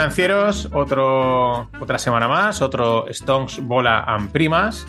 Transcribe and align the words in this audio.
financieros, 0.00 0.66
otro, 0.72 1.68
otra 1.78 1.98
semana 1.98 2.26
más, 2.26 2.62
otro 2.62 3.04
Stonks, 3.12 3.60
Bola 3.62 4.02
and 4.06 4.32
Primas. 4.32 4.86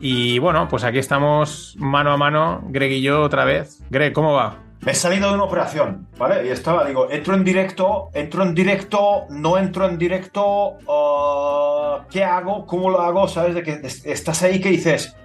Y 0.00 0.38
bueno, 0.38 0.68
pues 0.68 0.84
aquí 0.84 0.98
estamos 0.98 1.76
mano 1.78 2.12
a 2.12 2.18
mano, 2.18 2.60
Greg 2.68 2.92
y 2.92 3.00
yo 3.00 3.22
otra 3.22 3.46
vez. 3.46 3.78
Greg, 3.88 4.12
¿cómo 4.12 4.34
va? 4.34 4.58
Me 4.82 4.92
he 4.92 4.94
salido 4.94 5.28
de 5.28 5.34
una 5.36 5.44
operación, 5.44 6.06
¿vale? 6.18 6.46
Y 6.46 6.50
estaba, 6.50 6.84
digo, 6.84 7.10
entro 7.10 7.34
en 7.34 7.42
directo, 7.42 8.10
entro 8.12 8.42
en 8.42 8.54
directo, 8.54 9.24
no 9.30 9.56
entro 9.56 9.88
en 9.88 9.96
directo, 9.96 10.76
uh, 10.86 12.02
¿qué 12.10 12.22
hago? 12.22 12.66
¿Cómo 12.66 12.90
lo 12.90 13.00
hago? 13.00 13.28
¿Sabes? 13.28 13.54
De 13.54 13.62
que 13.62 13.80
estás 14.04 14.42
ahí 14.42 14.60
que 14.60 14.68
dices. 14.68 15.16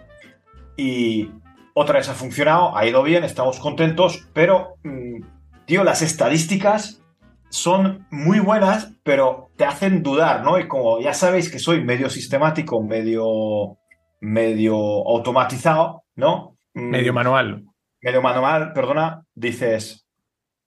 Y 0.78 1.30
otra 1.74 2.00
vez 2.00 2.08
ha 2.08 2.14
funcionado, 2.14 2.78
ha 2.78 2.86
ido 2.86 3.04
bien, 3.04 3.26
estamos 3.26 3.60
contentos, 3.60 4.30
pero, 4.32 4.76
mm, 4.84 5.24
tío, 5.66 5.84
las 5.84 6.02
estadísticas 6.02 7.02
son 7.50 8.06
muy 8.12 8.40
buenas, 8.40 8.94
pero 9.04 9.52
te 9.56 9.66
hacen 9.66 10.04
dudar, 10.04 10.44
¿no? 10.44 10.60
Y 10.60 10.68
como 10.68 11.00
ya 11.00 11.14
sabéis 11.14 11.50
que 11.50 11.60
soy 11.60 11.84
medio 11.84 12.10
sistemático, 12.10 12.82
medio, 12.82 13.78
medio 14.20 14.76
automatizado, 14.76 16.04
¿no? 16.16 16.58
Mm, 16.74 16.90
medio 16.90 17.14
manual. 17.14 17.64
Medio 18.02 18.22
manual, 18.22 18.74
perdona, 18.74 19.24
dices, 19.34 20.06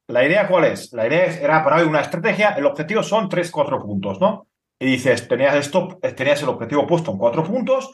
¿la 0.06 0.24
idea 0.24 0.48
cuál 0.48 0.64
es? 0.64 0.92
La 0.92 1.06
idea 1.06 1.26
era 1.26 1.62
para 1.62 1.76
hoy 1.76 1.86
una 1.86 2.00
estrategia, 2.00 2.50
el 2.50 2.66
objetivo 2.66 3.02
son 3.02 3.28
3, 3.28 3.50
4 3.50 3.80
puntos, 3.80 4.20
¿no? 4.20 4.46
Y 4.80 4.86
dices, 4.86 5.28
tenías, 5.28 5.54
esto, 5.56 5.98
tenías 6.16 6.42
el 6.42 6.48
objetivo 6.48 6.86
puesto 6.86 7.10
en 7.10 7.18
4 7.18 7.44
puntos 7.44 7.92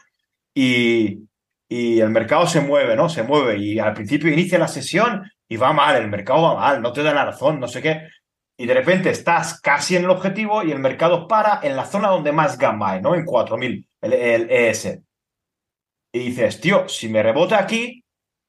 y, 0.55 1.21
y 1.69 2.01
el 2.01 2.11
mercado 2.11 2.47
se 2.47 2.61
mueve, 2.61 2.97
¿no? 2.97 3.09
Se 3.09 3.23
mueve 3.23 3.59
y 3.59 3.79
al 3.79 3.95
principio 3.95 4.33
inicia 4.33 4.59
la 4.59 4.69
sesión 4.69 5.31
y 5.49 5.57
va 5.57 5.73
mal, 5.73 5.97
el 5.97 6.09
mercado 6.09 6.43
va 6.43 6.55
mal, 6.55 6.81
no 6.81 6.93
te 6.93 7.03
da 7.03 7.13
la 7.13 7.25
razón, 7.25 7.59
no 7.61 7.69
sé 7.69 7.83
qué 7.83 8.03
y 8.57 8.67
de 8.67 8.75
repente 8.75 9.11
estás 9.11 9.61
casi 9.61 9.97
en 9.97 10.05
el 10.05 10.11
objetivo 10.11 10.63
y 10.63 10.71
el 10.71 10.79
mercado 10.79 11.27
para 11.27 11.61
en 11.63 11.77
la 11.77 11.85
zona 11.85 12.09
donde 12.09 12.33
más 12.33 12.59
gamma 12.59 12.93
hay, 12.93 13.03
¿no? 13.03 13.15
En 13.15 13.25
4000, 13.25 13.89
el, 14.01 14.13
el 14.13 14.51
ES. 14.51 15.01
Y 16.13 16.19
dices, 16.19 16.61
tío, 16.61 16.89
si 16.89 17.09
me 17.09 17.23
rebota 17.23 17.59
aquí, 17.59 18.05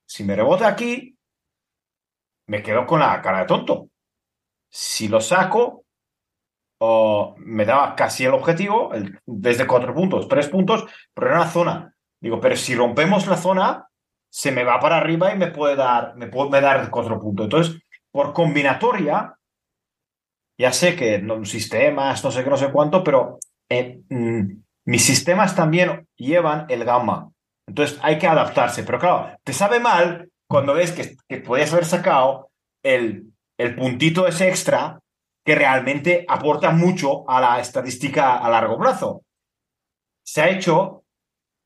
si 0.05 0.23
me 0.23 0.35
rebota 0.35 0.67
aquí, 0.67 1.17
me 2.47 2.61
quedo 2.61 2.85
con 2.85 2.99
la 2.99 3.21
cara 3.21 3.39
de 3.39 3.45
tonto. 3.45 3.89
Si 4.69 5.07
lo 5.07 5.19
saco, 5.19 5.85
o 6.79 7.35
me 7.39 7.65
daba 7.65 7.95
casi 7.95 8.25
el 8.25 8.33
objetivo, 8.33 8.93
el, 8.93 9.19
desde 9.25 9.65
cuatro 9.65 9.93
puntos, 9.93 10.27
tres 10.27 10.49
puntos, 10.49 10.85
pero 11.13 11.27
en 11.27 11.33
una 11.37 11.47
zona. 11.47 11.95
Digo, 12.19 12.39
pero 12.39 12.55
si 12.55 12.75
rompemos 12.75 13.27
la 13.27 13.37
zona, 13.37 13.87
se 14.29 14.51
me 14.51 14.63
va 14.63 14.79
para 14.79 14.97
arriba 14.97 15.33
y 15.33 15.37
me 15.37 15.47
puede 15.47 15.75
dar, 15.75 16.15
me 16.15 16.27
puede 16.27 16.61
dar 16.61 16.89
cuatro 16.89 17.19
puntos. 17.19 17.45
Entonces, 17.45 17.81
por 18.11 18.33
combinatoria, 18.33 19.34
ya 20.57 20.71
sé 20.71 20.95
que 20.95 21.19
no, 21.19 21.43
sistemas, 21.45 22.23
no 22.23 22.31
sé 22.31 22.43
qué, 22.43 22.49
no 22.49 22.57
sé 22.57 22.71
cuánto, 22.71 23.03
pero 23.03 23.39
eh, 23.69 24.01
mm, 24.09 24.63
mis 24.85 25.05
sistemas 25.05 25.55
también 25.55 26.07
llevan 26.15 26.65
el 26.69 26.85
gamma. 26.85 27.31
Entonces 27.67 27.99
hay 28.01 28.17
que 28.17 28.27
adaptarse. 28.27 28.83
Pero 28.83 28.99
claro, 28.99 29.37
te 29.43 29.53
sabe 29.53 29.79
mal 29.79 30.29
cuando 30.47 30.73
ves 30.73 30.91
que, 30.91 31.17
que 31.27 31.37
podías 31.37 31.73
haber 31.73 31.85
sacado 31.85 32.51
el, 32.83 33.33
el 33.57 33.75
puntito 33.75 34.27
ese 34.27 34.47
extra 34.47 34.99
que 35.43 35.55
realmente 35.55 36.25
aporta 36.27 36.71
mucho 36.71 37.29
a 37.29 37.39
la 37.39 37.59
estadística 37.59 38.37
a 38.37 38.49
largo 38.49 38.79
plazo. 38.79 39.23
Se 40.23 40.41
ha 40.41 40.49
hecho, 40.49 41.03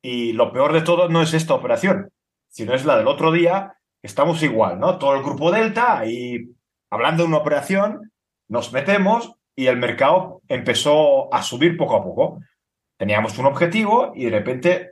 y 0.01 0.33
lo 0.33 0.51
peor 0.51 0.73
de 0.73 0.81
todo 0.81 1.07
no 1.07 1.21
es 1.21 1.33
esta 1.33 1.53
operación, 1.53 2.11
sino 2.49 2.73
es 2.73 2.83
la 2.83 2.97
del 2.97 3.07
otro 3.07 3.31
día, 3.31 3.75
estamos 4.03 4.43
igual, 4.43 4.79
¿no? 4.79 4.97
Todo 4.97 5.15
el 5.15 5.23
grupo 5.23 5.51
Delta 5.51 6.05
y 6.05 6.55
hablando 6.89 7.23
de 7.23 7.29
una 7.29 7.37
operación 7.37 8.11
nos 8.49 8.73
metemos 8.73 9.33
y 9.55 9.67
el 9.67 9.77
mercado 9.77 10.41
empezó 10.47 11.33
a 11.33 11.41
subir 11.41 11.77
poco 11.77 11.95
a 11.95 12.03
poco. 12.03 12.39
Teníamos 12.97 13.37
un 13.37 13.45
objetivo 13.45 14.11
y 14.15 14.25
de 14.25 14.31
repente 14.31 14.91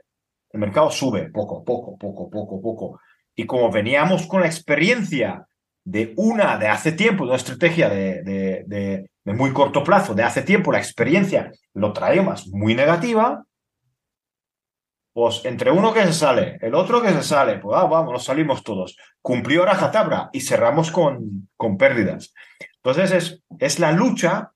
el 0.50 0.60
mercado 0.60 0.90
sube 0.90 1.30
poco, 1.30 1.64
poco, 1.64 1.96
poco, 1.98 2.30
poco, 2.30 2.60
poco. 2.60 3.00
Y 3.34 3.44
como 3.46 3.70
veníamos 3.70 4.26
con 4.26 4.40
la 4.40 4.46
experiencia 4.46 5.46
de 5.84 6.12
una 6.16 6.58
de 6.58 6.68
hace 6.68 6.92
tiempo, 6.92 7.24
de 7.24 7.30
una 7.30 7.36
estrategia 7.36 7.88
de, 7.88 8.22
de, 8.66 9.10
muy 9.24 9.52
corto 9.52 9.82
plazo, 9.82 10.14
de 10.14 10.22
hace 10.22 10.42
tiempo, 10.42 10.72
la 10.72 10.78
experiencia 10.78 11.50
lo 11.74 11.92
traemos 11.92 12.48
muy 12.48 12.74
negativa, 12.74 13.44
pues 15.12 15.44
entre 15.44 15.70
uno 15.70 15.92
que 15.92 16.04
se 16.04 16.12
sale, 16.12 16.58
el 16.60 16.74
otro 16.74 17.00
que 17.02 17.10
se 17.10 17.22
sale, 17.22 17.58
pues 17.58 17.78
ah, 17.78 17.86
vamos, 17.86 18.12
nos 18.12 18.24
salimos 18.24 18.62
todos. 18.62 18.96
Cumplió 19.20 19.64
Rajatabra 19.64 20.30
y 20.32 20.40
cerramos 20.40 20.90
con, 20.90 21.48
con 21.56 21.76
pérdidas. 21.76 22.32
Entonces 22.90 23.12
es, 23.12 23.42
es 23.58 23.78
la 23.78 23.92
lucha 23.92 24.52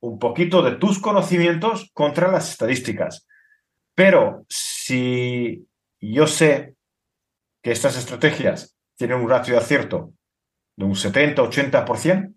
un 0.00 0.18
poquito 0.18 0.62
de 0.62 0.76
tus 0.76 1.00
conocimientos 1.00 1.90
contra 1.92 2.30
las 2.30 2.50
estadísticas. 2.50 3.26
Pero 3.94 4.44
si 4.48 5.66
yo 6.00 6.26
sé 6.26 6.76
que 7.62 7.72
estas 7.72 7.96
estrategias 7.96 8.76
tienen 8.96 9.18
un 9.18 9.28
ratio 9.28 9.54
de 9.54 9.60
acierto 9.60 10.12
de 10.76 10.84
un 10.84 10.92
70-80%, 10.92 12.34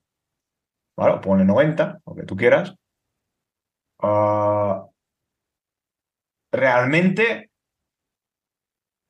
¿vale? 0.97 1.19
pone 1.21 1.45
90, 1.45 2.01
lo 2.05 2.15
que 2.15 2.23
tú 2.23 2.35
quieras, 2.35 2.73
ah, 3.99 4.87
realmente 6.51 7.51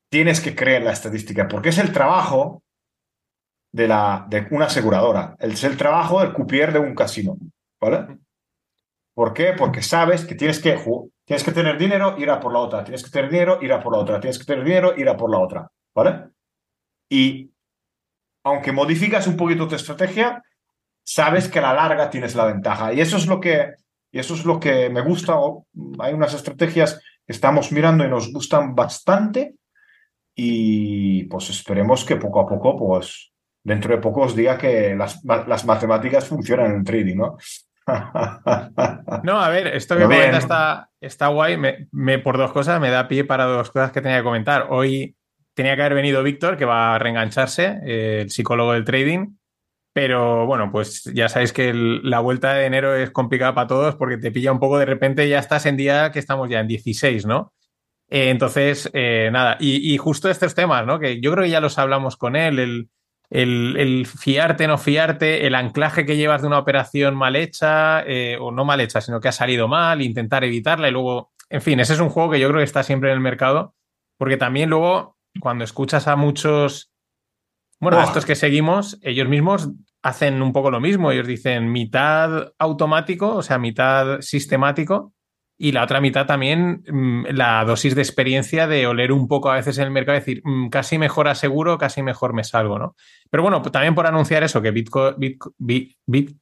tienes 0.10 0.42
que 0.42 0.56
creer 0.56 0.84
la 0.84 0.92
estadística, 0.92 1.48
porque 1.48 1.70
es 1.70 1.78
el 1.78 1.94
trabajo 1.94 2.64
de, 3.72 3.88
la, 3.88 4.26
de 4.30 4.48
una 4.52 4.66
aseguradora. 4.66 5.36
Es 5.40 5.64
el 5.64 5.78
trabajo 5.78 6.22
del 6.22 6.34
cupier 6.34 6.74
de 6.74 6.80
un 6.80 6.96
casino. 6.96 7.38
¿Vale? 7.80 8.20
¿Por 9.14 9.34
qué? 9.34 9.54
Porque 9.58 9.82
sabes 9.82 10.26
que 10.26 10.36
tienes 10.36 10.60
que, 10.60 10.80
tienes 11.26 11.44
que 11.44 11.52
tener 11.52 11.78
dinero, 11.78 12.16
ir 12.18 12.30
a 12.30 12.40
por 12.40 12.54
la 12.54 12.60
otra. 12.60 12.84
Tienes 12.84 13.04
que 13.04 13.10
tener 13.10 13.30
dinero, 13.30 13.60
ir 13.62 13.72
a 13.74 13.82
por 13.82 13.94
la 13.94 14.00
otra. 14.00 14.20
Tienes 14.20 14.40
que 14.40 14.46
tener 14.46 14.64
dinero, 14.64 14.94
ir 14.98 15.10
a 15.10 15.18
por 15.18 15.30
la 15.30 15.40
otra. 15.40 15.72
¿Vale? 15.94 16.30
Y 17.10 17.52
aunque 18.44 18.72
modificas 18.72 19.28
un 19.28 19.36
poquito 19.36 19.68
tu 19.68 19.76
estrategia, 19.76 20.44
sabes 21.04 21.48
que 21.48 21.60
a 21.60 21.64
la 21.64 21.74
larga 21.74 22.10
tienes 22.10 22.36
la 22.36 22.46
ventaja. 22.46 22.94
Y 22.94 23.02
eso 23.02 23.18
es 23.18 23.28
lo 23.28 23.40
que, 23.40 23.74
y 24.12 24.20
eso 24.20 24.34
es 24.34 24.46
lo 24.46 24.60
que 24.60 24.90
me 24.90 25.02
gusta. 25.02 25.36
Hay 26.00 26.14
unas 26.14 26.34
estrategias 26.34 27.02
que 27.26 27.34
estamos 27.34 27.72
mirando 27.72 28.06
y 28.06 28.10
nos 28.10 28.32
gustan 28.32 28.76
bastante. 28.76 29.56
Y 30.36 31.26
pues 31.26 31.50
esperemos 31.50 32.06
que 32.06 32.16
poco 32.16 32.40
a 32.40 32.48
poco, 32.48 32.78
pues 32.78 33.32
dentro 33.70 33.96
de 33.96 34.02
pocos 34.02 34.36
días 34.36 34.58
que 34.58 34.96
las, 34.96 35.24
matemáticas 35.66 36.28
funcionan 36.28 36.72
en 36.72 36.78
el 36.78 36.84
trading, 36.84 37.16
¿no? 37.16 37.38
No, 39.24 39.42
a 39.42 39.50
ver, 39.50 39.68
esto 39.68 39.98
que 39.98 40.08
me 40.08 40.30
está, 40.30 40.90
está 41.00 41.28
guay, 41.28 41.58
me, 41.92 42.20
por 42.20 42.38
dos 42.38 42.52
cosas, 42.52 42.80
me 42.82 42.90
da 42.90 43.08
pie 43.08 43.26
para 43.26 43.46
dos 43.46 43.72
cosas 43.72 43.92
que 43.92 44.02
tenía 44.02 44.18
que 44.18 44.24
comentar. 44.24 44.68
Hoy 44.70 45.16
tenía 45.54 45.76
que 45.76 45.82
haber 45.82 45.96
venido 45.96 46.24
Víctor, 46.24 46.58
que 46.58 46.66
va 46.66 46.96
a 46.96 47.00
reengancharse, 47.00 47.80
eh, 47.86 48.20
el 48.22 48.30
psicólogo 48.30 48.74
del 48.74 48.86
trading, 48.86 49.36
pero 49.94 50.46
bueno, 50.46 50.72
pues 50.72 51.04
ya 51.14 51.30
sabéis 51.30 51.54
que 51.54 51.74
la 51.74 52.20
vuelta 52.20 52.54
de 52.54 52.66
enero 52.66 52.96
es 52.96 53.12
complicada 53.12 53.54
para 53.54 53.68
todos 53.68 53.96
porque 53.96 54.18
te 54.18 54.32
pilla 54.32 54.52
un 54.52 54.60
poco 54.60 54.78
de 54.78 54.86
repente, 54.86 55.28
ya 55.28 55.40
estás 55.40 55.66
en 55.66 55.78
día 55.78 56.12
que 56.12 56.20
estamos 56.20 56.50
ya 56.50 56.60
en 56.60 56.68
16, 56.68 57.26
¿no? 57.26 57.54
Eh, 58.08 58.30
entonces, 58.30 58.90
eh, 58.94 59.30
nada, 59.32 59.58
y, 59.60 59.94
y, 59.94 59.98
justo 59.98 60.30
estos 60.30 60.56
temas, 60.56 60.86
¿no? 60.86 61.00
Que 61.00 61.22
yo 61.22 61.32
creo 61.32 61.44
que 61.44 61.52
ya 61.52 61.62
los 61.62 61.78
hablamos 61.78 62.18
con 62.18 62.36
él, 62.36 62.58
el 62.60 62.90
el, 63.30 64.08
fiarte, 64.08 64.68
no 64.68 64.78
fiarte, 64.78 65.46
el 65.46 65.56
anclaje 65.56 66.06
que 66.06 66.18
llevas 66.18 66.42
de 66.42 66.48
una 66.48 66.60
operación 66.60 67.16
mal 67.16 67.36
hecha, 67.36 68.02
eh, 68.02 68.38
o 68.40 68.52
no 68.52 68.66
mal 68.66 68.82
hecha, 68.82 69.02
sino 69.02 69.20
que 69.20 69.28
ha 69.28 69.34
salido 69.34 69.68
mal, 69.68 70.02
intentar 70.02 70.44
evitarla 70.44 70.90
y 70.90 70.92
luego, 70.92 71.32
en 71.50 71.62
fin, 71.62 71.80
ese 71.80 71.94
es 71.94 72.00
un 72.00 72.10
juego 72.10 72.32
que 72.32 72.40
yo 72.40 72.48
creo 72.48 72.60
que 72.60 72.66
está 72.66 72.84
siempre 72.84 73.10
en 73.10 73.16
el 73.16 73.22
mercado, 73.22 73.76
porque 74.18 74.38
también 74.38 74.70
luego, 74.70 75.18
cuando 75.40 75.64
escuchas 75.64 76.08
a 76.08 76.16
muchos, 76.16 76.92
bueno, 77.80 78.00
a 78.00 78.04
estos 78.04 78.26
que 78.26 78.36
seguimos, 78.36 79.00
ellos 79.02 79.28
mismos 79.30 79.70
hacen 80.02 80.42
un 80.42 80.54
poco 80.54 80.72
lo 80.72 80.80
mismo, 80.80 81.12
ellos 81.12 81.28
dicen 81.28 81.72
mitad 81.72 82.54
automático, 82.58 83.36
o 83.36 83.44
sea, 83.44 83.60
mitad 83.60 84.22
sistemático, 84.22 85.14
y 85.62 85.74
la 85.74 85.84
otra 85.84 86.00
mitad 86.00 86.26
también 86.26 86.84
mm, 86.88 87.26
la 87.32 87.66
dosis 87.66 87.94
de 87.94 88.02
experiencia 88.02 88.66
de 88.66 88.88
oler 88.88 89.12
un 89.12 89.28
poco 89.28 89.52
a 89.52 89.56
veces 89.56 89.78
en 89.78 89.84
el 89.84 89.92
mercado, 89.92 90.18
decir, 90.18 90.42
mm, 90.46 90.70
casi 90.70 90.98
mejor 90.98 91.28
aseguro, 91.28 91.78
casi 91.78 92.02
mejor 92.02 92.34
me 92.34 92.46
salgo, 92.46 92.80
¿no? 92.80 92.96
Pero 93.30 93.44
bueno, 93.44 93.62
también 93.62 93.94
por 93.94 94.08
anunciar 94.08 94.42
eso, 94.44 94.62
que 94.62 94.72
Bitcoin, 94.72 95.16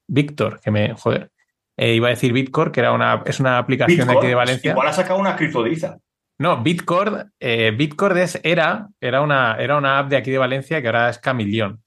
Víctor, 0.06 0.60
que 0.60 0.70
me, 0.70 0.94
joder, 0.94 1.32
eh, 1.76 1.94
iba 1.94 2.06
a 2.06 2.10
decir 2.10 2.32
Bitcoin, 2.32 2.70
que 2.70 2.78
era 2.78 2.92
una, 2.92 3.24
es 3.26 3.40
una 3.40 3.58
aplicación 3.58 4.06
de 4.06 4.16
aquí 4.16 4.28
de 4.28 4.34
Valencia. 4.36 4.70
Igual 4.70 4.86
ha 4.86 4.92
sacado 4.92 5.18
una 5.18 5.34
criptodiza. 5.34 5.98
No, 6.38 6.62
Bitcoin, 6.62 7.32
eh, 7.40 7.72
Bitcoin 7.76 8.12
era, 8.44 8.86
era, 9.00 9.20
una, 9.20 9.56
era 9.58 9.76
una 9.76 9.98
app 9.98 10.10
de 10.10 10.16
aquí 10.16 10.30
de 10.30 10.38
Valencia 10.38 10.80
que 10.80 10.86
ahora 10.86 11.10
es 11.10 11.18
Camillón. 11.18 11.82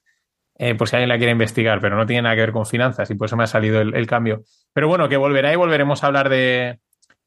Eh, 0.59 0.75
por 0.75 0.89
si 0.89 0.97
alguien 0.97 1.09
la 1.09 1.17
quiere 1.17 1.31
investigar, 1.31 1.79
pero 1.79 1.95
no 1.95 2.05
tiene 2.05 2.23
nada 2.23 2.35
que 2.35 2.41
ver 2.41 2.51
con 2.51 2.65
finanzas 2.65 3.09
y 3.09 3.15
por 3.15 3.27
eso 3.27 3.37
me 3.37 3.45
ha 3.45 3.47
salido 3.47 3.79
el 3.79 4.05
cambio. 4.05 4.43
Pero 4.73 4.89
bueno, 4.89 5.07
que 5.07 5.17
volverá 5.17 5.51
y 5.53 5.55
volveremos 5.55 6.03
a 6.03 6.07
hablar 6.07 6.29
de, 6.29 6.79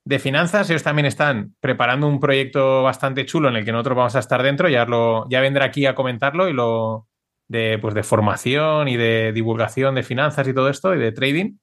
de 0.04 0.18
finanzas, 0.18 0.68
ellos 0.68 0.82
también 0.82 1.06
están 1.06 1.54
preparando 1.60 2.06
un 2.06 2.20
proyecto 2.20 2.82
bastante 2.82 3.24
chulo 3.24 3.48
en 3.48 3.56
el 3.56 3.64
que 3.64 3.72
nosotros 3.72 3.96
vamos 3.96 4.16
a 4.16 4.18
estar 4.18 4.42
dentro, 4.42 4.68
ya, 4.68 4.84
lo, 4.84 5.26
ya 5.30 5.40
vendrá 5.40 5.64
aquí 5.64 5.86
a 5.86 5.94
comentarlo 5.94 6.48
y 6.48 6.52
lo 6.52 7.08
de, 7.48 7.78
pues 7.80 7.94
de 7.94 8.02
formación 8.02 8.88
y 8.88 8.96
de 8.96 9.32
divulgación 9.32 9.94
de 9.94 10.02
finanzas 10.02 10.46
y 10.46 10.54
todo 10.54 10.68
esto 10.68 10.94
y 10.94 10.98
de 10.98 11.12
trading. 11.12 11.56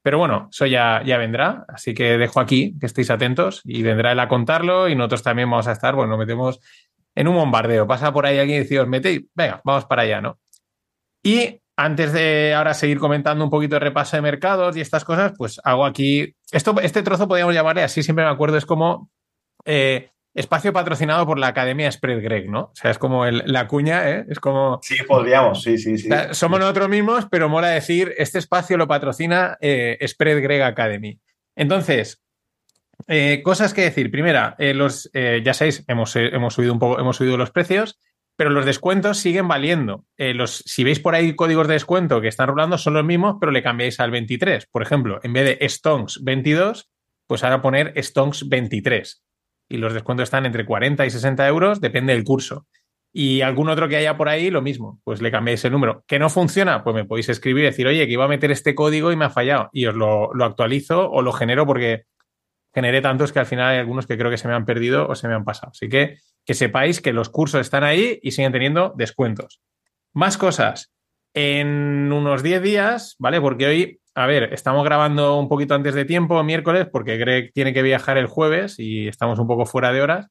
Pero 0.00 0.18
bueno, 0.18 0.48
eso 0.50 0.64
ya, 0.66 1.02
ya 1.04 1.18
vendrá, 1.18 1.64
así 1.68 1.92
que 1.92 2.16
dejo 2.18 2.38
aquí 2.38 2.78
que 2.78 2.86
estéis 2.86 3.10
atentos 3.10 3.62
y 3.64 3.82
vendrá 3.82 4.12
él 4.12 4.20
a 4.20 4.28
contarlo 4.28 4.88
y 4.88 4.94
nosotros 4.94 5.24
también 5.24 5.50
vamos 5.50 5.66
a 5.66 5.72
estar, 5.72 5.96
bueno, 5.96 6.10
nos 6.10 6.20
metemos 6.20 6.60
en 7.16 7.26
un 7.26 7.34
bombardeo. 7.34 7.86
Pasa 7.86 8.12
por 8.12 8.24
ahí 8.24 8.38
alguien 8.38 8.60
y 8.60 8.62
dice, 8.62 8.78
os 8.78 8.88
metéis, 8.88 9.22
venga, 9.34 9.60
vamos 9.64 9.86
para 9.86 10.02
allá, 10.02 10.20
¿no? 10.20 10.38
Y 11.22 11.60
antes 11.78 12.12
de 12.12 12.54
ahora 12.54 12.74
seguir 12.74 12.98
comentando 12.98 13.44
un 13.44 13.50
poquito 13.50 13.76
de 13.76 13.80
repaso 13.80 14.16
de 14.16 14.22
mercados 14.22 14.76
y 14.76 14.80
estas 14.80 15.04
cosas, 15.04 15.32
pues 15.38 15.60
hago 15.62 15.86
aquí, 15.86 16.34
esto, 16.50 16.74
este 16.82 17.04
trozo 17.04 17.28
podríamos 17.28 17.54
llamarle 17.54 17.84
así, 17.84 18.02
siempre 18.02 18.24
me 18.24 18.30
acuerdo, 18.32 18.56
es 18.56 18.66
como 18.66 19.12
eh, 19.64 20.10
espacio 20.34 20.72
patrocinado 20.72 21.24
por 21.24 21.38
la 21.38 21.46
Academia 21.46 21.90
Spread 21.92 22.20
Greg, 22.20 22.50
¿no? 22.50 22.62
O 22.62 22.72
sea, 22.74 22.90
es 22.90 22.98
como 22.98 23.24
la 23.26 23.68
cuña, 23.68 24.10
¿eh? 24.10 24.26
Es 24.28 24.40
como... 24.40 24.80
Sí, 24.82 24.96
podríamos, 25.06 25.62
sí, 25.62 25.78
sí, 25.78 25.98
sí. 25.98 26.08
somos 26.32 26.58
nosotros 26.58 26.88
mismos, 26.88 27.28
pero 27.30 27.48
mola 27.48 27.68
decir, 27.68 28.12
este 28.18 28.40
espacio 28.40 28.76
lo 28.76 28.88
patrocina 28.88 29.56
eh, 29.60 29.98
Spread 30.04 30.42
Greg 30.42 30.62
Academy. 30.62 31.20
Entonces, 31.54 32.20
eh, 33.06 33.40
cosas 33.44 33.72
que 33.72 33.82
decir. 33.82 34.10
Primera, 34.10 34.56
eh, 34.58 34.74
los, 34.74 35.08
ya 35.12 35.54
sabéis, 35.54 35.84
hemos, 35.86 36.16
hemos, 36.16 36.54
subido 36.54 36.72
un 36.72 36.80
poco, 36.80 36.98
hemos 36.98 37.16
subido 37.16 37.36
los 37.36 37.52
precios, 37.52 38.00
pero 38.38 38.50
los 38.50 38.64
descuentos 38.64 39.18
siguen 39.18 39.48
valiendo. 39.48 40.04
los, 40.16 40.62
si 40.64 40.84
veis 40.84 41.00
por 41.00 41.16
ahí 41.16 41.34
códigos 41.34 41.66
de 41.66 41.72
descuento 41.74 42.20
que 42.20 42.28
están 42.28 42.46
rolando, 42.46 42.78
son 42.78 42.94
los 42.94 43.04
mismos, 43.04 43.36
pero 43.40 43.50
le 43.50 43.64
cambiáis 43.64 43.98
al 43.98 44.12
23. 44.12 44.68
Por 44.70 44.82
ejemplo, 44.82 45.18
en 45.24 45.32
vez 45.32 45.58
de 45.58 45.68
Stonks 45.68 46.22
22, 46.22 46.88
pues 47.26 47.42
ahora 47.42 47.60
poner 47.60 47.92
Stonks 48.00 48.48
23 48.48 49.24
y 49.68 49.76
los 49.78 49.92
descuentos 49.92 50.24
están 50.24 50.46
entre 50.46 50.64
40 50.64 51.04
y 51.04 51.10
60 51.10 51.48
euros, 51.48 51.80
depende 51.80 52.14
del 52.14 52.22
curso. 52.22 52.68
Y 53.12 53.40
algún 53.40 53.68
otro 53.70 53.88
que 53.88 53.96
haya 53.96 54.16
por 54.16 54.28
ahí, 54.28 54.50
lo 54.50 54.62
mismo, 54.62 55.00
pues 55.02 55.20
le 55.20 55.32
cambiéis 55.32 55.64
el 55.64 55.72
número. 55.72 56.04
¿Que 56.06 56.20
no 56.20 56.30
funciona? 56.30 56.84
Pues 56.84 56.94
me 56.94 57.04
podéis 57.04 57.28
escribir 57.30 57.64
y 57.64 57.66
decir, 57.66 57.88
oye, 57.88 58.06
que 58.06 58.12
iba 58.12 58.26
a 58.26 58.28
meter 58.28 58.52
este 58.52 58.76
código 58.76 59.10
y 59.10 59.16
me 59.16 59.24
ha 59.24 59.30
fallado. 59.30 59.68
Y 59.72 59.86
os 59.86 59.96
lo, 59.96 60.30
actualizo 60.44 61.10
o 61.10 61.22
lo 61.22 61.32
genero 61.32 61.66
porque 61.66 62.04
generé 62.78 63.00
tantos 63.00 63.32
que 63.32 63.40
al 63.40 63.46
final 63.46 63.66
hay 63.66 63.78
algunos 63.78 64.06
que 64.06 64.16
creo 64.16 64.30
que 64.30 64.38
se 64.38 64.46
me 64.46 64.54
han 64.54 64.64
perdido 64.64 65.08
o 65.08 65.16
se 65.16 65.26
me 65.26 65.34
han 65.34 65.44
pasado. 65.44 65.72
Así 65.72 65.88
que 65.88 66.18
que 66.46 66.54
sepáis 66.54 67.00
que 67.00 67.12
los 67.12 67.28
cursos 67.28 67.60
están 67.60 67.82
ahí 67.82 68.20
y 68.22 68.30
siguen 68.30 68.52
teniendo 68.52 68.94
descuentos. 68.96 69.60
Más 70.14 70.38
cosas. 70.38 70.92
En 71.34 72.12
unos 72.12 72.42
10 72.42 72.62
días, 72.62 73.16
¿vale? 73.18 73.40
Porque 73.40 73.66
hoy 73.66 74.00
a 74.14 74.26
ver, 74.26 74.52
estamos 74.52 74.84
grabando 74.84 75.38
un 75.38 75.48
poquito 75.48 75.74
antes 75.74 75.94
de 75.94 76.04
tiempo, 76.04 76.42
miércoles, 76.42 76.88
porque 76.90 77.18
Greg 77.18 77.52
tiene 77.52 77.72
que 77.72 77.82
viajar 77.82 78.18
el 78.18 78.26
jueves 78.26 78.76
y 78.78 79.06
estamos 79.06 79.38
un 79.38 79.46
poco 79.46 79.64
fuera 79.64 79.92
de 79.92 80.02
horas. 80.02 80.26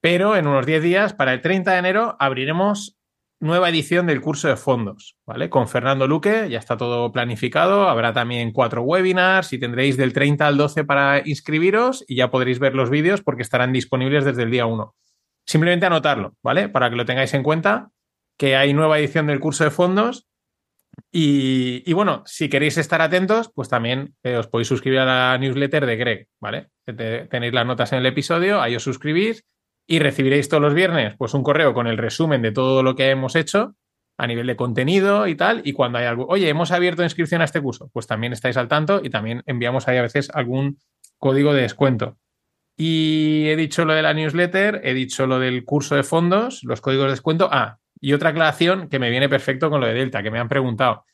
Pero 0.00 0.36
en 0.36 0.46
unos 0.46 0.64
10 0.64 0.82
días, 0.82 1.12
para 1.12 1.34
el 1.34 1.42
30 1.42 1.72
de 1.72 1.78
enero, 1.78 2.16
abriremos 2.18 2.96
nueva 3.40 3.70
edición 3.70 4.06
del 4.06 4.20
curso 4.20 4.48
de 4.48 4.56
fondos, 4.56 5.16
¿vale? 5.26 5.48
Con 5.48 5.66
Fernando 5.66 6.06
Luque, 6.06 6.48
ya 6.50 6.58
está 6.58 6.76
todo 6.76 7.10
planificado. 7.10 7.88
Habrá 7.88 8.12
también 8.12 8.52
cuatro 8.52 8.82
webinars 8.82 9.52
y 9.52 9.58
tendréis 9.58 9.96
del 9.96 10.12
30 10.12 10.46
al 10.46 10.56
12 10.56 10.84
para 10.84 11.26
inscribiros 11.26 12.04
y 12.06 12.16
ya 12.16 12.30
podréis 12.30 12.58
ver 12.58 12.74
los 12.74 12.90
vídeos 12.90 13.22
porque 13.22 13.42
estarán 13.42 13.72
disponibles 13.72 14.24
desde 14.24 14.42
el 14.42 14.50
día 14.50 14.66
1. 14.66 14.94
Simplemente 15.46 15.86
anotarlo, 15.86 16.36
¿vale? 16.42 16.68
Para 16.68 16.90
que 16.90 16.96
lo 16.96 17.06
tengáis 17.06 17.32
en 17.34 17.42
cuenta, 17.42 17.90
que 18.36 18.56
hay 18.56 18.74
nueva 18.74 18.98
edición 18.98 19.26
del 19.26 19.40
curso 19.40 19.64
de 19.64 19.70
fondos 19.70 20.28
y, 21.10 21.92
bueno, 21.92 22.22
si 22.26 22.48
queréis 22.48 22.76
estar 22.76 23.00
atentos, 23.00 23.50
pues 23.54 23.68
también 23.68 24.14
eh, 24.22 24.36
os 24.36 24.48
podéis 24.48 24.68
suscribir 24.68 25.00
a 25.00 25.04
la 25.04 25.38
newsletter 25.38 25.86
de 25.86 25.96
Greg, 25.96 26.28
¿vale? 26.40 26.68
tenéis 26.84 27.52
las 27.52 27.66
notas 27.66 27.92
en 27.92 28.00
el 28.00 28.06
episodio, 28.06 28.60
ahí 28.60 28.74
os 28.74 28.82
suscribís 28.82 29.44
y 29.90 29.98
recibiréis 29.98 30.48
todos 30.48 30.62
los 30.62 30.72
viernes 30.72 31.16
pues 31.18 31.34
un 31.34 31.42
correo 31.42 31.74
con 31.74 31.88
el 31.88 31.98
resumen 31.98 32.42
de 32.42 32.52
todo 32.52 32.84
lo 32.84 32.94
que 32.94 33.10
hemos 33.10 33.34
hecho 33.34 33.74
a 34.16 34.28
nivel 34.28 34.46
de 34.46 34.54
contenido 34.54 35.26
y 35.26 35.34
tal. 35.34 35.62
Y 35.64 35.72
cuando 35.72 35.98
hay 35.98 36.04
algo, 36.04 36.26
oye, 36.28 36.48
hemos 36.48 36.70
abierto 36.70 37.02
inscripción 37.02 37.40
a 37.42 37.44
este 37.44 37.60
curso, 37.60 37.90
pues 37.92 38.06
también 38.06 38.32
estáis 38.32 38.56
al 38.56 38.68
tanto 38.68 39.00
y 39.02 39.10
también 39.10 39.42
enviamos 39.46 39.88
ahí 39.88 39.96
a 39.96 40.02
veces 40.02 40.30
algún 40.32 40.78
código 41.18 41.52
de 41.52 41.62
descuento. 41.62 42.18
Y 42.76 43.48
he 43.48 43.56
dicho 43.56 43.84
lo 43.84 43.92
de 43.92 44.02
la 44.02 44.14
newsletter, 44.14 44.80
he 44.84 44.94
dicho 44.94 45.26
lo 45.26 45.40
del 45.40 45.64
curso 45.64 45.96
de 45.96 46.04
fondos, 46.04 46.62
los 46.62 46.80
códigos 46.80 47.06
de 47.06 47.10
descuento. 47.10 47.48
Ah, 47.50 47.78
y 48.00 48.12
otra 48.12 48.30
aclaración 48.30 48.88
que 48.88 49.00
me 49.00 49.10
viene 49.10 49.28
perfecto 49.28 49.70
con 49.70 49.80
lo 49.80 49.88
de 49.88 49.94
Delta, 49.94 50.22
que 50.22 50.30
me 50.30 50.38
han 50.38 50.48
preguntado. 50.48 51.04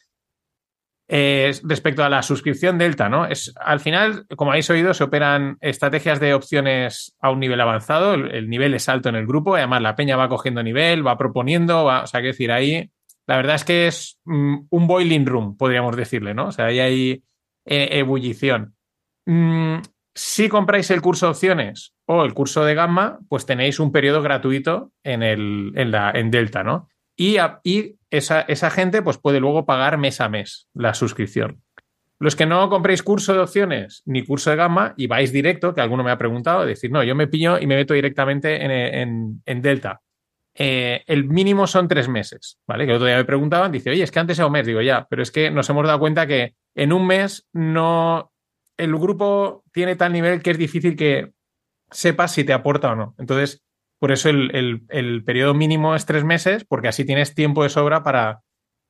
Respecto 1.08 2.02
a 2.02 2.08
la 2.08 2.22
suscripción 2.22 2.78
Delta, 2.78 3.08
¿no? 3.08 3.26
Es, 3.26 3.54
al 3.60 3.80
final, 3.80 4.26
como 4.36 4.50
habéis 4.50 4.68
oído, 4.70 4.92
se 4.92 5.04
operan 5.04 5.56
estrategias 5.60 6.18
de 6.18 6.34
opciones 6.34 7.14
a 7.20 7.30
un 7.30 7.40
nivel 7.40 7.60
avanzado. 7.60 8.14
El, 8.14 8.48
nivel 8.48 8.74
es 8.74 8.88
alto 8.88 9.08
en 9.08 9.16
el 9.16 9.26
grupo. 9.26 9.56
además, 9.56 9.82
la 9.82 9.94
peña 9.94 10.16
va 10.16 10.28
cogiendo 10.28 10.62
nivel, 10.62 11.06
va 11.06 11.16
proponiendo. 11.16 11.84
o 11.84 12.06
sea, 12.06 12.20
que 12.20 12.28
decir, 12.28 12.50
ahí 12.50 12.90
la 13.26 13.36
verdad 13.36 13.56
es 13.56 13.64
que 13.64 13.86
es 13.86 14.18
mm, 14.24 14.56
un 14.70 14.86
boiling 14.86 15.26
room, 15.26 15.56
podríamos 15.56 15.96
decirle, 15.96 16.34
¿no? 16.34 16.48
O 16.48 16.52
sea, 16.52 16.66
ahí 16.66 16.78
hay 16.78 17.22
eh, 17.64 17.88
ebullición. 17.92 18.76
Mm, 19.26 19.78
si 20.14 20.48
compráis 20.48 20.90
el 20.90 21.02
curso 21.02 21.28
opciones 21.28 21.94
o 22.06 22.24
el 22.24 22.32
curso 22.34 22.64
de 22.64 22.74
gamma, 22.74 23.18
pues 23.28 23.44
tenéis 23.44 23.80
un 23.80 23.92
periodo 23.92 24.22
gratuito 24.22 24.92
en, 25.02 25.22
el, 25.22 25.72
en, 25.74 25.90
la, 25.90 26.10
en 26.12 26.30
Delta, 26.30 26.62
¿no? 26.62 26.88
Y, 27.16 27.38
esa, 28.10 28.70
gente 28.70 29.02
pues 29.02 29.18
puede 29.18 29.40
luego 29.40 29.66
pagar 29.66 29.98
mes 29.98 30.20
a 30.20 30.28
mes 30.28 30.68
la 30.74 30.94
suscripción. 30.94 31.62
Los 32.18 32.36
que 32.36 32.46
no 32.46 32.68
compréis 32.70 33.02
curso 33.02 33.34
de 33.34 33.40
opciones 33.40 34.02
ni 34.06 34.24
curso 34.24 34.50
de 34.50 34.56
gamma 34.56 34.94
y 34.96 35.06
vais 35.06 35.32
directo, 35.32 35.74
que 35.74 35.80
alguno 35.80 36.02
me 36.02 36.10
ha 36.10 36.18
preguntado, 36.18 36.64
decir, 36.64 36.90
no, 36.90 37.02
yo 37.02 37.14
me 37.14 37.26
pillo 37.26 37.58
y 37.58 37.66
me 37.66 37.76
meto 37.76 37.94
directamente 37.94 38.64
en, 39.02 39.42
en, 39.44 39.62
Delta. 39.62 40.00
Eh, 40.54 41.02
el 41.06 41.24
mínimo 41.24 41.66
son 41.66 41.88
tres 41.88 42.08
meses, 42.08 42.58
¿vale? 42.66 42.84
Que 42.86 42.92
el 42.92 42.96
otro 42.96 43.06
día 43.06 43.18
me 43.18 43.24
preguntaban, 43.26 43.72
dice, 43.72 43.90
oye, 43.90 44.02
es 44.02 44.10
que 44.10 44.18
antes 44.18 44.38
era 44.38 44.46
un 44.46 44.52
mes, 44.52 44.66
digo, 44.66 44.80
ya, 44.80 45.06
pero 45.10 45.22
es 45.22 45.30
que 45.30 45.50
nos 45.50 45.68
hemos 45.68 45.86
dado 45.86 45.98
cuenta 45.98 46.26
que 46.26 46.54
en 46.74 46.94
un 46.94 47.06
mes 47.06 47.46
no, 47.52 48.32
el 48.78 48.96
grupo 48.96 49.64
tiene 49.72 49.96
tal 49.96 50.14
nivel 50.14 50.42
que 50.42 50.52
es 50.52 50.58
difícil 50.58 50.96
que 50.96 51.32
sepas 51.90 52.32
si 52.32 52.44
te 52.44 52.54
aporta 52.54 52.92
o 52.92 52.96
no. 52.96 53.14
Entonces, 53.18 53.65
por 53.98 54.12
eso 54.12 54.28
el, 54.28 55.22
periodo 55.24 55.54
mínimo 55.54 55.94
es 55.94 56.06
tres 56.06 56.24
meses, 56.24 56.64
porque 56.64 56.88
así 56.88 57.04
tienes 57.04 57.34
tiempo 57.34 57.62
de 57.62 57.68
sobra 57.68 58.02
para, 58.02 58.40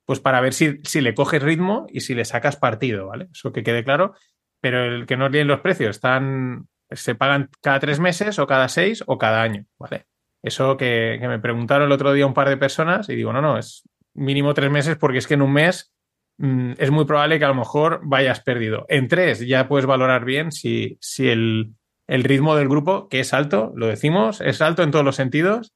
pues 0.05 0.21
para 0.21 0.41
ver 0.41 0.53
si, 0.53 0.81
si, 0.85 1.01
le 1.01 1.15
coges 1.15 1.43
ritmo 1.43 1.87
y 1.91 2.01
si 2.01 2.15
le 2.15 2.25
sacas 2.25 2.57
partido, 2.57 3.07
¿vale? 3.07 3.29
Eso 3.33 3.53
que 3.53 3.63
quede 3.63 3.85
claro. 3.85 4.15
Pero 4.61 4.85
el 4.85 5.07
que 5.07 5.17
no 5.17 5.29
leen 5.29 5.49
los 5.49 5.61
precios, 5.61 5.97
están, 5.97 6.69
se 6.91 7.15
pagan 7.15 7.51
cada 7.61 7.79
tres 7.79 8.01
meses 8.01 8.39
o 8.39 8.47
cada 8.47 8.69
seis 8.69 9.05
o 9.07 9.19
cada 9.19 9.43
año, 9.43 9.67
¿vale? 9.79 10.07
Eso 10.43 10.77
que, 10.77 11.19
que 11.21 11.29
me 11.29 11.39
preguntaron 11.39 11.87
el 11.87 11.93
otro 11.93 12.13
día 12.13 12.27
un 12.27 12.35
par 12.35 12.49
de 12.49 12.57
personas 12.57 13.09
y 13.09 13.15
digo, 13.15 13.33
no, 13.33 13.41
no, 13.41 13.59
es 13.59 13.83
mínimo 14.15 14.55
tres 14.55 14.71
meses 14.71 14.97
porque 14.97 15.19
es 15.19 15.27
que 15.27 15.35
en 15.35 15.43
un 15.43 15.53
mes 15.53 15.93
Mm, 16.39 16.73
es 16.79 16.91
muy 16.91 17.07
probable 17.07 17.39
que 17.39 17.45
a 17.47 17.49
lo 17.49 17.55
mejor 17.55 18.01
vayas 18.05 18.41
perdido. 18.41 18.85
En 18.89 19.09
tres 19.09 19.47
ya 19.47 19.69
puedes 19.69 19.87
valorar 19.87 20.25
bien 20.25 20.53
si, 20.53 20.99
si 21.01 21.29
el, 21.29 21.75
ritmo 22.09 22.57
del 22.57 22.69
grupo, 22.69 23.09
que 23.09 23.21
es 23.21 23.35
alto, 23.35 23.73
lo 23.75 23.87
decimos, 23.87 24.41
es 24.41 24.61
alto 24.63 24.83
en 24.83 24.91
todos 24.91 25.05
los 25.05 25.17
sentidos, 25.17 25.75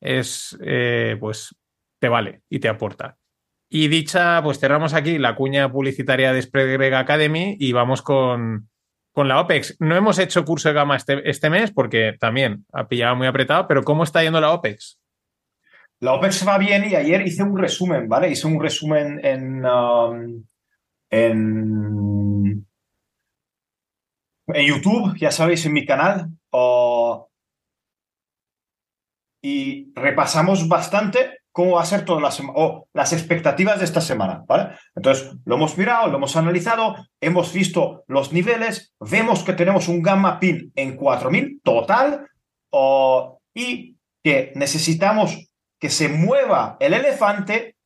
es 0.00 0.58
eh, 0.64 1.16
pues 1.18 1.54
te 2.00 2.08
vale 2.08 2.42
y 2.48 2.60
te 2.60 2.68
aporta. 2.68 3.18
Y 3.68 3.88
dicha, 3.88 4.42
pues 4.42 4.58
cerramos 4.58 4.92
aquí 4.92 5.18
la 5.18 5.34
cuña 5.34 5.72
publicitaria 5.72 6.32
de 6.32 6.42
Spread 6.42 6.94
Academy 6.94 7.56
y 7.58 7.72
vamos 7.72 8.02
con, 8.02 8.68
con 9.12 9.28
la 9.28 9.40
OPEX. 9.40 9.76
No 9.80 9.96
hemos 9.96 10.18
hecho 10.18 10.44
curso 10.44 10.68
de 10.68 10.74
gama 10.74 10.96
este, 10.96 11.28
este 11.28 11.48
mes 11.48 11.70
porque 11.70 12.14
también 12.18 12.66
ha 12.72 12.86
pillado 12.88 13.16
muy 13.16 13.26
apretado, 13.26 13.66
pero 13.68 13.82
¿cómo 13.82 14.04
está 14.04 14.22
yendo 14.22 14.40
la 14.40 14.50
OPEX? 14.50 14.98
La 16.00 16.14
OPEX 16.14 16.46
va 16.46 16.58
bien 16.58 16.84
y 16.90 16.96
ayer 16.96 17.26
hice 17.26 17.44
un 17.44 17.56
resumen, 17.56 18.08
¿vale? 18.08 18.30
Hice 18.30 18.48
un 18.48 18.60
resumen 18.60 19.20
en, 19.24 19.64
um, 19.64 20.44
en, 21.08 22.11
en, 24.46 24.66
YouTube, 24.66 25.16
ya 25.18 25.30
sabéis, 25.30 25.64
en 25.66 25.72
mi 25.72 25.86
canal. 25.86 26.28
y 29.44 29.92
repasamos 29.94 30.68
bastante 30.68 31.38
cómo 31.50 31.72
va 31.72 31.82
a 31.82 31.86
ser 31.86 32.04
toda 32.04 32.20
la 32.20 32.30
semana, 32.30 32.58
o 32.58 32.88
las 32.94 33.12
expectativas 33.12 33.78
de 33.78 33.84
esta 33.84 34.00
semana, 34.00 34.44
¿vale? 34.46 34.74
Entonces, 34.94 35.34
lo 35.44 35.56
hemos 35.56 35.76
mirado, 35.76 36.08
lo 36.08 36.16
hemos 36.16 36.36
analizado, 36.36 36.96
hemos 37.20 37.52
visto 37.52 38.04
los 38.06 38.32
niveles, 38.32 38.94
vemos 39.00 39.42
que 39.42 39.52
tenemos 39.52 39.88
un 39.88 40.00
gamma 40.00 40.40
pin 40.40 40.72
en 40.74 40.96
4000 40.96 41.60
total, 41.62 42.26
y 43.54 43.96
que 44.22 44.52
necesitamos 44.54 45.52
que 45.78 45.90
se 45.90 46.08
mueva 46.08 46.76
el 46.80 46.94
elefante 46.94 47.76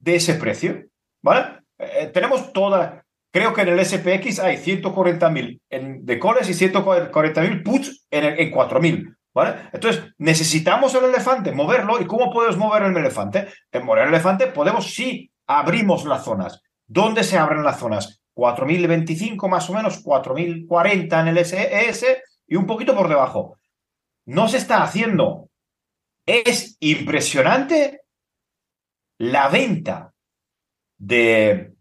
de 0.00 0.16
ese 0.16 0.34
precio, 0.34 0.84
¿vale? 1.22 1.60
Eh, 1.78 2.10
tenemos 2.12 2.52
toda, 2.52 3.06
creo 3.30 3.52
que 3.52 3.62
en 3.62 3.68
el 3.68 3.84
SPX 3.84 4.40
hay 4.40 4.56
140.000 4.56 5.60
de 6.02 6.18
calls 6.18 6.48
y 6.48 6.68
140.000 6.68 7.62
puts 7.62 8.06
en, 8.10 8.24
en 8.24 8.50
4.000, 8.52 9.16
¿vale? 9.34 9.56
Entonces, 9.72 10.04
necesitamos 10.18 10.94
el 10.94 11.04
elefante, 11.04 11.52
moverlo. 11.52 12.00
¿Y 12.00 12.06
cómo 12.06 12.30
podemos 12.30 12.56
mover 12.56 12.84
el 12.84 12.96
elefante? 12.96 13.48
En 13.72 13.84
mover 13.84 14.04
el 14.04 14.08
elefante 14.08 14.48
podemos 14.48 14.94
si 14.94 15.30
abrimos 15.46 16.04
las 16.04 16.24
zonas. 16.24 16.62
¿Dónde 16.86 17.24
se 17.24 17.38
abren 17.38 17.64
las 17.64 17.78
zonas? 17.78 18.22
4.025 18.34 19.48
más 19.48 19.68
o 19.68 19.74
menos, 19.74 20.04
4.040 20.04 21.20
en 21.20 21.28
el 21.28 21.44
SES 21.44 22.22
y 22.46 22.56
un 22.56 22.66
poquito 22.66 22.94
por 22.94 23.08
debajo. 23.08 23.58
No 24.24 24.48
se 24.48 24.58
está 24.58 24.82
haciendo 24.82 25.48
es 26.28 26.76
impresionante 26.80 28.02
la 29.16 29.48
venta 29.48 30.12
de, 30.98 31.72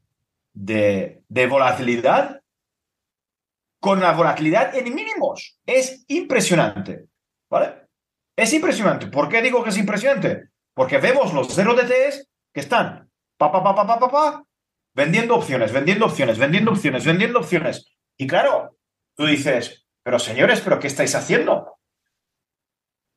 de, 0.54 1.17
volatilidad 1.30 2.42
con 3.80 4.00
la 4.00 4.14
volatilidad 4.14 4.76
en 4.76 4.94
mínimos. 4.94 5.60
Es 5.66 6.06
impresionante. 6.08 7.08
¿Vale? 7.50 7.88
Es 8.36 8.54
impresionante. 8.54 9.08
¿Por 9.08 9.30
qué 9.30 9.42
digo 9.42 9.64
que 9.64 9.70
es 9.70 9.78
impresionante? 9.78 10.50
Porque 10.74 10.98
vemos 10.98 11.34
los 11.34 11.48
0 11.54 11.76
DTs 11.76 12.30
que 12.54 12.60
están 12.60 13.10
pa, 13.38 13.52
pa, 13.52 13.64
pa, 13.64 14.00
pa, 14.00 14.10
pa, 14.10 14.44
vendiendo 14.94 15.36
opciones, 15.36 15.72
vendiendo 15.72 16.06
opciones, 16.06 16.38
vendiendo 16.38 16.72
opciones, 16.72 17.06
vendiendo 17.06 17.40
opciones. 17.40 17.88
Y 18.18 18.28
claro, 18.28 18.78
tú 19.16 19.26
dices, 19.26 19.86
pero 20.04 20.20
señores, 20.20 20.62
¿pero 20.62 20.80
qué 20.80 20.88
estáis 20.88 21.16
haciendo? 21.16 21.78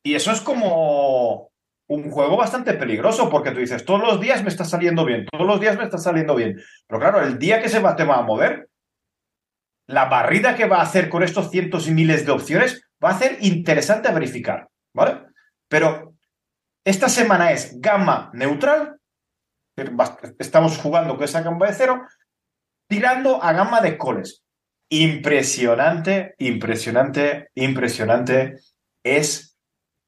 Y 0.03 0.15
eso 0.15 0.31
es 0.31 0.41
como 0.41 1.50
un 1.91 2.09
juego 2.09 2.37
bastante 2.37 2.73
peligroso 2.73 3.29
porque 3.29 3.51
tú 3.51 3.59
dices, 3.59 3.83
todos 3.83 4.01
los 4.01 4.21
días 4.21 4.41
me 4.43 4.49
está 4.49 4.63
saliendo 4.63 5.03
bien, 5.03 5.25
todos 5.29 5.45
los 5.45 5.59
días 5.59 5.77
me 5.77 5.83
está 5.83 5.97
saliendo 5.97 6.35
bien. 6.35 6.57
Pero 6.87 6.99
claro, 7.01 7.21
el 7.21 7.37
día 7.37 7.61
que 7.61 7.67
se 7.67 7.79
va, 7.79 7.97
te 7.97 8.05
va 8.05 8.17
a 8.17 8.21
mover, 8.21 8.69
la 9.87 10.05
barrida 10.05 10.55
que 10.55 10.67
va 10.67 10.77
a 10.77 10.83
hacer 10.83 11.09
con 11.09 11.21
estos 11.21 11.51
cientos 11.51 11.89
y 11.89 11.91
miles 11.91 12.25
de 12.25 12.31
opciones 12.31 12.81
va 13.03 13.09
a 13.09 13.19
ser 13.19 13.37
interesante 13.41 14.09
verificar, 14.13 14.69
¿vale? 14.93 15.25
Pero 15.67 16.15
esta 16.85 17.09
semana 17.09 17.51
es 17.51 17.79
gamma 17.81 18.31
neutral, 18.33 18.97
estamos 20.39 20.77
jugando 20.77 21.15
con 21.15 21.25
esa 21.25 21.41
gama 21.41 21.67
de 21.67 21.73
cero, 21.73 22.07
tirando 22.87 23.43
a 23.43 23.51
gamma 23.51 23.81
de 23.81 23.97
coles. 23.97 24.45
Impresionante, 24.89 26.35
impresionante, 26.37 27.49
impresionante 27.55 28.59
es 29.03 29.57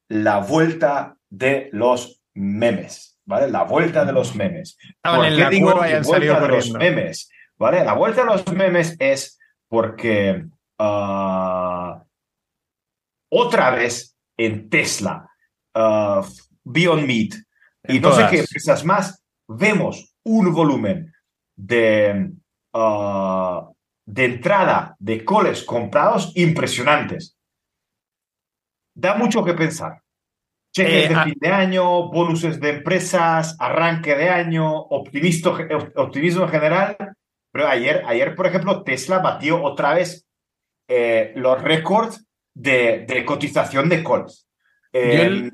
la 0.08 0.38
vuelta 0.38 1.16
de 1.38 1.68
los 1.72 2.22
memes, 2.34 3.18
¿vale? 3.24 3.50
La 3.50 3.64
vuelta 3.64 4.04
de 4.04 4.12
los 4.12 4.34
memes. 4.34 4.78
¿Por 5.02 5.22
qué 5.22 5.30
la 5.30 5.50
digo 5.50 5.80
han 5.80 6.02
vuelta 6.02 6.40
de 6.40 6.48
los 6.48 6.70
memes? 6.70 7.30
¿Vale? 7.56 7.84
La 7.84 7.94
vuelta 7.94 8.22
de 8.22 8.26
los 8.26 8.46
memes 8.52 8.96
es 8.98 9.38
porque 9.68 10.46
ah, 10.78 12.04
otra 13.30 13.70
vez 13.70 14.16
en 14.36 14.68
Tesla, 14.70 15.28
ah, 15.74 16.22
Beyond 16.62 17.06
Meat 17.06 17.34
y 17.88 17.96
En 17.96 18.02
no 18.02 18.12
sé 18.12 18.26
qué 18.30 18.38
empresas 18.40 18.84
más, 18.84 19.22
vemos 19.48 20.16
un 20.22 20.52
volumen 20.52 21.12
de, 21.56 22.30
ah, 22.72 23.68
de 24.06 24.24
entrada 24.24 24.96
de 25.00 25.24
coles 25.24 25.64
comprados 25.64 26.32
impresionantes. 26.36 27.36
Da 28.94 29.16
mucho 29.16 29.44
que 29.44 29.54
pensar. 29.54 30.03
Cheques 30.74 31.04
Eh, 31.04 31.08
de 31.08 31.14
a- 31.14 31.24
fin 31.24 31.36
de 31.40 31.48
año, 31.48 32.10
bonuses 32.10 32.60
de 32.60 32.70
empresas, 32.70 33.56
arranque 33.60 34.14
de 34.16 34.28
año, 34.28 34.68
optimisto- 34.76 35.56
optimismo 35.96 36.42
en 36.44 36.48
general. 36.50 36.96
Pero 37.52 37.68
ayer, 37.68 38.02
ayer, 38.06 38.34
por 38.34 38.46
ejemplo, 38.46 38.82
Tesla 38.82 39.20
batió 39.20 39.62
otra 39.62 39.94
vez 39.94 40.26
eh, 40.88 41.32
los 41.36 41.62
récords 41.62 42.26
de, 42.52 43.04
de 43.08 43.24
cotización 43.24 43.88
de 43.88 44.02
calls. 44.02 44.48
Eh, 44.92 45.22
el- 45.22 45.50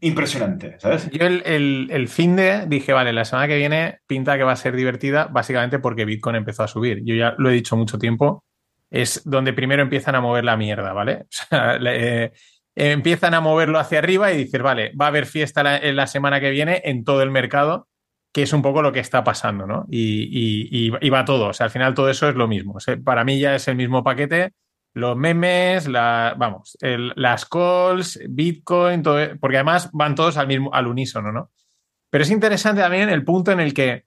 Impresionante, 0.00 0.76
¿sabes? 0.78 1.08
Yo 1.10 1.26
el, 1.26 1.42
el, 1.46 1.88
el 1.90 2.08
fin 2.08 2.36
de 2.36 2.66
dije, 2.66 2.92
vale, 2.92 3.12
la 3.12 3.24
semana 3.24 3.48
que 3.48 3.56
viene 3.56 3.98
pinta 4.06 4.36
que 4.36 4.44
va 4.44 4.52
a 4.52 4.56
ser 4.56 4.74
divertida, 4.76 5.26
básicamente 5.26 5.78
porque 5.78 6.04
Bitcoin 6.04 6.36
empezó 6.36 6.64
a 6.64 6.68
subir. 6.68 7.02
Yo 7.04 7.14
ya 7.14 7.34
lo 7.38 7.48
he 7.50 7.54
dicho 7.54 7.76
mucho 7.76 7.98
tiempo, 7.98 8.44
es 8.90 9.22
donde 9.24 9.52
primero 9.54 9.82
empiezan 9.82 10.14
a 10.16 10.20
mover 10.20 10.44
la 10.44 10.56
mierda, 10.56 10.92
¿vale? 10.92 11.26
O 11.30 11.30
sea, 11.30 11.78
le- 11.78 12.24
eh, 12.24 12.32
empiezan 12.78 13.34
a 13.34 13.40
moverlo 13.40 13.78
hacia 13.78 13.98
arriba 13.98 14.32
y 14.32 14.36
dices, 14.36 14.62
vale, 14.62 14.92
va 15.00 15.06
a 15.06 15.08
haber 15.08 15.26
fiesta 15.26 15.62
la, 15.62 15.80
la 15.92 16.06
semana 16.06 16.40
que 16.40 16.50
viene 16.50 16.80
en 16.84 17.04
todo 17.04 17.22
el 17.22 17.30
mercado, 17.30 17.88
que 18.32 18.42
es 18.42 18.52
un 18.52 18.62
poco 18.62 18.82
lo 18.82 18.92
que 18.92 19.00
está 19.00 19.24
pasando, 19.24 19.66
¿no? 19.66 19.86
Y, 19.90 20.88
y- 21.00 21.10
va 21.10 21.24
todo, 21.24 21.48
o 21.48 21.52
sea, 21.52 21.64
al 21.64 21.70
final 21.70 21.94
todo 21.94 22.08
eso 22.08 22.28
es 22.28 22.34
lo 22.36 22.46
mismo. 22.46 22.76
Para 23.04 23.24
mí 23.24 23.38
ya 23.40 23.54
es 23.56 23.66
el 23.68 23.76
mismo 23.76 24.04
paquete. 24.04 24.52
Los 24.94 25.16
memes, 25.16 25.86
la, 25.86 26.34
vamos, 26.36 26.76
las 26.80 27.46
calls, 27.46 28.18
Bitcoin, 28.28 29.02
porque 29.02 29.56
además 29.56 29.90
van 29.92 30.14
todos 30.14 30.36
al 30.36 30.46
mismo, 30.46 30.72
al 30.72 30.86
unísono, 30.86 31.30
¿no? 31.32 31.50
Pero 32.10 32.24
es 32.24 32.30
interesante 32.30 32.80
también 32.80 33.08
el 33.10 33.24
punto 33.24 33.52
en 33.52 33.60
el 33.60 33.74
que 33.74 34.04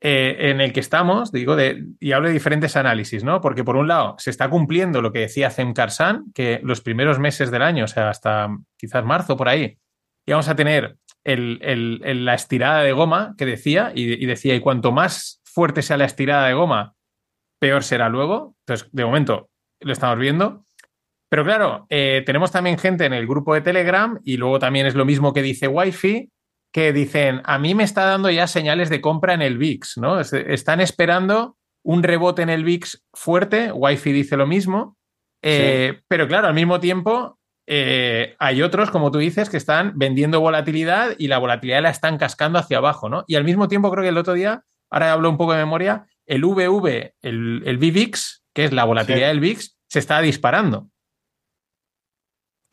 eh, 0.00 0.36
en 0.50 0.60
el 0.60 0.72
que 0.72 0.80
estamos, 0.80 1.30
digo, 1.30 1.56
y 2.00 2.12
hablo 2.12 2.28
de 2.28 2.34
diferentes 2.34 2.76
análisis, 2.76 3.22
¿no? 3.22 3.40
Porque 3.40 3.64
por 3.64 3.76
un 3.76 3.88
lado 3.88 4.14
se 4.18 4.30
está 4.30 4.48
cumpliendo 4.48 5.02
lo 5.02 5.12
que 5.12 5.20
decía 5.20 5.50
Zem 5.50 5.74
Karsan, 5.74 6.32
que 6.34 6.60
los 6.62 6.80
primeros 6.80 7.18
meses 7.18 7.50
del 7.50 7.62
año, 7.62 7.84
o 7.84 7.88
sea, 7.88 8.08
hasta 8.08 8.48
quizás 8.78 9.04
marzo 9.04 9.36
por 9.36 9.48
ahí, 9.48 9.76
íbamos 10.26 10.48
a 10.48 10.56
tener 10.56 10.96
el- 11.24 12.24
la 12.24 12.34
estirada 12.34 12.82
de 12.82 12.92
goma 12.92 13.34
que 13.36 13.44
decía, 13.44 13.92
y, 13.94 14.22
y 14.22 14.26
decía, 14.26 14.54
y 14.54 14.60
cuanto 14.60 14.90
más 14.90 15.40
fuerte 15.44 15.82
sea 15.82 15.98
la 15.98 16.06
estirada 16.06 16.46
de 16.48 16.54
goma, 16.54 16.94
peor 17.60 17.82
será 17.82 18.08
luego. 18.08 18.54
Entonces, 18.66 18.88
de 18.92 19.04
momento, 19.04 19.50
lo 19.80 19.92
estamos 19.92 20.18
viendo. 20.18 20.64
Pero 21.28 21.44
claro, 21.44 21.86
eh, 21.90 22.22
tenemos 22.24 22.50
también 22.50 22.78
gente 22.78 23.04
en 23.04 23.12
el 23.12 23.26
grupo 23.26 23.52
de 23.54 23.60
Telegram 23.60 24.18
y 24.24 24.36
luego 24.38 24.58
también 24.58 24.86
es 24.86 24.94
lo 24.94 25.04
mismo 25.04 25.32
que 25.32 25.42
dice 25.42 25.68
Wi-Fi, 25.68 26.30
que 26.72 26.92
dicen, 26.92 27.40
a 27.44 27.58
mí 27.58 27.74
me 27.74 27.84
está 27.84 28.04
dando 28.04 28.30
ya 28.30 28.46
señales 28.46 28.90
de 28.90 29.00
compra 29.00 29.34
en 29.34 29.42
el 29.42 29.58
VIX, 29.58 29.98
¿no? 29.98 30.20
Es- 30.20 30.32
Están 30.32 30.80
esperando 30.80 31.56
un 31.84 32.02
rebote 32.02 32.42
en 32.42 32.50
el 32.50 32.62
VIX 32.64 33.04
fuerte, 33.14 33.72
Wi-Fi 33.72 34.12
dice 34.12 34.36
lo 34.36 34.46
mismo, 34.46 34.96
eh, 35.42 36.00
pero 36.08 36.28
claro, 36.28 36.48
al 36.48 36.54
mismo 36.54 36.78
tiempo 36.80 37.38
eh, 37.66 38.34
hay 38.38 38.62
otros, 38.62 38.90
como 38.90 39.10
tú 39.10 39.18
dices, 39.18 39.48
que 39.48 39.56
están 39.56 39.92
vendiendo 39.96 40.40
volatilidad 40.40 41.12
y 41.18 41.28
la 41.28 41.38
volatilidad 41.38 41.82
la 41.82 41.90
están 41.90 42.18
cascando 42.18 42.58
hacia 42.58 42.78
abajo, 42.78 43.08
¿no? 43.08 43.24
Y 43.28 43.36
al 43.36 43.44
mismo 43.44 43.68
tiempo 43.68 43.90
creo 43.90 44.02
que 44.02 44.08
el 44.08 44.18
otro 44.18 44.34
día, 44.34 44.64
ahora 44.90 45.12
hablo 45.12 45.30
un 45.30 45.36
poco 45.38 45.52
de 45.52 45.58
memoria, 45.60 46.04
el 46.26 46.44
VV, 46.44 47.14
el, 47.22 47.62
el 47.64 47.78
VVIX, 47.78 48.42
que 48.54 48.64
es 48.64 48.72
la 48.72 48.84
volatilidad 48.84 49.28
Sí. 49.28 49.32
del 49.32 49.40
VIX, 49.40 49.78
se 49.88 49.98
está 50.00 50.20
disparando. 50.20 50.88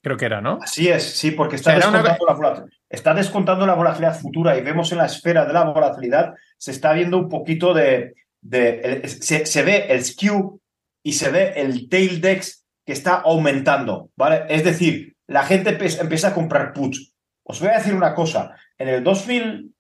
Creo 0.02 0.16
que 0.18 0.26
era, 0.26 0.42
¿no? 0.42 0.60
Así 0.62 0.88
es, 0.88 1.04
sí, 1.18 1.32
porque 1.32 1.56
está, 1.58 1.72
O 1.72 1.80
sea, 1.82 1.90
era 1.90 1.90
una 1.90 2.04
descontando 2.04 2.44
la 2.44 2.56
volat- 2.56 2.70
está 2.90 3.14
descontando 3.14 3.66
la 3.66 3.74
volatilidad 3.74 4.20
futura 4.20 4.58
y 4.58 4.62
vemos 4.62 4.92
en 4.92 5.00
la 5.00 5.06
esfera 5.08 5.46
de 5.46 5.54
la 5.54 5.64
volatilidad, 5.66 6.34
se 6.58 6.72
está 6.72 6.94
viendo 6.94 7.18
un 7.18 7.30
poquito 7.30 7.74
de... 7.74 8.14
de 8.42 8.80
el- 8.82 9.10
se, 9.10 9.46
se 9.46 9.64
ve 9.64 9.88
el 9.90 10.04
skew 10.06 10.60
y 11.04 11.14
se 11.14 11.30
ve 11.30 11.54
el 11.58 11.90
tail 11.90 12.22
dex 12.22 12.66
que 12.86 12.94
está 12.94 13.16
aumentando, 13.16 14.12
¿vale? 14.16 14.46
Es 14.50 14.64
decir, 14.64 15.16
la 15.28 15.44
gente 15.44 15.78
empieza 16.00 16.30
a 16.30 16.34
comprar 16.34 16.72
puts. 16.74 17.14
Os 17.44 17.60
voy 17.60 17.70
a 17.70 17.78
decir 17.78 17.94
una 17.94 18.14
cosa, 18.14 18.56
en 18.78 18.88
el 18.90 19.04
2000, 19.04 19.74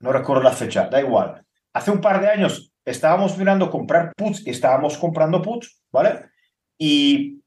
no 0.00 0.12
recuerdo 0.12 0.42
la 0.42 0.52
fecha, 0.52 0.88
da 0.88 1.00
igual, 1.00 1.44
hace 1.72 1.90
un 1.90 2.00
par 2.00 2.20
de 2.20 2.28
años 2.28 2.72
estábamos 2.84 3.36
mirando 3.38 3.70
comprar 3.70 4.12
puts 4.16 4.46
y 4.46 4.50
estábamos 4.50 4.98
comprando 4.98 5.40
puts, 5.42 5.82
¿vale? 5.90 6.26
Y 6.78 7.40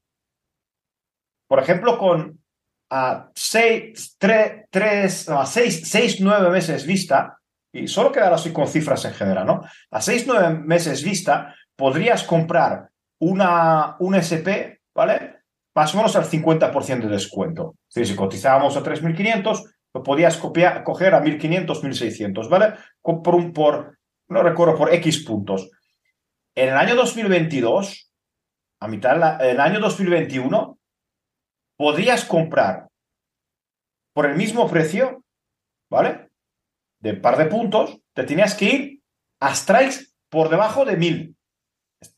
por 1.48 1.58
ejemplo, 1.58 1.98
con 1.98 2.38
a 2.90 3.30
seis, 3.34 4.16
tre- 4.18 4.66
tres, 4.70 5.28
no, 5.28 5.40
a 5.40 5.46
seis, 5.46 5.82
seis, 5.84 6.20
nueve 6.20 6.50
meses 6.50 6.86
vista, 6.86 7.38
y 7.72 7.86
solo 7.86 8.12
quedar 8.12 8.32
así 8.32 8.52
con 8.52 8.66
cifras 8.66 9.04
en 9.04 9.12
general, 9.14 9.46
¿no? 9.46 9.62
A 9.90 10.00
seis, 10.00 10.24
nueve 10.26 10.58
meses 10.58 11.02
vista, 11.02 11.54
podrías 11.76 12.22
comprar 12.22 12.88
una, 13.20 13.96
un 13.98 14.14
SP, 14.16 14.80
¿vale? 14.94 15.40
Más 15.74 15.92
o 15.94 15.98
menos 15.98 16.16
al 16.16 16.24
50% 16.24 17.02
de 17.02 17.08
descuento. 17.08 17.74
Es 17.88 17.94
decir, 17.94 18.12
si 18.14 18.16
cotizábamos 18.16 18.76
a 18.76 18.82
3.500, 18.82 19.62
lo 19.94 20.02
podías 20.02 20.36
copiar, 20.38 20.82
coger 20.82 21.14
a 21.14 21.22
1.500, 21.22 21.82
1.600, 21.82 22.48
¿vale? 22.48 22.74
Por, 23.02 23.34
un, 23.34 23.52
no 24.28 24.42
recuerdo, 24.42 24.76
por 24.76 24.92
X 24.94 25.24
puntos. 25.24 25.70
En 26.54 26.70
el 26.70 26.76
año 26.76 26.96
2022, 26.96 28.10
a 28.80 28.88
mitad 28.88 29.38
del 29.38 29.60
año 29.60 29.78
2021, 29.78 30.77
podrías 31.78 32.24
comprar 32.24 32.88
por 34.14 34.26
el 34.26 34.36
mismo 34.36 34.68
precio, 34.68 35.22
¿vale? 35.90 36.28
De 37.00 37.14
par 37.14 37.36
de 37.38 37.46
puntos, 37.46 38.00
te 38.14 38.24
tenías 38.24 38.54
que 38.54 38.64
ir 38.64 39.00
a 39.40 39.54
strikes 39.54 40.06
por 40.28 40.48
debajo 40.48 40.84
de 40.84 40.96
1000. 40.96 41.36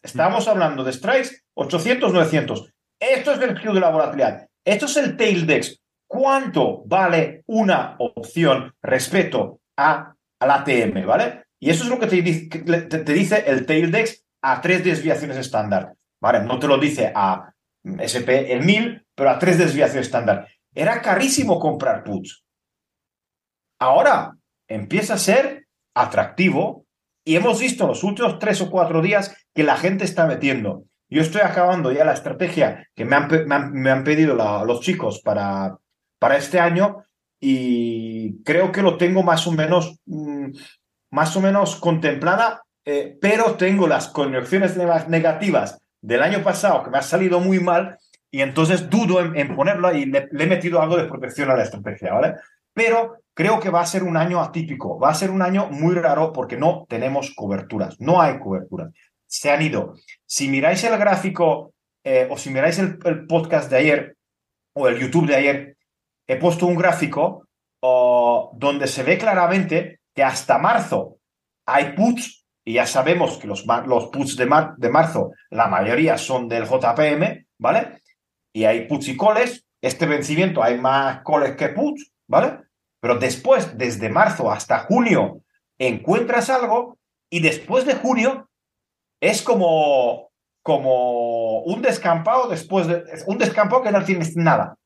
Estamos 0.03 0.49
hablando 0.49 0.83
de 0.85 0.93
strikes 0.93 1.43
800, 1.55 2.13
900. 2.13 2.73
Esto 2.99 3.33
es 3.33 3.41
el 3.41 3.57
skew 3.57 3.75
de 3.75 3.81
la 3.81 3.91
volatilidad. 3.91 4.49
Esto 4.65 4.87
es 4.87 4.97
el 4.97 5.17
tail 5.17 5.47
dex. 5.47 5.79
¿Cuánto 6.09 6.83
vale 6.87 7.43
una 7.47 7.97
opción 7.99 8.75
respecto 8.83 9.61
a, 9.79 10.15
al 10.41 10.51
ATM, 10.51 11.07
¿vale? 11.07 11.45
Y 11.63 11.71
eso 11.71 11.85
es 11.85 11.91
lo 11.91 11.99
que 11.99 12.07
te, 12.07 12.23
te- 12.23 12.99
te 13.05 13.13
dice 13.13 13.45
el 13.47 13.65
tail 13.67 13.91
dex 13.93 14.25
a 14.43 14.61
tres 14.61 14.83
desviaciones 14.83 15.37
estándar, 15.37 15.95
¿vale? 16.21 16.41
No 16.41 16.59
te 16.59 16.67
lo 16.67 16.79
dice 16.79 17.13
a 17.15 17.53
SP 17.85 18.53
en 18.53 18.67
1000, 18.67 19.07
pero 19.21 19.33
a 19.33 19.39
tres 19.39 19.59
desviaciones 19.59 20.07
estándar. 20.07 20.49
Era 20.75 21.03
carísimo 21.03 21.61
comprar 21.61 22.05
puts. 22.05 22.43
Ahora 23.79 24.35
empieza 24.67 25.13
a 25.15 25.19
ser 25.19 25.67
atractivo 25.95 26.87
y 27.23 27.37
hemos 27.37 27.61
visto 27.61 27.87
los 27.87 28.03
últimos 28.03 28.39
tres 28.39 28.63
o 28.63 28.71
cuatro 28.71 29.03
días 29.03 29.37
que 29.55 29.63
la 29.63 29.77
gente 29.77 30.07
está 30.07 30.25
metiendo. 30.27 30.85
Yo 31.11 31.21
estoy 31.21 31.43
acabando 31.43 31.93
ya 31.93 32.07
la 32.07 32.15
estrategia 32.15 32.89
que 32.95 33.05
me 33.05 33.15
han, 33.15 33.29
me 33.47 33.55
han- 33.55 33.73
me 33.75 33.91
han 33.91 34.05
pedido 34.05 34.35
la- 34.35 34.65
los 34.65 34.81
chicos 34.81 35.21
para, 35.23 35.77
para 36.19 36.39
este 36.39 36.59
año 36.59 37.05
y 37.39 38.43
creo 38.43 38.73
que 38.73 38.81
lo 38.81 38.97
tengo 38.97 39.23
más 39.23 39.47
o 39.47 39.53
menos, 39.53 39.99
mm, 40.07 40.47
más 41.11 41.37
o 41.37 41.43
menos 41.43 41.77
contemplada, 41.77 42.63
eh, 42.87 43.19
pero 43.21 43.57
tengo 43.57 43.87
las 43.87 44.09
conexiones 44.09 44.79
negativas 45.09 45.79
del 46.01 46.23
año 46.23 46.43
pasado 46.43 46.85
que 46.85 46.91
me 46.91 46.97
ha 46.97 47.03
salido 47.03 47.39
muy 47.41 47.61
mal 47.61 47.99
y 48.31 48.43
entonces 48.43 48.89
dudo 48.89 49.21
en, 49.21 49.57
ponerlo 49.57 49.93
y 49.95 50.07
le, 50.07 50.29
he 50.33 50.47
metido 50.47 50.81
algo 50.81 50.97
de 50.97 51.07
protección 51.07 51.51
a 51.51 51.57
la 51.57 51.65
estrategia, 51.65 52.13
¿vale? 52.13 52.37
Pero 52.73 53.19
creo 53.35 53.59
que 53.59 53.71
va 53.71 53.81
a 53.81 53.87
ser 53.87 54.05
un 54.05 54.17
año 54.17 54.41
atípico, 54.41 54.99
va 54.99 55.11
a 55.11 55.15
ser 55.15 55.31
un 55.31 55.43
año 55.43 55.69
muy 55.71 55.95
raro 55.95 56.33
porque 56.33 56.57
no 56.57 56.87
tenemos 56.89 57.35
coberturas, 57.35 58.01
no 58.01 58.21
hay 58.21 58.39
coberturas. 58.39 58.93
Se 59.27 59.51
han 59.51 59.63
ido. 59.63 59.95
Si 60.27 60.49
miráis 60.49 60.85
el 60.85 60.97
gráfico 60.97 61.75
eh, 62.05 62.29
o 62.31 62.37
si 62.37 62.51
miráis 62.51 62.79
el, 62.79 62.99
podcast 63.27 63.71
de 63.71 63.77
ayer 63.77 64.17
o 64.75 64.89
el 64.89 64.99
YouTube 64.99 65.27
de 65.27 65.37
ayer, 65.37 65.77
he 66.27 66.37
puesto 66.37 66.67
un 66.67 66.77
gráfico 66.77 67.47
donde 67.83 68.87
se 68.87 69.03
ve 69.03 69.19
claramente 69.19 70.01
que 70.15 70.23
hasta 70.23 70.59
marzo 70.59 71.17
hay 71.67 71.95
puts 71.95 72.45
y 72.65 72.75
ya 72.75 72.87
sabemos 72.87 73.39
que 73.39 73.47
los, 73.47 73.65
los 73.87 74.09
puts 74.09 74.37
de, 74.37 74.49
de 74.77 74.91
marzo, 74.91 75.33
la 75.51 75.67
mayoría 75.67 76.19
son 76.19 76.47
del 76.47 76.67
JPM, 76.67 77.47
¿vale? 77.59 78.00
Y 78.53 78.65
hay 78.65 78.87
puts 78.87 79.09
y 79.09 79.17
coles. 79.17 79.67
Este 79.81 80.07
vencimiento 80.07 80.63
hay 80.63 80.79
más 80.79 81.23
coles 81.23 81.57
que 81.57 81.69
puts, 81.69 82.13
¿vale? 82.27 82.59
Pero 83.01 83.19
después, 83.19 83.79
desde 83.79 84.11
marzo 84.11 84.51
hasta 84.51 84.81
junio, 84.81 85.43
encuentras 85.79 86.51
algo 86.51 86.99
y 87.31 87.41
después 87.41 87.87
de 87.87 87.95
junio 87.95 88.51
es 89.21 89.43
como, 89.43 90.31
como 90.63 91.61
un 91.63 91.81
descampado 91.81 92.49
después 92.49 92.87
de 92.87 93.05
un 93.27 93.39
descampado 93.39 93.83
que 93.83 93.93
no 93.93 94.05
tienes 94.05 94.37
nada. 94.37 94.77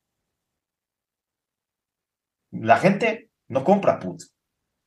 La 2.53 2.77
gente 2.77 3.31
no 3.49 3.65
compra 3.65 3.99
puts. 3.99 4.33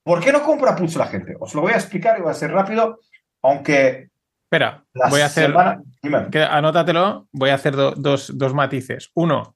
¿Por 0.03 0.24
qué 0.24 0.31
no 0.31 0.41
compra 0.43 0.75
puts 0.75 0.96
la 0.96 1.07
gente? 1.07 1.36
Os 1.39 1.53
lo 1.53 1.62
voy 1.62 1.74
a 1.74 1.77
explicar 1.77 2.17
y 2.17 2.22
voy 2.22 2.31
a 2.31 2.36
ser 2.36 2.51
rápido, 2.51 3.00
aunque... 3.41 4.10
Espera, 4.46 4.86
voy 5.10 5.19
a 5.19 5.25
hacer... 5.25 5.53
anótatelo, 6.16 7.28
voy 7.32 7.50
a 7.50 7.56
hacer 7.56 7.76
dos, 7.76 8.54
matices. 8.54 9.12
Uno, 9.14 9.56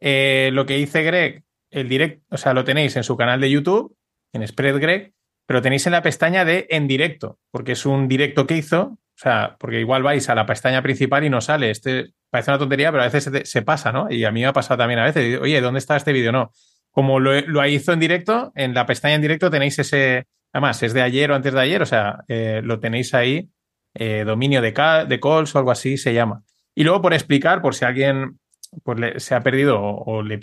eh, 0.00 0.50
lo 0.52 0.66
que 0.66 0.76
dice 0.76 1.02
Greg, 1.02 1.44
el 1.70 1.88
directo, 1.88 2.24
o 2.30 2.36
sea, 2.36 2.54
lo 2.54 2.64
tenéis 2.64 2.96
en 2.96 3.04
su 3.04 3.16
canal 3.16 3.40
de 3.40 3.50
YouTube, 3.50 3.96
en 4.32 4.46
Spread 4.46 4.78
Greg, 4.80 5.12
pero 5.46 5.62
tenéis 5.62 5.86
en 5.86 5.92
la 5.92 6.02
pestaña 6.02 6.44
de 6.44 6.66
en 6.70 6.86
directo, 6.86 7.38
porque 7.50 7.72
es 7.72 7.86
un 7.86 8.08
directo 8.08 8.46
que 8.46 8.56
hizo, 8.56 8.82
o 8.82 8.98
sea, 9.20 9.56
porque 9.58 9.80
igual 9.80 10.02
vais 10.02 10.28
a 10.28 10.34
la 10.34 10.46
pestaña 10.46 10.82
principal 10.82 11.24
y 11.24 11.30
no 11.30 11.40
sale. 11.40 11.70
Este 11.70 12.12
parece 12.30 12.50
una 12.50 12.58
tontería, 12.58 12.90
pero 12.92 13.02
a 13.02 13.08
veces 13.08 13.48
se, 13.48 13.62
pasa, 13.62 13.90
¿no? 13.90 14.10
Y 14.10 14.24
a 14.24 14.30
mí 14.30 14.40
me 14.40 14.46
ha 14.46 14.52
pasado 14.52 14.78
también 14.78 15.00
a 15.00 15.04
veces. 15.04 15.40
Oye, 15.40 15.60
¿dónde 15.60 15.78
está 15.78 15.96
este 15.96 16.12
vídeo? 16.12 16.30
No 16.30 16.52
como 16.98 17.20
lo, 17.20 17.66
hizo 17.66 17.92
en 17.92 18.00
directo, 18.00 18.50
en 18.56 18.74
la 18.74 18.84
pestaña 18.84 19.14
en 19.14 19.22
directo 19.22 19.52
tenéis 19.52 19.78
ese, 19.78 20.26
además 20.52 20.82
es 20.82 20.92
de 20.92 21.02
ayer 21.02 21.30
o 21.30 21.36
antes 21.36 21.52
de 21.52 21.60
ayer, 21.60 21.80
o 21.80 21.86
sea, 21.86 22.24
eh, 22.26 22.60
lo 22.64 22.80
tenéis 22.80 23.14
ahí, 23.14 23.48
eh, 23.98 24.24
dominio 24.24 24.62
de, 24.62 24.72
de 25.08 25.20
calls 25.20 25.54
o 25.54 25.58
algo 25.58 25.70
así 25.70 25.96
se 25.96 26.14
llama. 26.14 26.42
Y 26.74 26.84
luego 26.84 27.02
por 27.02 27.14
explicar, 27.14 27.60
por 27.60 27.74
si 27.74 27.84
alguien 27.84 28.38
pues, 28.84 29.22
se 29.22 29.34
ha 29.34 29.42
perdido 29.42 29.80
o, 29.80 30.22
le 30.22 30.38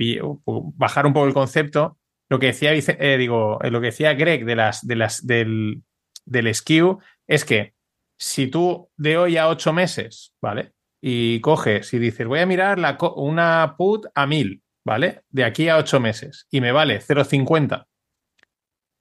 bajar 0.76 1.06
un 1.06 1.14
poco 1.14 1.28
el 1.28 1.34
concepto, 1.34 1.98
lo 2.30 2.40
que 2.40 2.48
decía, 2.48 2.74
eh, 2.74 3.18
digo, 3.18 3.60
lo 3.62 3.82
que 3.82 3.88
decía 3.88 4.14
Greg 4.14 4.46
de 4.46 4.56
las, 4.56 4.86
de 4.86 4.96
las, 4.96 5.26
del, 5.26 5.84
del 6.26 6.54
skew 6.54 7.00
es 7.28 7.46
que 7.46 7.74
si 8.18 8.48
tú 8.48 8.90
de 8.98 9.18
hoy 9.18 9.38
a 9.38 9.48
ocho 9.48 9.74
meses, 9.74 10.34
¿vale? 10.42 10.74
Y 11.02 11.40
coges 11.42 11.94
y 11.94 12.00
dices, 12.00 12.26
voy 12.26 12.40
a 12.40 12.46
mirar 12.46 12.80
una 13.16 13.76
put 13.78 14.08
a 14.16 14.26
mil, 14.26 14.64
¿vale? 14.84 15.22
De 15.30 15.44
aquí 15.44 15.70
a 15.70 15.78
ocho 15.78 16.00
meses 16.00 16.48
y 16.50 16.62
me 16.62 16.72
vale 16.72 17.00
0,50 17.00 17.86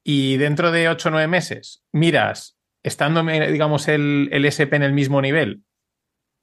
y 0.04 0.36
dentro 0.36 0.70
de 0.70 0.88
ocho 0.88 1.08
o 1.08 1.12
nueve 1.12 1.26
meses 1.26 1.82
miras, 1.90 2.53
estando, 2.84 3.24
digamos, 3.24 3.88
el, 3.88 4.28
el, 4.30 4.44
SP 4.46 4.76
en 4.76 4.84
el 4.84 4.92
mismo 4.92 5.20
nivel, 5.20 5.62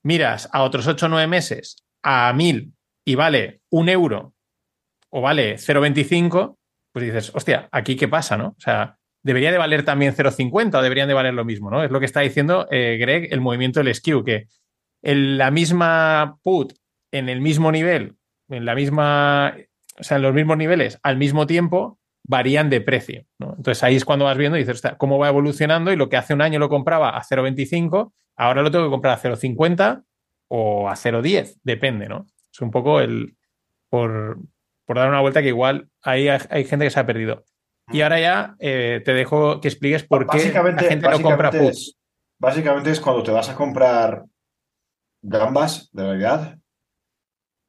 miras 0.03 0.49
a 0.51 0.63
otros 0.63 0.87
ocho 0.87 1.05
o 1.05 1.09
nueve 1.09 1.27
meses 1.27 1.77
a 2.03 2.33
1000 2.33 2.73
y 3.05 3.15
vale 3.15 3.61
un 3.69 3.87
euro 3.87 4.33
o 5.09 5.21
vale 5.21 5.55
0,25, 5.55 6.57
pues 6.91 7.05
dices, 7.05 7.31
hostia, 7.33 7.69
¿aquí 7.71 7.95
qué 7.95 8.07
pasa, 8.09 8.37
no? 8.37 8.49
O 8.49 8.59
sea, 8.59 8.97
debería 9.23 9.51
de 9.51 9.57
valer 9.57 9.85
también 9.85 10.13
0,50 10.13 10.75
o 10.75 10.81
deberían 10.81 11.07
de 11.07 11.13
valer 11.13 11.33
lo 11.33 11.45
mismo, 11.45 11.69
¿no? 11.69 11.83
Es 11.83 11.91
lo 11.91 11.99
que 11.99 12.05
está 12.05 12.19
diciendo 12.21 12.67
eh, 12.71 12.97
Greg, 12.99 13.31
el 13.31 13.39
movimiento 13.39 13.81
del 13.81 13.93
skew, 13.93 14.23
que 14.23 14.47
en 15.03 15.37
la 15.37 15.51
misma 15.51 16.39
put 16.43 16.73
en 17.11 17.29
el 17.29 17.41
mismo 17.41 17.71
nivel 17.71 18.17
en 18.51 18.65
la 18.65 18.75
misma, 18.75 19.55
o 19.99 20.03
sea, 20.03 20.17
en 20.17 20.23
los 20.23 20.33
mismos 20.33 20.57
niveles 20.57 20.99
al 21.03 21.17
mismo 21.17 21.47
tiempo 21.47 21.99
varían 22.31 22.69
de 22.69 22.79
precio. 22.79 23.25
Entonces 23.39 23.83
ahí 23.83 23.97
es 23.97 24.05
cuando 24.05 24.23
vas 24.23 24.37
viendo 24.37 24.57
y 24.57 24.63
dices, 24.63 24.81
cómo 24.97 25.19
va 25.19 25.27
evolucionando 25.27 25.91
y 25.91 25.97
lo 25.97 26.07
que 26.07 26.15
hace 26.15 26.33
un 26.33 26.41
año 26.41 26.59
lo 26.59 26.69
compraba 26.69 27.09
a 27.09 27.21
0,25, 27.21 28.13
ahora 28.37 28.61
lo 28.61 28.71
tengo 28.71 28.85
que 28.85 28.89
comprar 28.89 29.17
a 29.17 29.21
0,50 29.21 30.03
o 30.47 30.87
a 30.87 30.93
0,10, 30.93 31.59
depende, 31.63 32.07
¿no? 32.07 32.25
Es 32.49 32.61
un 32.61 32.71
poco 32.71 33.01
el, 33.01 33.35
por, 33.89 34.39
dar 34.87 35.09
una 35.09 35.19
vuelta 35.19 35.41
que 35.41 35.49
igual 35.49 35.89
ahí 36.01 36.29
hay, 36.29 36.63
gente 36.63 36.85
que 36.85 36.89
se 36.89 37.01
ha 37.01 37.05
perdido. 37.05 37.43
Y 37.91 37.99
ahora 37.99 38.21
ya 38.21 38.55
eh, 38.59 39.01
te 39.03 39.13
dejo 39.13 39.59
que 39.59 39.67
expliques 39.67 40.03
por 40.03 40.25
qué 40.27 40.53
la 40.53 40.79
gente 40.79 41.09
no 41.09 41.21
compra 41.21 41.51
puts. 41.51 41.97
básicamente 42.37 42.91
es 42.91 43.01
cuando 43.01 43.23
te 43.23 43.31
vas 43.31 43.49
a 43.49 43.55
comprar 43.55 44.23
gambas 45.21 45.89
de 45.91 46.03
realidad 46.03 46.57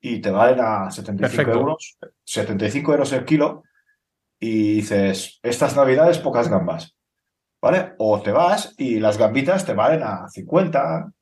y 0.01 0.21
te 0.21 0.31
valen 0.31 0.61
a 0.61 0.89
75 0.89 1.51
euros, 1.51 1.99
75 2.25 2.93
euros 2.93 3.13
el 3.13 3.25
kilo, 3.25 3.65
y 4.43 4.75
dices, 4.75 5.39
estas 5.45 5.77
navidades 5.77 6.19
pocas 6.19 6.49
gambas, 6.49 6.97
¿vale? 7.63 7.93
O 7.99 8.21
te 8.21 8.33
vas 8.33 8.75
y 8.77 8.99
las 8.99 9.17
gambitas 9.17 9.65
te 9.65 9.73
valen 9.73 10.03
a 10.03 10.29
50. 10.29 11.13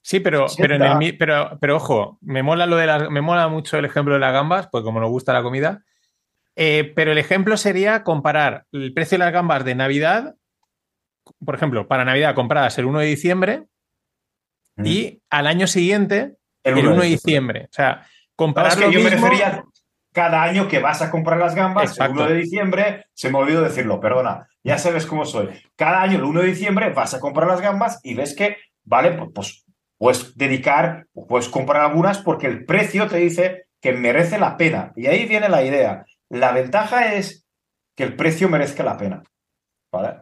Sí, 0.00 0.20
pero, 0.20 0.46
pero, 0.56 0.78
pero, 1.18 1.58
pero, 1.60 1.76
ojo, 1.76 2.18
me 2.20 2.44
mola, 2.44 2.66
lo 2.66 2.76
de 2.76 2.86
la, 2.86 3.10
me 3.10 3.20
mola 3.20 3.48
mucho 3.48 3.78
el 3.78 3.84
ejemplo 3.84 4.14
de 4.14 4.20
las 4.20 4.32
gambas, 4.32 4.68
pues 4.70 4.84
como 4.84 5.00
nos 5.00 5.10
gusta 5.10 5.32
la 5.32 5.42
comida. 5.42 5.82
Eh, 6.54 6.92
pero 6.94 7.10
el 7.10 7.18
ejemplo 7.18 7.56
sería 7.56 8.04
comparar 8.04 8.66
el 8.70 8.94
precio 8.94 9.18
de 9.18 9.24
las 9.24 9.32
gambas 9.32 9.64
de 9.64 9.74
Navidad, 9.74 10.36
por 11.44 11.56
ejemplo, 11.56 11.88
para 11.88 12.04
Navidad 12.04 12.36
compradas 12.36 12.78
el 12.78 12.84
1 12.84 13.00
de 13.00 13.06
diciembre 13.06 13.66
mm. 14.76 14.86
y 14.86 15.20
al 15.30 15.48
año 15.48 15.66
siguiente 15.66 16.36
el 16.62 16.78
1, 16.78 17.00
de 17.00 17.06
diciembre. 17.08 17.64
O 17.64 17.72
sea, 17.72 18.06
comparar 18.36 18.78
que 18.78 18.92
yo 18.92 19.00
cada 20.12 20.42
año 20.42 20.68
que 20.68 20.80
vas 20.80 21.02
a 21.02 21.10
comprar 21.10 21.38
las 21.38 21.54
gambas, 21.54 21.98
el 21.98 22.10
1 22.10 22.26
de 22.26 22.34
diciembre, 22.34 23.06
se 23.14 23.30
me 23.30 23.38
olvidó 23.38 23.62
decirlo, 23.62 24.00
perdona, 24.00 24.48
ya 24.64 24.78
sabes 24.78 25.06
cómo 25.06 25.24
soy. 25.24 25.48
Cada 25.76 26.02
año, 26.02 26.18
el 26.18 26.24
1 26.24 26.40
de 26.40 26.46
diciembre, 26.46 26.90
vas 26.90 27.14
a 27.14 27.20
comprar 27.20 27.46
las 27.48 27.60
gambas 27.60 28.00
y 28.02 28.14
ves 28.14 28.34
que, 28.34 28.56
vale, 28.84 29.12
pues, 29.12 29.30
pues 29.34 29.64
puedes 29.98 30.36
dedicar, 30.36 31.06
puedes 31.12 31.48
comprar 31.48 31.82
algunas 31.82 32.18
porque 32.18 32.46
el 32.46 32.64
precio 32.64 33.06
te 33.08 33.18
dice 33.18 33.66
que 33.80 33.92
merece 33.92 34.38
la 34.38 34.56
pena. 34.56 34.92
Y 34.96 35.06
ahí 35.06 35.26
viene 35.26 35.48
la 35.48 35.62
idea. 35.62 36.04
La 36.28 36.52
ventaja 36.52 37.14
es 37.14 37.46
que 37.96 38.04
el 38.04 38.16
precio 38.16 38.48
merezca 38.48 38.82
la 38.82 38.96
pena. 38.96 39.22
¿Vale? 39.92 40.20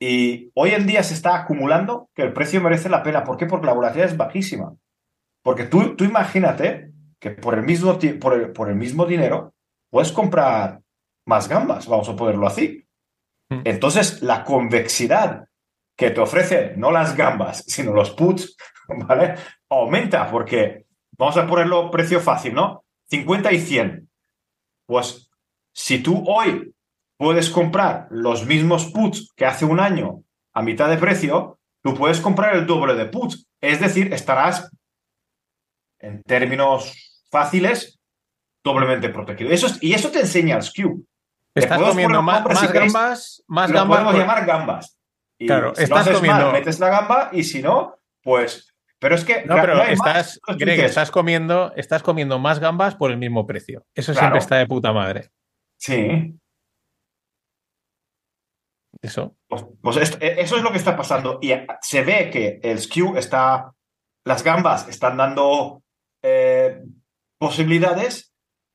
Y 0.00 0.50
hoy 0.54 0.70
en 0.70 0.86
día 0.86 1.02
se 1.02 1.14
está 1.14 1.36
acumulando 1.36 2.10
que 2.14 2.22
el 2.22 2.32
precio 2.32 2.60
merece 2.60 2.88
la 2.88 3.02
pena. 3.02 3.24
¿Por 3.24 3.36
qué? 3.36 3.46
Porque 3.46 3.66
la 3.66 3.72
volatilidad 3.72 4.10
es 4.10 4.16
bajísima. 4.16 4.74
Porque 5.42 5.64
tú, 5.64 5.96
tú 5.96 6.04
imagínate 6.04 6.91
que 7.22 7.30
por 7.30 7.54
el, 7.54 7.62
mismo, 7.62 7.96
por, 8.20 8.34
el, 8.34 8.50
por 8.50 8.68
el 8.68 8.74
mismo 8.74 9.06
dinero 9.06 9.54
puedes 9.88 10.10
comprar 10.10 10.80
más 11.24 11.48
gambas, 11.48 11.86
vamos 11.86 12.08
a 12.08 12.16
ponerlo 12.16 12.48
así. 12.48 12.84
Mm. 13.48 13.60
Entonces, 13.64 14.22
la 14.22 14.42
convexidad 14.42 15.46
que 15.96 16.10
te 16.10 16.20
ofrecen 16.20 16.80
no 16.80 16.90
las 16.90 17.16
gambas, 17.16 17.62
sino 17.68 17.92
los 17.92 18.10
puts, 18.10 18.56
¿vale? 19.06 19.36
Aumenta 19.70 20.28
porque, 20.32 20.86
vamos 21.16 21.36
a 21.36 21.46
ponerlo 21.46 21.92
precio 21.92 22.18
fácil, 22.20 22.54
¿no? 22.54 22.84
50 23.08 23.52
y 23.52 23.60
100. 23.60 24.10
Pues 24.86 25.30
si 25.72 26.02
tú 26.02 26.24
hoy 26.26 26.74
puedes 27.16 27.50
comprar 27.50 28.08
los 28.10 28.46
mismos 28.46 28.86
puts 28.86 29.32
que 29.36 29.46
hace 29.46 29.64
un 29.64 29.78
año 29.78 30.24
a 30.52 30.62
mitad 30.62 30.88
de 30.88 30.96
precio, 30.96 31.60
tú 31.84 31.94
puedes 31.94 32.20
comprar 32.20 32.56
el 32.56 32.66
doble 32.66 32.94
de 32.94 33.04
puts. 33.04 33.46
Es 33.60 33.78
decir, 33.78 34.12
estarás 34.12 34.76
en 36.00 36.20
términos 36.24 37.11
fáciles, 37.32 37.98
doblemente 38.62 39.08
protegido. 39.08 39.50
Eso 39.50 39.66
y 39.80 39.94
eso 39.94 40.10
te 40.10 40.20
enseña 40.20 40.56
el 40.56 40.62
skew. 40.62 41.04
Estás 41.54 41.80
comiendo 41.80 42.22
más, 42.22 42.44
gambas, 42.72 43.42
más 43.46 43.72
gambas. 43.72 43.98
podemos 43.98 44.18
llamar 44.18 44.46
gambas. 44.46 44.98
claro, 45.38 45.74
estás 45.76 46.08
comiendo. 46.08 46.52
metes 46.52 46.78
la 46.78 46.88
gamba 46.88 47.30
y 47.32 47.42
si 47.42 47.60
no, 47.60 47.98
pues. 48.22 48.68
Pero 48.98 49.16
es 49.16 49.24
que. 49.24 49.44
No, 49.44 49.56
pero 49.56 49.82
estás, 49.82 50.40
estás 50.46 51.10
comiendo, 51.10 51.72
estás 51.74 52.02
comiendo 52.02 52.38
más 52.38 52.60
gambas 52.60 52.94
por 52.94 53.10
el 53.10 53.16
mismo 53.16 53.46
precio. 53.46 53.84
Eso 53.94 54.14
siempre 54.14 54.38
está 54.38 54.56
de 54.56 54.66
puta 54.66 54.92
madre. 54.92 55.30
Sí. 55.76 56.38
Eso. 59.02 59.34
Pues, 59.48 59.64
pues 59.82 59.96
eso 60.20 60.56
es 60.56 60.62
lo 60.62 60.70
que 60.70 60.78
está 60.78 60.96
pasando. 60.96 61.38
Y 61.42 61.52
se 61.80 62.04
ve 62.04 62.30
que 62.30 62.60
el 62.62 62.78
skew 62.78 63.16
está. 63.16 63.72
Las 64.24 64.44
gambas 64.44 64.88
están 64.88 65.16
dando 65.16 65.82
eh, 66.22 66.80
posibilidades 67.42 68.32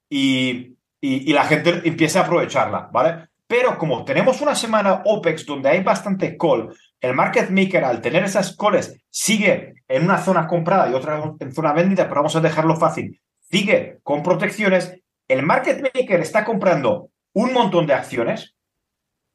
y, 0.10 0.76
la 1.00 1.46
gente 1.46 1.84
empieza 1.86 2.20
a 2.20 2.24
aprovecharla, 2.24 2.90
¿vale? 2.92 3.30
Pero 3.48 3.78
como 3.78 4.04
tenemos 4.04 4.42
una 4.42 4.56
semana 4.56 5.04
OPEX 5.06 5.46
donde 5.46 5.70
hay 5.70 5.82
bastante 5.82 6.36
call, 6.36 6.76
el 7.00 7.14
market 7.14 7.50
maker 7.50 7.86
al 7.86 8.02
tener 8.02 8.24
esas 8.26 8.58
calls 8.58 8.94
sigue 9.10 9.76
en 9.88 10.04
una 10.04 10.18
zona 10.18 10.48
comprada 10.48 10.90
y 10.90 10.94
otra 10.96 11.36
en 11.40 11.54
zona 11.54 11.72
vendida, 11.72 12.10
pero 12.10 12.16
vamos 12.16 12.36
a 12.36 12.42
dejarlo 12.42 12.76
fácil, 12.76 13.22
sigue 13.40 14.00
con 14.04 14.22
protecciones, 14.22 15.00
el 15.30 15.44
market 15.44 15.82
maker 15.82 16.20
está 16.20 16.44
comprando 16.44 17.10
un 17.34 17.54
montón 17.54 17.88
de 17.88 17.94
acciones. 17.94 18.56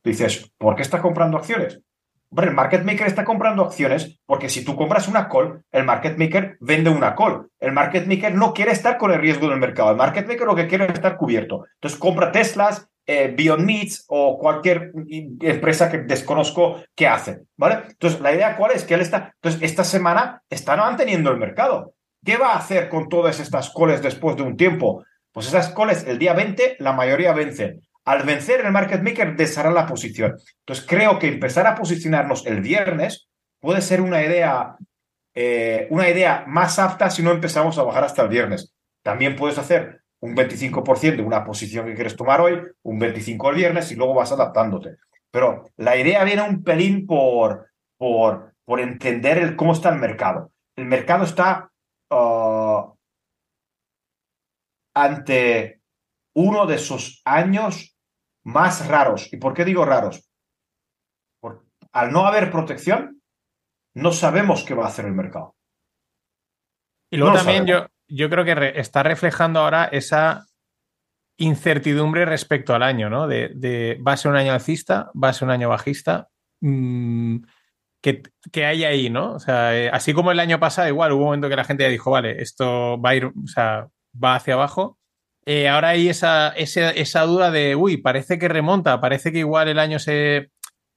dices, 0.04 0.52
¿por 0.58 0.74
qué 0.74 0.82
está 0.82 1.00
comprando 1.00 1.38
acciones? 1.38 1.80
El 2.36 2.52
market 2.52 2.84
maker 2.84 3.06
está 3.06 3.24
comprando 3.24 3.62
acciones 3.62 4.18
porque 4.24 4.48
si 4.48 4.64
tú 4.64 4.74
compras 4.74 5.08
una 5.08 5.28
call, 5.28 5.62
el 5.70 5.84
market 5.84 6.16
maker 6.16 6.56
vende 6.60 6.90
una 6.90 7.14
call. 7.14 7.48
El 7.60 7.72
market 7.72 8.06
maker 8.06 8.34
no 8.34 8.54
quiere 8.54 8.72
estar 8.72 8.96
con 8.96 9.12
el 9.12 9.20
riesgo 9.20 9.48
del 9.48 9.58
mercado. 9.58 9.90
El 9.90 9.96
market 9.96 10.26
maker 10.26 10.46
lo 10.46 10.56
que 10.56 10.66
quiere 10.66 10.86
es 10.86 10.94
estar 10.94 11.16
cubierto. 11.16 11.66
Entonces 11.74 11.98
compra 11.98 12.32
Teslas, 12.32 12.88
eh, 13.04 13.34
Beyond 13.36 13.64
Meats 13.64 14.04
o 14.08 14.38
cualquier 14.38 14.92
empresa 15.40 15.90
que 15.90 15.98
desconozco 15.98 16.82
que 16.94 17.08
hace, 17.08 17.42
¿vale? 17.56 17.82
Entonces, 17.88 18.20
la 18.20 18.32
idea 18.32 18.56
cuál 18.56 18.72
es 18.72 18.84
que 18.84 18.94
él 18.94 19.00
está, 19.00 19.32
entonces 19.34 19.60
esta 19.62 19.82
semana 19.82 20.42
está 20.48 20.76
manteniendo 20.76 21.30
el 21.30 21.38
mercado. 21.38 21.94
¿Qué 22.24 22.36
va 22.36 22.52
a 22.52 22.58
hacer 22.58 22.88
con 22.88 23.08
todas 23.08 23.40
estas 23.40 23.72
calls 23.74 24.02
después 24.02 24.36
de 24.36 24.44
un 24.44 24.56
tiempo? 24.56 25.04
Pues 25.32 25.48
esas 25.48 25.70
calls 25.70 26.04
el 26.06 26.18
día 26.18 26.32
20 26.32 26.76
la 26.78 26.92
mayoría 26.92 27.32
vencen. 27.32 27.82
Al 28.04 28.24
vencer, 28.24 28.64
el 28.64 28.72
market 28.72 29.02
maker 29.02 29.36
deshará 29.36 29.70
la 29.70 29.86
posición. 29.86 30.34
Entonces, 30.60 30.84
creo 30.86 31.18
que 31.18 31.28
empezar 31.28 31.66
a 31.66 31.74
posicionarnos 31.74 32.46
el 32.46 32.60
viernes 32.60 33.28
puede 33.60 33.80
ser 33.80 34.00
una 34.00 34.22
idea, 34.22 34.76
eh, 35.34 35.86
una 35.90 36.08
idea 36.08 36.44
más 36.48 36.78
apta 36.78 37.10
si 37.10 37.22
no 37.22 37.30
empezamos 37.30 37.78
a 37.78 37.84
bajar 37.84 38.04
hasta 38.04 38.22
el 38.22 38.28
viernes. 38.28 38.74
También 39.02 39.36
puedes 39.36 39.58
hacer 39.58 40.02
un 40.20 40.34
25% 40.36 41.16
de 41.16 41.22
una 41.22 41.44
posición 41.44 41.86
que 41.86 41.94
quieres 41.94 42.16
tomar 42.16 42.40
hoy, 42.40 42.60
un 42.82 43.00
25% 43.00 43.50
el 43.50 43.56
viernes 43.56 43.90
y 43.92 43.96
luego 43.96 44.14
vas 44.14 44.32
adaptándote. 44.32 44.96
Pero 45.30 45.64
la 45.76 45.96
idea 45.96 46.24
viene 46.24 46.42
un 46.42 46.62
pelín 46.62 47.06
por, 47.06 47.70
por, 47.96 48.54
por 48.64 48.80
entender 48.80 49.38
el, 49.38 49.56
cómo 49.56 49.72
está 49.72 49.90
el 49.90 49.98
mercado. 49.98 50.52
El 50.76 50.86
mercado 50.86 51.24
está 51.24 51.70
uh, 52.10 52.94
ante 54.94 55.80
uno 56.34 56.66
de 56.66 56.76
esos 56.76 57.22
años 57.24 57.91
más 58.44 58.86
raros. 58.86 59.32
¿Y 59.32 59.36
por 59.36 59.54
qué 59.54 59.64
digo 59.64 59.84
raros? 59.84 60.28
Porque 61.40 61.66
al 61.92 62.12
no 62.12 62.26
haber 62.26 62.50
protección, 62.50 63.22
no 63.94 64.12
sabemos 64.12 64.64
qué 64.64 64.74
va 64.74 64.84
a 64.84 64.88
hacer 64.88 65.04
el 65.04 65.12
mercado. 65.12 65.56
Y 67.10 67.18
luego 67.18 67.36
también 67.36 67.66
yo, 67.66 67.86
yo 68.08 68.30
creo 68.30 68.44
que 68.44 68.80
está 68.80 69.02
reflejando 69.02 69.60
ahora 69.60 69.84
esa 69.84 70.46
incertidumbre 71.36 72.24
respecto 72.24 72.74
al 72.74 72.82
año, 72.82 73.10
¿no? 73.10 73.26
De, 73.26 74.00
va 74.06 74.12
a 74.12 74.16
ser 74.16 74.30
un 74.30 74.36
año 74.36 74.52
alcista, 74.52 75.10
va 75.20 75.28
a 75.28 75.32
ser 75.32 75.46
un 75.46 75.52
año 75.52 75.68
bajista. 75.68 76.28
Mm, 76.60 77.38
que, 78.02 78.22
que, 78.50 78.64
hay 78.64 78.84
ahí, 78.84 79.10
¿no? 79.10 79.34
O 79.34 79.38
sea, 79.38 79.76
eh, 79.76 79.90
así 79.92 80.12
como 80.12 80.32
el 80.32 80.40
año 80.40 80.58
pasado, 80.58 80.88
igual 80.88 81.12
hubo 81.12 81.20
un 81.20 81.26
momento 81.26 81.48
que 81.48 81.56
la 81.56 81.64
gente 81.64 81.84
ya 81.84 81.88
dijo, 81.88 82.10
vale, 82.10 82.42
esto 82.42 83.00
va 83.00 83.10
a 83.10 83.14
ir, 83.14 83.26
o 83.26 83.46
sea, 83.46 83.88
va 84.12 84.34
hacia 84.34 84.54
abajo. 84.54 84.98
Eh, 85.44 85.68
ahora 85.68 85.90
hay 85.90 86.08
esa, 86.08 86.50
esa, 86.50 87.22
duda 87.22 87.50
de, 87.50 87.74
uy, 87.74 87.96
parece 87.96 88.38
que 88.38 88.48
remonta, 88.48 89.00
parece 89.00 89.32
que 89.32 89.38
igual 89.38 89.68
el 89.68 89.78
año 89.78 89.98
se... 89.98 90.50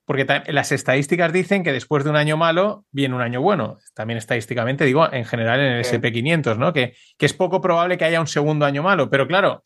Porque 0.05 0.27
las 0.49 0.71
estadísticas 0.71 1.33
dicen 1.33 1.63
que 1.63 1.71
después 1.71 2.03
de 2.03 2.11
un 2.11 2.15
año 2.15 2.37
malo 2.37 2.85
viene 2.91 3.15
un 3.15 3.21
año 3.21 3.41
bueno. 3.41 3.77
También 3.95 4.19
estadísticamente, 4.19 4.85
digo, 4.85 5.11
en 5.11 5.25
general 5.25 5.59
en 5.59 5.73
el 5.73 5.83
SP500, 5.83 6.57
¿no? 6.57 6.73
Que, 6.73 6.93
que 7.17 7.25
es 7.25 7.33
poco 7.33 7.59
probable 7.59 7.97
que 7.97 8.05
haya 8.05 8.21
un 8.21 8.27
segundo 8.27 8.67
año 8.67 8.83
malo. 8.83 9.09
Pero 9.09 9.25
claro, 9.25 9.63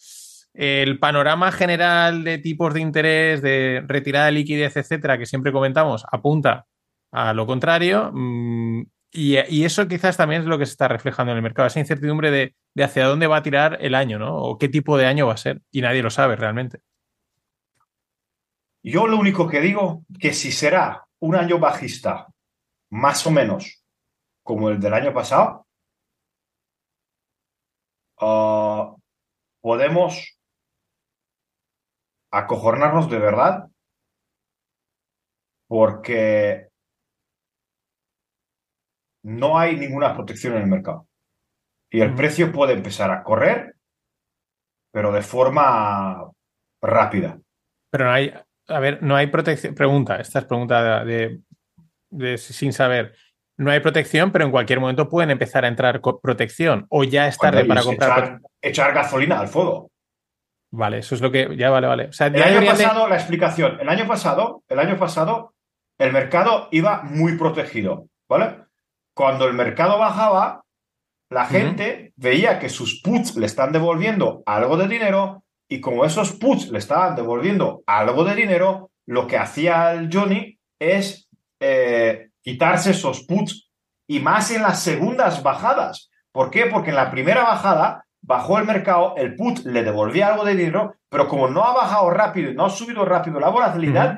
el 0.54 0.98
panorama 0.98 1.52
general 1.52 2.24
de 2.24 2.38
tipos 2.38 2.74
de 2.74 2.80
interés, 2.80 3.42
de 3.42 3.84
retirada 3.86 4.28
de 4.28 4.32
liquidez, 4.32 4.78
etcétera, 4.78 5.18
que 5.18 5.26
siempre 5.26 5.52
comentamos, 5.52 6.06
apunta 6.10 6.68
a 7.12 7.34
lo 7.34 7.46
contrario. 7.46 8.12
Y, 9.12 9.64
eso 9.64 9.88
quizás 9.88 10.18
también 10.18 10.44
es 10.44 10.48
lo 10.48 10.60
que 10.60 10.66
se 10.66 10.74
está 10.74 10.88
reflejando 10.88 11.32
en 11.32 11.38
el 11.38 11.44
mercado, 11.44 11.68
esa 11.68 11.80
incertidumbre 11.80 12.30
de, 12.30 12.84
hacia 12.84 13.08
dónde 13.08 13.28
va 13.28 13.38
a 13.38 13.44
tirar 13.44 13.78
el 13.82 13.96
año, 13.96 14.20
¿no? 14.20 14.38
O 14.38 14.58
qué 14.58 14.70
tipo 14.70 14.98
de 14.98 15.08
año 15.08 15.28
va 15.28 15.34
a 15.34 15.38
ser. 15.38 15.62
Y 15.72 15.82
nadie 15.82 16.04
lo 16.04 16.12
sabe 16.12 16.36
realmente. 16.36 16.82
Yo 18.84 19.08
lo 19.08 19.18
único 19.18 19.48
que 19.48 19.62
digo, 19.62 20.06
que 20.20 20.34
si 20.34 20.52
será 20.52 21.06
un 21.20 21.36
año 21.36 21.60
bajista, 21.60 22.28
más 22.92 23.26
o 23.26 23.32
menos 23.32 23.84
como 24.44 24.70
el 24.70 24.80
del 24.80 24.94
año 24.94 25.14
pasado, 25.14 25.68
ah, 28.20 28.96
podemos 29.60 30.40
acojonarnos 32.32 33.10
de 33.10 33.20
verdad 33.20 33.70
porque 35.68 36.69
no 39.24 39.58
hay 39.58 39.76
ninguna 39.76 40.14
protección 40.14 40.56
en 40.56 40.64
el 40.64 40.68
mercado. 40.68 41.08
Y 41.92 42.02
el 42.02 42.14
precio 42.14 42.52
puede 42.52 42.74
empezar 42.74 43.12
a 43.12 43.24
correr, 43.24 43.76
pero 44.92 45.12
de 45.12 45.22
forma 45.22 46.30
rápida. 46.82 47.40
Pero 47.92 48.06
no 48.06 48.12
hay, 48.12 48.34
a 48.68 48.80
ver, 48.80 49.02
no 49.02 49.16
hay 49.16 49.28
protección. 49.28 49.74
Pregunta, 49.74 50.18
esta 50.18 50.40
es 50.40 50.46
pregunta 50.46 51.04
de, 51.04 51.42
sin 52.38 52.74
saber. 52.74 53.16
No 53.58 53.72
hay 53.72 53.82
protección, 53.82 54.32
pero 54.32 54.46
en 54.46 54.52
cualquier 54.52 54.80
momento 54.80 55.10
pueden 55.10 55.32
empezar 55.32 55.66
a 55.66 55.68
entrar 55.68 56.00
protección 56.22 56.86
o 56.90 57.04
ya 57.04 57.28
es 57.28 57.38
tarde 57.38 57.66
para 57.66 57.84
comprar. 57.84 58.40
Echar, 58.62 58.94
gasolina 58.94 59.40
al 59.40 59.50
fuego. 59.50 59.92
Vale, 60.72 61.00
eso 61.00 61.16
es 61.16 61.22
lo 61.22 61.32
que. 61.32 61.58
Ya 61.58 61.70
vale, 61.70 61.88
vale. 61.88 62.10
el 62.20 62.44
año 62.44 62.66
pasado, 62.66 63.10
la 63.10 63.16
explicación. 63.16 63.80
El 63.82 63.90
año 63.90 64.08
pasado, 64.08 64.64
el 64.70 64.80
año 64.80 64.98
pasado, 64.98 65.56
el 65.98 66.14
mercado 66.14 66.70
iba 66.72 67.02
muy 67.02 67.38
protegido. 67.38 68.08
¿Vale? 68.30 68.69
Cuando 69.20 69.48
el 69.48 69.54
mercado 69.54 70.00
bajaba, 70.00 70.64
la 71.30 71.46
gente 71.46 72.14
veía 72.16 72.58
que 72.58 72.70
sus 72.70 73.02
puts 73.02 73.36
le 73.36 73.48
están 73.48 73.74
devolviendo 73.74 74.44
algo 74.46 74.78
de 74.78 74.88
dinero 74.88 75.44
y 75.68 75.82
como 75.82 76.06
esos 76.06 76.32
puts 76.32 76.70
le 76.70 76.80
estaban 76.80 77.18
devolviendo 77.18 77.84
algo 77.86 78.24
de 78.24 78.34
dinero, 78.34 78.92
lo 79.06 79.28
que 79.28 79.36
hacía 79.36 79.92
el 79.92 80.10
Johnny 80.10 80.58
es 80.80 81.28
eh, 81.60 82.30
quitarse 82.42 82.92
esos 82.92 83.26
puts 83.26 83.70
y 84.08 84.22
más 84.22 84.52
en 84.52 84.62
las 84.62 84.84
segundas 84.84 85.44
bajadas. 85.44 86.10
¿Por 86.32 86.50
qué? 86.50 86.68
Porque 86.68 86.92
en 86.92 86.96
la 86.96 87.12
primera 87.12 87.44
bajada 87.44 88.06
bajó 88.22 88.58
el 88.58 88.64
mercado, 88.64 89.16
el 89.18 89.36
put 89.36 89.66
le 89.66 89.84
devolvía 89.84 90.30
algo 90.30 90.46
de 90.46 90.56
dinero, 90.56 90.96
pero 91.10 91.28
como 91.28 91.50
no 91.50 91.66
ha 91.66 91.74
bajado 91.74 92.10
rápido 92.10 92.52
y 92.52 92.56
no 92.56 92.68
ha 92.68 92.70
subido 92.70 93.04
rápido 93.04 93.38
la 93.42 93.50
volatilidad, 93.50 94.18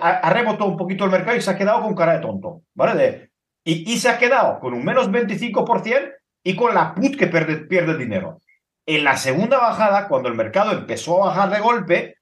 ha, 0.00 0.08
ha, 0.10 0.30
rebotado 0.30 0.70
un 0.70 0.76
poquito 0.76 1.06
el 1.06 1.10
mercado 1.10 1.36
y 1.36 1.40
se 1.40 1.50
ha 1.50 1.58
quedado 1.58 1.82
con 1.82 1.96
cara 1.96 2.12
de 2.12 2.20
tonto, 2.20 2.62
¿vale? 2.72 2.94
De, 2.94 3.31
y, 3.64 3.98
se 3.98 4.08
ha 4.08 4.18
quedado 4.18 4.58
con 4.58 4.74
un 4.74 4.84
menos 4.84 5.10
25% 5.10 6.12
y 6.44 6.56
con 6.56 6.74
la 6.74 6.94
put 6.94 7.16
que 7.16 7.28
pierde, 7.28 7.96
dinero. 7.96 8.40
En 8.86 9.04
la 9.04 9.16
segunda 9.16 9.58
bajada, 9.58 10.08
cuando 10.08 10.28
el 10.28 10.34
mercado 10.34 10.72
empezó 10.72 11.22
a 11.22 11.28
bajar 11.28 11.50
de 11.50 11.60
golpe, 11.60 12.16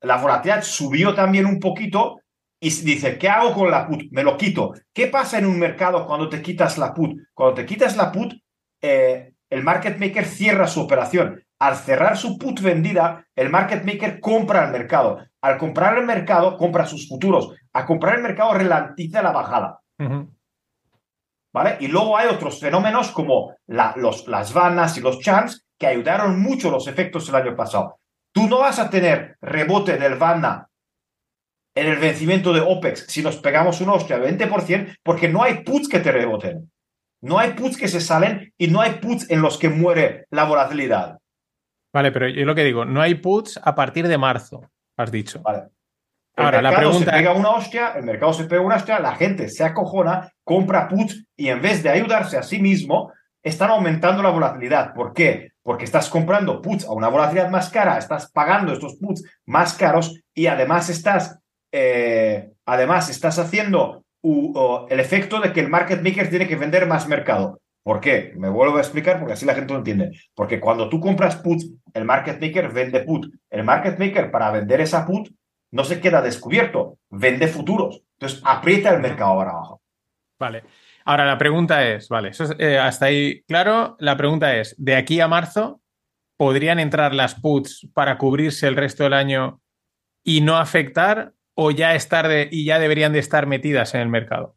la 0.00 0.16
volatilidad 0.16 0.62
subió 0.62 1.14
también 1.14 1.46
un 1.46 1.60
poquito 1.60 2.20
y 2.60 2.70
dice, 2.70 3.18
¿qué 3.18 3.28
hago 3.28 3.54
con 3.54 3.70
la 3.70 3.86
put? 3.86 4.04
Me 4.10 4.24
lo 4.24 4.36
quito. 4.36 4.72
¿Qué 4.92 5.06
pasa 5.06 5.38
en 5.38 5.46
un 5.46 5.58
mercado 5.58 6.06
cuando 6.06 6.28
te 6.28 6.42
quitas 6.42 6.78
la 6.78 6.92
put? 6.92 7.16
Cuando 7.32 7.54
te 7.54 7.66
quitas 7.66 7.96
la 7.96 8.10
put, 8.10 8.34
eh, 8.82 9.32
el 9.50 9.62
market 9.62 9.98
maker 9.98 10.24
cierra 10.24 10.66
su 10.66 10.80
operación. 10.80 11.44
Al 11.58 11.76
cerrar 11.76 12.16
su 12.16 12.36
put 12.36 12.60
vendida, 12.60 13.24
el 13.34 13.50
market 13.50 13.84
maker 13.84 14.20
compra 14.20 14.64
el 14.64 14.72
mercado. 14.72 15.18
Al 15.40 15.58
comprar 15.58 15.96
el 15.96 16.04
mercado, 16.04 16.56
compra 16.56 16.86
sus 16.86 17.08
futuros. 17.08 17.54
Al 17.72 17.86
comprar 17.86 18.16
el 18.16 18.22
mercado, 18.22 18.52
ralentiza 18.52 19.22
la 19.22 19.32
bajada. 19.32 19.80
¿Vale? 19.98 21.76
Y 21.80 21.88
luego 21.88 22.16
hay 22.16 22.28
otros 22.28 22.60
fenómenos 22.60 23.10
como 23.12 23.56
los, 23.66 24.28
las 24.28 24.52
vanas 24.52 24.96
y 24.98 25.00
los 25.00 25.20
chans 25.20 25.66
que 25.78 25.86
ayudaron 25.86 26.40
mucho 26.40 26.70
los 26.70 26.86
efectos 26.86 27.28
el 27.28 27.34
año 27.34 27.56
pasado. 27.56 27.98
Tú 28.32 28.46
no 28.46 28.58
vas 28.58 28.78
a 28.78 28.90
tener 28.90 29.36
rebote 29.40 29.96
del 29.96 30.16
vana 30.16 30.68
en 31.74 31.86
el 31.86 31.98
vencimiento 31.98 32.52
de 32.52 32.60
OPEX 32.60 33.06
si 33.08 33.22
nos 33.22 33.36
pegamos 33.36 33.80
un 33.80 33.90
hostia 33.90 34.18
20% 34.18 34.98
porque 35.02 35.28
no 35.28 35.42
hay 35.42 35.62
puts 35.62 35.88
que 35.88 36.00
te 36.00 36.12
reboten. 36.12 36.70
No 37.22 37.38
hay 37.38 37.52
puts 37.54 37.76
que 37.76 37.88
se 37.88 38.00
salen 38.00 38.52
y 38.58 38.68
no 38.68 38.80
hay 38.80 38.94
puts 38.94 39.30
en 39.30 39.40
los 39.40 39.58
que 39.58 39.68
muere 39.68 40.26
la 40.30 40.44
volatilidad. 40.44 41.18
Vale, 41.92 42.12
pero 42.12 42.28
yo 42.28 42.44
lo 42.44 42.54
que 42.54 42.64
digo, 42.64 42.84
no 42.84 43.00
hay 43.00 43.14
puts 43.14 43.58
a 43.62 43.74
partir 43.74 44.06
de 44.06 44.18
marzo, 44.18 44.60
has 44.98 45.10
dicho. 45.10 45.40
Vale. 45.40 45.68
Ahora, 46.36 46.60
la 46.60 46.76
pregunta... 46.76 47.10
se 47.10 47.16
pega 47.16 47.32
una 47.32 47.50
hostia, 47.50 47.92
el 47.96 48.04
mercado 48.04 48.32
se 48.34 48.44
pega 48.44 48.60
una 48.60 48.76
hostia, 48.76 49.00
la 49.00 49.14
gente 49.14 49.48
se 49.48 49.64
acojona, 49.64 50.30
compra 50.44 50.86
puts 50.88 51.24
y 51.34 51.48
en 51.48 51.62
vez 51.62 51.82
de 51.82 51.88
ayudarse 51.88 52.36
a 52.36 52.42
sí 52.42 52.60
mismo, 52.60 53.12
están 53.42 53.70
aumentando 53.70 54.22
la 54.22 54.30
volatilidad. 54.30 54.92
¿Por 54.92 55.14
qué? 55.14 55.52
Porque 55.62 55.84
estás 55.84 56.10
comprando 56.10 56.60
puts 56.60 56.84
a 56.84 56.92
una 56.92 57.08
volatilidad 57.08 57.48
más 57.48 57.70
cara, 57.70 57.96
estás 57.96 58.30
pagando 58.30 58.72
estos 58.72 58.96
puts 58.96 59.24
más 59.46 59.72
caros 59.74 60.20
y 60.34 60.46
además 60.46 60.90
estás, 60.90 61.38
eh, 61.72 62.50
además 62.66 63.08
estás 63.08 63.38
haciendo 63.38 64.04
el 64.90 65.00
efecto 65.00 65.40
de 65.40 65.52
que 65.52 65.60
el 65.60 65.68
market 65.68 66.02
maker 66.02 66.28
tiene 66.28 66.48
que 66.48 66.56
vender 66.56 66.86
más 66.86 67.06
mercado. 67.08 67.60
¿Por 67.84 68.00
qué? 68.00 68.32
Me 68.36 68.48
vuelvo 68.48 68.78
a 68.78 68.80
explicar 68.80 69.18
porque 69.20 69.34
así 69.34 69.46
la 69.46 69.54
gente 69.54 69.72
lo 69.72 69.78
entiende. 69.78 70.10
Porque 70.34 70.58
cuando 70.58 70.88
tú 70.88 70.98
compras 70.98 71.36
put, 71.36 71.62
el 71.94 72.04
market 72.04 72.40
maker 72.40 72.72
vende 72.72 73.04
put. 73.04 73.26
El 73.48 73.62
market 73.62 73.96
maker 73.98 74.32
para 74.32 74.50
vender 74.50 74.80
esa 74.80 75.06
put 75.06 75.28
no 75.72 75.84
se 75.84 76.00
queda 76.00 76.22
descubierto, 76.22 76.98
vende 77.10 77.48
futuros. 77.48 78.02
Entonces 78.18 78.42
aprieta 78.44 78.94
el 78.94 79.00
mercado 79.00 79.36
para 79.36 79.50
abajo. 79.50 79.82
Vale. 80.38 80.64
Ahora 81.04 81.24
la 81.24 81.38
pregunta 81.38 81.86
es, 81.86 82.08
vale, 82.08 82.30
eso 82.30 82.46
eh, 82.58 82.78
hasta 82.78 83.06
ahí 83.06 83.42
claro. 83.42 83.96
La 84.00 84.16
pregunta 84.16 84.56
es, 84.56 84.74
de 84.78 84.96
aquí 84.96 85.20
a 85.20 85.28
marzo, 85.28 85.80
¿podrían 86.36 86.80
entrar 86.80 87.14
las 87.14 87.34
puts 87.36 87.88
para 87.94 88.18
cubrirse 88.18 88.66
el 88.66 88.76
resto 88.76 89.04
del 89.04 89.12
año 89.12 89.60
y 90.24 90.40
no 90.40 90.56
afectar 90.56 91.32
o 91.54 91.70
ya 91.70 91.94
estar 91.94 92.26
de, 92.26 92.48
y 92.50 92.64
ya 92.64 92.78
deberían 92.78 93.12
de 93.12 93.20
estar 93.20 93.46
metidas 93.46 93.94
en 93.94 94.00
el 94.00 94.08
mercado? 94.08 94.56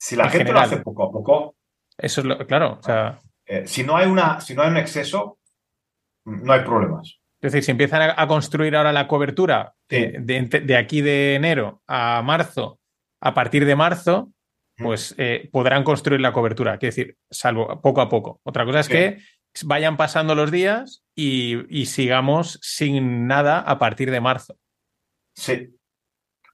Si 0.00 0.16
la 0.16 0.28
gente 0.28 0.52
lo 0.52 0.60
hace 0.60 0.78
poco 0.78 1.04
a 1.04 1.12
poco. 1.12 1.56
Eso 1.96 2.22
es 2.22 2.26
lo, 2.26 2.38
claro. 2.46 2.78
O 2.80 2.82
sea, 2.82 3.20
eh, 3.46 3.66
si, 3.66 3.84
no 3.84 3.96
hay 3.96 4.08
una, 4.08 4.40
si 4.40 4.54
no 4.54 4.62
hay 4.62 4.70
un 4.70 4.78
exceso, 4.78 5.38
no 6.24 6.52
hay 6.52 6.64
problemas. 6.64 7.19
Es 7.42 7.52
decir, 7.52 7.64
si 7.64 7.70
empiezan 7.70 8.12
a, 8.14 8.26
construir 8.26 8.76
ahora 8.76 8.92
la 8.92 9.08
cobertura 9.08 9.74
de, 9.88 10.76
aquí 10.78 11.00
de 11.00 11.36
enero 11.36 11.82
a 11.86 12.20
marzo, 12.22 12.80
a 13.20 13.32
partir 13.32 13.64
de 13.64 13.76
marzo, 13.76 14.30
pues 14.76 15.14
eh, 15.16 15.48
podrán 15.50 15.82
construir 15.82 16.20
la 16.20 16.32
cobertura. 16.32 16.76
Quiero 16.78 16.94
decir, 16.94 17.16
salvo 17.30 17.80
poco 17.80 18.02
a 18.02 18.08
poco. 18.10 18.40
Otra 18.44 18.66
cosa 18.66 18.80
es 18.80 18.88
que 18.88 19.18
vayan 19.64 19.96
pasando 19.96 20.34
los 20.34 20.50
días 20.50 21.02
y, 21.14 21.86
sigamos 21.86 22.58
sin 22.62 23.26
nada 23.26 23.60
a 23.60 23.78
partir 23.78 24.10
de 24.10 24.20
marzo. 24.20 24.56
Sí. 25.34 25.76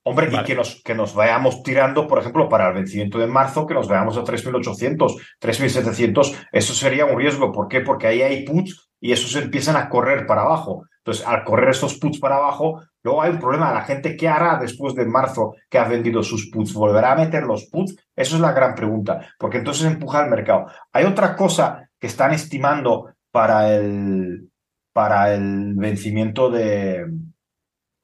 Hombre, 0.05 0.29
y 0.33 0.44
que 0.44 0.55
nos, 0.55 0.83
que 0.85 0.94
nos 0.94 1.14
vayamos 1.14 1.64
tirando, 1.64 2.07
por 2.07 2.20
ejemplo, 2.20 2.49
para 2.49 2.68
el 2.68 2.75
vencimiento 2.75 3.18
de 3.18 3.27
marzo, 3.27 3.66
que 3.66 3.75
nos 3.75 3.88
veamos 3.88 4.16
a 4.16 4.22
3.800, 4.22 5.20
3.700, 5.40 6.49
eso 6.53 6.75
sería 6.75 7.07
un 7.07 7.18
riesgo. 7.18 7.51
¿Por 7.51 7.66
qué? 7.66 7.81
Porque 7.81 8.07
ahí 8.07 8.22
hay 8.22 8.44
puts 8.44 8.86
y 9.00 9.12
esos 9.12 9.35
empiezan 9.37 9.76
a 9.76 9.88
correr 9.88 10.26
para 10.26 10.42
abajo. 10.42 10.87
Entonces, 10.98 11.26
al 11.26 11.44
correr 11.44 11.70
estos 11.70 11.98
puts 11.98 12.18
para 12.18 12.37
abajo, 12.37 12.82
luego 13.02 13.22
hay 13.22 13.30
un 13.30 13.38
problema. 13.38 13.72
La 13.72 13.82
gente, 13.82 14.16
¿qué 14.16 14.28
hará 14.28 14.59
después 14.59 14.94
de 14.94 15.06
marzo 15.06 15.54
que 15.70 15.78
ha 15.78 15.87
vendido 15.87 16.22
sus 16.22 16.50
puts? 16.50 16.72
¿Volverá 16.72 17.12
a 17.12 17.16
meter 17.16 17.44
los 17.44 17.66
puts? 17.66 17.96
Eso 18.14 18.35
es 18.37 18.40
la 18.40 18.52
gran 18.52 18.74
pregunta, 18.74 19.20
porque 19.38 19.59
entonces 19.59 19.87
empuja 19.87 20.24
el 20.24 20.30
mercado. 20.30 20.66
Hay 20.92 21.04
otra 21.04 21.37
cosa 21.37 21.88
que 21.98 22.09
están 22.09 22.32
estimando 22.32 23.14
para 23.30 23.72
el, 23.72 24.50
para 24.92 25.32
el 25.32 25.74
vencimiento 25.76 26.50
de 26.50 27.06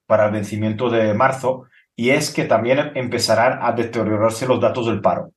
para 0.06 0.26
el 0.26 0.32
vencimiento 0.32 0.90
de 0.90 1.14
marzo, 1.14 1.64
y 1.96 2.10
es 2.10 2.34
que 2.34 2.44
también 2.44 2.92
empezarán 2.94 3.60
a 3.62 3.72
deteriorarse 3.72 4.46
los 4.46 4.60
datos 4.60 4.84
del 4.86 5.00
paro. 5.00 5.32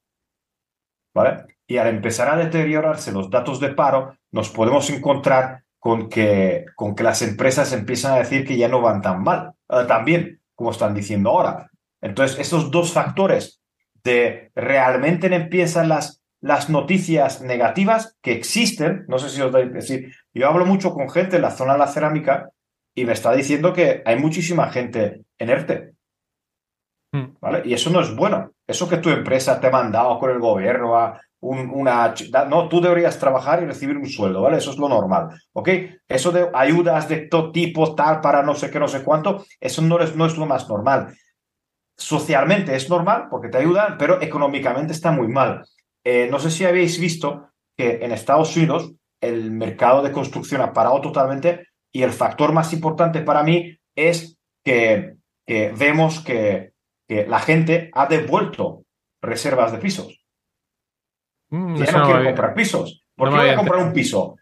¿Vale? 1.14 1.55
Y 1.68 1.78
al 1.78 1.88
empezar 1.88 2.30
a 2.30 2.38
deteriorarse 2.38 3.12
los 3.12 3.30
datos 3.30 3.60
de 3.60 3.70
paro, 3.70 4.18
nos 4.32 4.50
podemos 4.50 4.90
encontrar 4.90 5.64
con 5.80 6.10
que, 6.10 6.66
con 6.76 6.96
que 6.96 7.04
las 7.04 7.22
empresas 7.22 7.72
empiezan 7.74 8.14
a 8.14 8.18
decir 8.18 8.46
que 8.46 8.58
ya 8.58 8.68
no 8.68 8.82
van 8.82 9.02
tan 9.02 9.24
mal, 9.24 9.54
eh, 9.70 9.86
tan 9.88 10.06
bien, 10.06 10.42
como 10.56 10.72
están 10.72 10.94
diciendo 10.94 11.30
ahora. 11.30 11.70
Entonces, 12.02 12.40
esos 12.40 12.72
dos 12.72 12.92
factores 12.92 13.62
de 14.04 14.52
realmente 14.56 15.34
empiezan 15.34 15.90
las, 15.90 16.22
las 16.42 16.70
noticias 16.70 17.42
negativas 17.42 18.18
que 18.22 18.32
existen, 18.34 19.06
no 19.08 19.18
sé 19.18 19.30
si 19.30 19.42
os 19.42 19.52
doy 19.52 19.70
decir, 19.70 20.14
yo 20.34 20.48
hablo 20.48 20.66
mucho 20.66 20.94
con 20.94 21.10
gente 21.10 21.38
en 21.38 21.42
la 21.42 21.52
zona 21.52 21.74
de 21.74 21.80
la 21.80 21.88
cerámica 21.88 22.50
y 22.94 23.06
me 23.06 23.14
está 23.14 23.34
diciendo 23.34 23.74
que 23.74 24.04
hay 24.06 24.18
muchísima 24.18 24.70
gente 24.70 25.22
en 25.38 25.50
ERTE. 25.50 25.94
Hmm. 27.12 27.36
¿Vale? 27.42 27.64
Y 27.66 27.74
eso 27.74 27.90
no 27.90 28.02
es 28.02 28.16
bueno. 28.16 28.52
Eso 28.68 28.90
que 28.90 28.98
tu 28.98 29.10
empresa 29.10 29.60
te 29.60 29.68
ha 29.68 29.72
mandado 29.72 30.18
con 30.20 30.32
el 30.32 30.40
gobierno 30.40 30.98
a 30.98 31.22
una... 31.42 32.14
No, 32.50 32.68
tú 32.70 32.82
deberías 32.82 33.20
trabajar 33.20 33.62
y 33.62 33.66
recibir 33.66 33.98
un 33.98 34.08
sueldo, 34.08 34.42
¿vale? 34.42 34.58
Eso 34.58 34.72
es 34.72 34.78
lo 34.78 34.90
normal, 34.90 35.30
¿ok? 35.54 35.70
Eso 36.08 36.32
de 36.32 36.50
ayudas 36.54 37.08
de 37.08 37.28
todo 37.28 37.52
tipo, 37.52 37.96
tal, 37.96 38.22
para 38.22 38.44
no 38.44 38.56
sé 38.56 38.70
qué, 38.70 38.80
no 38.80 38.88
sé 38.88 39.04
cuánto, 39.04 39.46
eso 39.60 39.82
no 39.82 40.00
es, 40.00 40.16
no 40.16 40.26
es 40.26 40.38
lo 40.38 40.46
más 40.46 40.68
normal. 40.70 41.16
Socialmente 41.98 42.76
es 42.76 42.90
normal 42.90 43.28
porque 43.30 43.50
te 43.50 43.58
ayudan, 43.58 43.98
pero 43.98 44.22
económicamente 44.22 44.94
está 44.94 45.12
muy 45.12 45.28
mal. 45.28 45.64
Eh, 46.04 46.28
no 46.30 46.40
sé 46.40 46.52
si 46.52 46.66
habéis 46.66 47.00
visto 47.00 47.50
que 47.78 48.00
en 48.02 48.12
Estados 48.12 48.56
Unidos 48.56 48.94
el 49.22 49.52
mercado 49.52 50.02
de 50.02 50.12
construcción 50.12 50.62
ha 50.62 50.74
parado 50.74 51.02
totalmente 51.02 51.68
y 51.92 52.04
el 52.04 52.12
factor 52.12 52.52
más 52.52 52.74
importante 52.74 53.22
para 53.22 53.44
mí 53.44 53.78
es 53.96 54.38
que 54.64 55.16
vemos 55.48 56.20
que 56.22 56.76
que 57.08 57.26
la 57.28 57.40
gente 57.40 57.90
ha 57.94 58.08
devuelto 58.08 58.86
reservas 59.22 59.72
de 59.72 59.78
pisos. 59.78 60.25
Mm, 61.56 61.76
ya 61.76 61.92
no, 61.92 62.06
quiere 62.06 62.26
comprar 62.26 62.54
pisos. 62.54 63.04
¿Por 63.16 63.30
qué 63.30 63.36
voy 63.36 63.50
a 63.50 63.56
comprar 63.56 63.82
un 63.82 63.94
piso? 63.94 64.36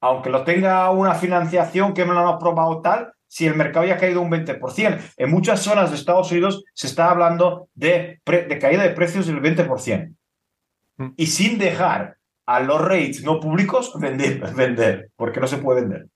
Aunque 0.00 0.30
lo 0.30 0.44
tenga 0.44 0.90
una 0.90 1.14
financiación 1.14 1.94
que 1.94 2.04
me 2.04 2.12
lo 2.12 2.20
han 2.20 2.34
aprobado 2.34 2.80
tal, 2.80 3.12
si 3.26 3.46
el 3.46 3.56
mercado 3.56 3.86
ya 3.86 3.94
ha 3.94 3.98
caído 3.98 4.20
un 4.20 4.30
20%. 4.30 5.00
En 5.16 5.30
muchas 5.30 5.60
zonas 5.60 5.90
de 5.90 5.96
Estados 5.96 6.30
Unidos 6.30 6.64
se 6.74 6.86
está 6.86 7.10
hablando 7.10 7.68
de, 7.74 8.20
de 8.24 8.58
caída 8.58 8.82
de 8.82 8.90
precios 8.90 9.26
del 9.26 9.40
20%. 9.40 10.14
Mm. 10.98 11.08
Y 11.16 11.26
sin 11.26 11.58
dejar 11.58 12.16
a 12.46 12.60
los 12.60 12.80
rates 12.80 13.22
no 13.24 13.40
públicos 13.40 13.92
vender, 13.98 14.40
vender 14.54 15.10
porque 15.16 15.40
no 15.40 15.46
se 15.46 15.58
puede 15.58 15.82
vender. 15.82 16.06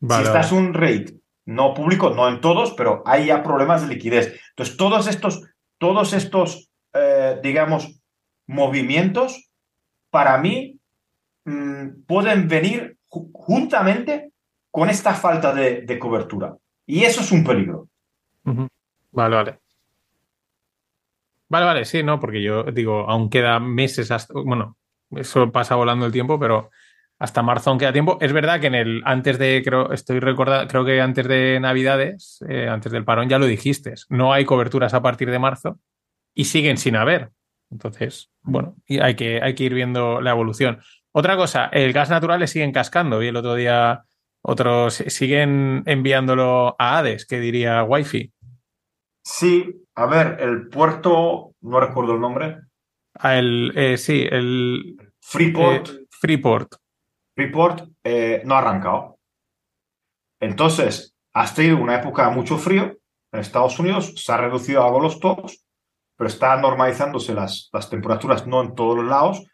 si 0.00 0.22
estás 0.22 0.52
un 0.52 0.74
rate 0.74 1.14
no 1.44 1.74
público, 1.74 2.10
no 2.10 2.28
en 2.28 2.40
todos, 2.40 2.72
pero 2.72 3.02
hay 3.04 3.26
ya 3.26 3.42
problemas 3.42 3.82
de 3.82 3.94
liquidez. 3.94 4.38
Entonces, 4.50 4.76
todos 4.76 5.08
estos, 5.08 5.42
todos 5.78 6.12
estos 6.12 6.70
eh, 6.94 7.40
digamos, 7.42 8.02
movimientos, 8.46 9.50
para 10.12 10.36
mí, 10.36 10.78
mm, 11.46 12.04
pueden 12.06 12.46
venir 12.46 12.98
juntamente 13.08 14.30
con 14.70 14.90
esta 14.90 15.14
falta 15.14 15.54
de, 15.54 15.98
cobertura. 15.98 16.54
Y 16.86 17.04
eso 17.04 17.22
es 17.22 17.32
un 17.32 17.42
peligro. 17.42 17.88
Vale, 19.10 19.36
vale. 19.36 19.58
Vale, 21.48 21.66
vale, 21.66 21.84
sí, 21.86 22.02
no, 22.02 22.20
porque 22.20 22.42
yo 22.42 22.64
digo, 22.64 23.08
aún 23.08 23.30
queda 23.30 23.58
meses 23.58 24.10
hasta, 24.10 24.34
bueno, 24.34 24.76
eso 25.10 25.50
pasa 25.50 25.76
volando 25.76 26.04
el 26.06 26.12
tiempo, 26.12 26.38
pero 26.38 26.70
hasta 27.18 27.42
marzo 27.42 27.70
aún 27.70 27.78
queda 27.78 27.92
tiempo. 27.92 28.18
Es 28.20 28.34
verdad 28.34 28.60
que 28.60 28.66
en 28.66 28.74
el 28.74 29.02
antes 29.06 29.38
de, 29.38 29.62
creo, 29.64 29.92
estoy 29.92 30.20
recordando, 30.20 30.68
creo 30.68 30.84
que 30.84 31.00
antes 31.00 31.26
de 31.26 31.58
Navidades, 31.58 32.44
eh, 32.48 32.68
antes 32.68 32.92
del 32.92 33.04
parón, 33.04 33.30
ya 33.30 33.38
lo 33.38 33.46
dijiste. 33.46 33.94
No 34.10 34.32
hay 34.32 34.44
coberturas 34.44 34.92
a 34.92 35.00
partir 35.00 35.30
de 35.30 35.38
marzo 35.38 35.78
y 36.34 36.44
siguen 36.44 36.76
sin 36.76 36.96
haber. 36.96 37.30
Entonces, 37.72 38.30
bueno, 38.42 38.76
hay 39.00 39.16
que, 39.16 39.40
hay 39.42 39.54
que 39.54 39.64
ir 39.64 39.74
viendo 39.74 40.20
la 40.20 40.30
evolución. 40.30 40.80
Otra 41.10 41.36
cosa, 41.36 41.66
el 41.72 41.92
gas 41.92 42.10
natural 42.10 42.40
le 42.40 42.46
siguen 42.46 42.72
cascando 42.72 43.22
y 43.22 43.28
el 43.28 43.36
otro 43.36 43.54
día 43.54 44.04
otros 44.42 44.94
siguen 44.94 45.82
enviándolo 45.86 46.76
a 46.78 46.98
Hades, 46.98 47.26
que 47.26 47.40
diría 47.40 47.82
Wi-Fi. 47.82 48.32
Sí, 49.24 49.84
a 49.94 50.06
ver, 50.06 50.38
el 50.40 50.68
puerto, 50.68 51.54
no 51.62 51.80
recuerdo 51.80 52.14
el 52.14 52.20
nombre. 52.20 52.60
Ah, 53.14 53.38
el, 53.38 53.72
eh, 53.76 53.96
sí, 53.96 54.26
el 54.30 54.96
Freeport. 55.20 55.88
Eh, 55.88 56.06
Freeport. 56.10 56.74
Report 57.36 57.88
eh, 58.04 58.42
no 58.44 58.54
ha 58.54 58.58
arrancado. 58.58 59.18
Entonces, 60.40 61.14
has 61.32 61.54
tenido 61.54 61.78
una 61.78 61.96
época 61.96 62.28
mucho 62.30 62.58
frío 62.58 62.98
en 63.32 63.40
Estados 63.40 63.78
Unidos, 63.78 64.12
se 64.16 64.32
ha 64.32 64.36
reducido 64.36 64.84
algo 64.84 65.00
los 65.00 65.20
tops, 65.20 65.64
pero 66.22 66.30
está 66.30 66.56
normalizándose 66.56 67.34
las, 67.34 67.68
las 67.72 67.90
temperaturas 67.90 68.46
no 68.46 68.62
en 68.62 68.76
todos 68.76 68.96
los 68.96 69.06
lados. 69.06 69.44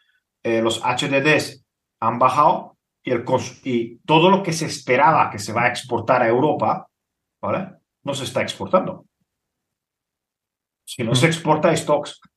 Eh, 0.43 0.61
los 0.61 0.83
HDDs 0.83 1.65
han 1.99 2.19
bajado 2.19 2.77
y, 3.03 3.09
el, 3.09 3.25
y 3.63 3.97
todo 4.05 4.29
lo 4.29 4.43
que 4.43 4.53
se 4.53 4.67
esperaba 4.67 5.31
que 5.31 5.39
se 5.39 5.51
va 5.51 5.63
a 5.63 5.69
exportar 5.69 6.21
a 6.21 6.27
Europa, 6.27 6.87
¿vale? 7.41 7.71
No 8.03 8.13
se 8.13 8.25
está 8.25 8.43
exportando. 8.43 9.07
Si 10.85 11.03
no 11.03 11.15
se 11.15 11.25
exporta, 11.25 11.69
hay 11.69 11.77
stocks. 11.77 12.21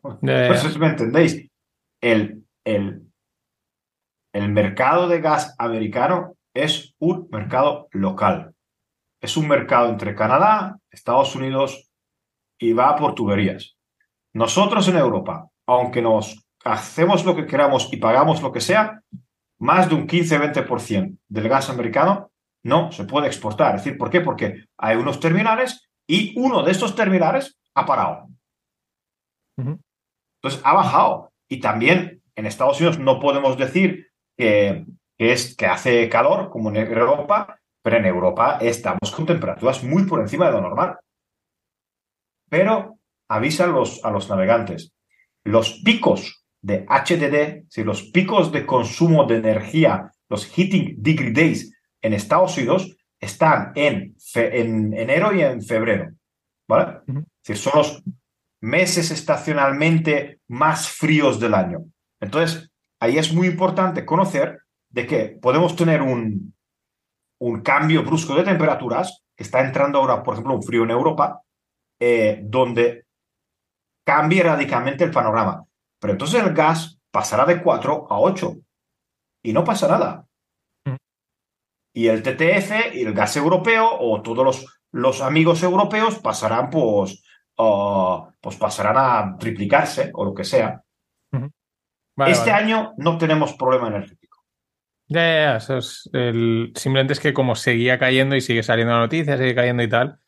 Pues, 0.00 0.78
¿me 0.78 0.86
entendéis? 0.86 1.50
El, 2.00 2.46
el, 2.64 3.02
el 4.32 4.52
mercado 4.52 5.08
de 5.08 5.20
gas 5.20 5.56
americano 5.58 6.36
es 6.54 6.94
un 7.00 7.26
mercado 7.32 7.88
local. 7.90 8.54
Es 9.20 9.36
un 9.36 9.48
mercado 9.48 9.88
entre 9.88 10.14
Canadá, 10.14 10.78
Estados 10.92 11.34
Unidos 11.34 11.87
y 12.58 12.72
va 12.72 12.96
por 12.96 13.14
tuberías. 13.14 13.76
Nosotros 14.34 14.86
en 14.88 14.96
Europa, 14.96 15.48
aunque 15.66 16.02
nos 16.02 16.44
hacemos 16.64 17.24
lo 17.24 17.34
que 17.34 17.46
queramos 17.46 17.92
y 17.92 17.96
pagamos 17.96 18.42
lo 18.42 18.52
que 18.52 18.60
sea, 18.60 19.02
más 19.58 19.88
de 19.88 19.94
un 19.94 20.06
15-20% 20.06 21.18
del 21.28 21.48
gas 21.48 21.70
americano 21.70 22.30
no 22.62 22.92
se 22.92 23.04
puede 23.04 23.26
exportar. 23.26 23.76
Es 23.76 23.84
decir, 23.84 23.98
¿por 23.98 24.10
qué? 24.10 24.20
Porque 24.20 24.64
hay 24.76 24.96
unos 24.96 25.20
terminales 25.20 25.88
y 26.06 26.38
uno 26.38 26.62
de 26.62 26.72
estos 26.72 26.94
terminales 26.94 27.58
ha 27.74 27.86
parado. 27.86 28.28
Entonces 29.56 30.60
ha 30.64 30.74
bajado. 30.74 31.32
Y 31.48 31.60
también 31.60 32.22
en 32.36 32.46
Estados 32.46 32.80
Unidos 32.80 32.98
no 32.98 33.18
podemos 33.18 33.56
decir 33.56 34.08
que, 34.36 34.84
es, 35.16 35.56
que 35.56 35.66
hace 35.66 36.08
calor, 36.08 36.50
como 36.50 36.70
en 36.70 36.76
Europa, 36.76 37.58
pero 37.82 37.96
en 37.96 38.06
Europa 38.06 38.58
estamos 38.60 39.10
con 39.10 39.26
temperaturas 39.26 39.82
muy 39.82 40.04
por 40.04 40.20
encima 40.20 40.46
de 40.46 40.52
lo 40.52 40.60
normal. 40.60 40.98
Pero 42.48 42.98
avisan 43.28 43.72
los, 43.72 44.04
a 44.04 44.10
los 44.10 44.28
navegantes. 44.28 44.92
los 45.44 45.80
picos 45.84 46.44
de 46.60 46.84
HDD, 46.86 47.66
si 47.70 47.84
los 47.84 48.02
picos 48.10 48.52
de 48.52 48.66
consumo 48.66 49.24
de 49.24 49.36
energía, 49.36 50.12
los 50.28 50.46
heating 50.46 50.96
degree 50.98 51.32
days 51.32 51.72
en 52.02 52.12
Estados 52.12 52.56
Unidos, 52.58 52.96
están 53.20 53.72
en, 53.74 54.16
en 54.34 54.92
enero 54.94 55.34
y 55.34 55.42
en 55.42 55.62
febrero. 55.62 56.10
¿Vale? 56.68 57.00
Decir, 57.06 57.56
son 57.56 57.72
los 57.76 58.02
meses 58.60 59.10
estacionalmente 59.10 60.40
más 60.48 60.88
fríos 60.88 61.40
del 61.40 61.54
año. 61.54 61.84
Entonces, 62.20 62.70
ahí 63.00 63.18
es 63.18 63.32
muy 63.32 63.46
importante 63.46 64.04
conocer 64.04 64.58
de 64.90 65.06
que 65.06 65.38
podemos 65.40 65.76
tener 65.76 66.02
un, 66.02 66.54
un 67.38 67.60
cambio 67.62 68.02
brusco 68.02 68.34
de 68.34 68.44
temperaturas, 68.44 69.22
que 69.36 69.44
está 69.44 69.60
entrando 69.60 69.98
ahora, 69.98 70.22
por 70.22 70.34
ejemplo, 70.34 70.54
un 70.54 70.62
frío 70.62 70.82
en 70.82 70.90
Europa, 70.90 71.42
eh, 72.00 72.40
donde 72.42 73.06
cambie 74.04 74.42
radicalmente 74.42 75.04
el 75.04 75.10
panorama. 75.10 75.64
Pero 76.00 76.12
entonces 76.12 76.42
el 76.42 76.54
gas 76.54 76.98
pasará 77.10 77.44
de 77.44 77.62
4 77.62 78.06
a 78.10 78.20
8 78.20 78.56
y 79.42 79.52
no 79.52 79.64
pasa 79.64 79.88
nada. 79.88 80.26
Mm. 80.84 80.96
Y 81.94 82.06
el 82.06 82.22
TTF 82.22 82.94
y 82.94 83.02
el 83.02 83.12
gas 83.12 83.36
europeo 83.36 83.88
o 83.98 84.22
todos 84.22 84.44
los, 84.44 84.80
los 84.92 85.20
amigos 85.20 85.62
europeos 85.62 86.18
pasarán 86.20 86.70
pues, 86.70 87.22
pues 87.54 88.56
pasarán 88.56 88.96
a 88.96 89.36
triplicarse 89.38 90.10
o 90.14 90.24
lo 90.24 90.34
que 90.34 90.44
sea. 90.44 90.82
este 92.26 92.50
año 92.50 92.94
no 92.96 93.18
tenemos 93.18 93.54
problema 93.54 93.88
energético. 93.88 94.38
Ya, 95.10 95.58
ya, 95.58 95.76
es 95.78 96.08
el... 96.12 96.72
simplemente 96.76 97.14
es 97.14 97.20
que 97.20 97.32
como 97.32 97.54
seguía 97.54 97.98
cayendo 97.98 98.36
y 98.36 98.42
sigue 98.42 98.62
saliendo 98.62 98.92
la 98.92 99.00
noticia, 99.00 99.38
sigue 99.38 99.54
cayendo 99.54 99.82
y 99.82 99.88
tal, 99.88 100.20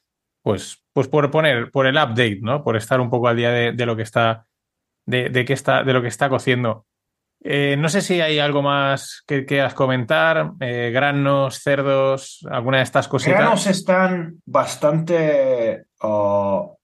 pues, 0.42 0.82
pues 0.92 1.08
por 1.08 1.30
poner, 1.30 1.70
por 1.70 1.86
el 1.86 1.96
update, 1.96 2.40
¿no? 2.42 2.62
Por 2.64 2.76
estar 2.76 3.00
un 3.00 3.10
poco 3.10 3.28
al 3.28 3.36
día 3.36 3.50
de, 3.50 3.86
lo 3.86 3.96
que 3.96 4.02
está, 4.02 4.46
de, 5.06 5.28
de, 5.28 5.44
está, 5.48 5.82
de 5.82 5.92
lo 5.92 6.02
que 6.02 6.08
está 6.08 6.28
cociendo. 6.28 6.86
Eh, 7.42 7.76
no 7.78 7.88
sé 7.88 8.02
si 8.02 8.20
hay 8.20 8.38
algo 8.38 8.60
más 8.60 9.22
que 9.26 9.46
quieras 9.46 9.72
comentar, 9.72 10.52
eh, 10.60 10.90
granos, 10.92 11.60
cerdos, 11.62 12.46
alguna 12.50 12.78
de 12.78 12.82
estas 12.82 13.08
cositas. 13.08 13.38
Granos 13.38 13.66
están 13.66 14.42
bastante, 14.44 15.86
uh, 16.02 16.76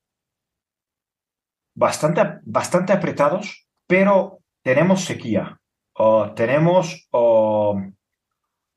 bastante, 1.75 2.23
bastante 2.45 2.93
apretados, 2.95 3.67
pero 3.87 4.39
tenemos 4.63 5.05
sequía. 5.05 5.59
Uh, 5.99 6.35
tenemos, 6.35 7.07
uh, 7.13 7.79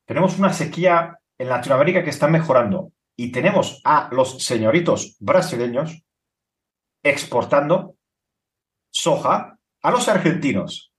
tenemos 0.04 0.38
una 0.38 0.52
sequía 0.52 1.18
en 1.38 1.48
Latinoamérica 1.48 2.04
que 2.04 2.10
está 2.10 2.28
mejorando 2.28 2.92
y 3.20 3.30
tenemos 3.30 3.82
a 3.84 4.08
los 4.12 4.42
señoritos 4.42 5.18
brasileños 5.20 6.02
exportando 7.02 7.96
soja 8.90 9.58
a 9.82 9.90
los 9.90 10.08
argentinos. 10.08 10.90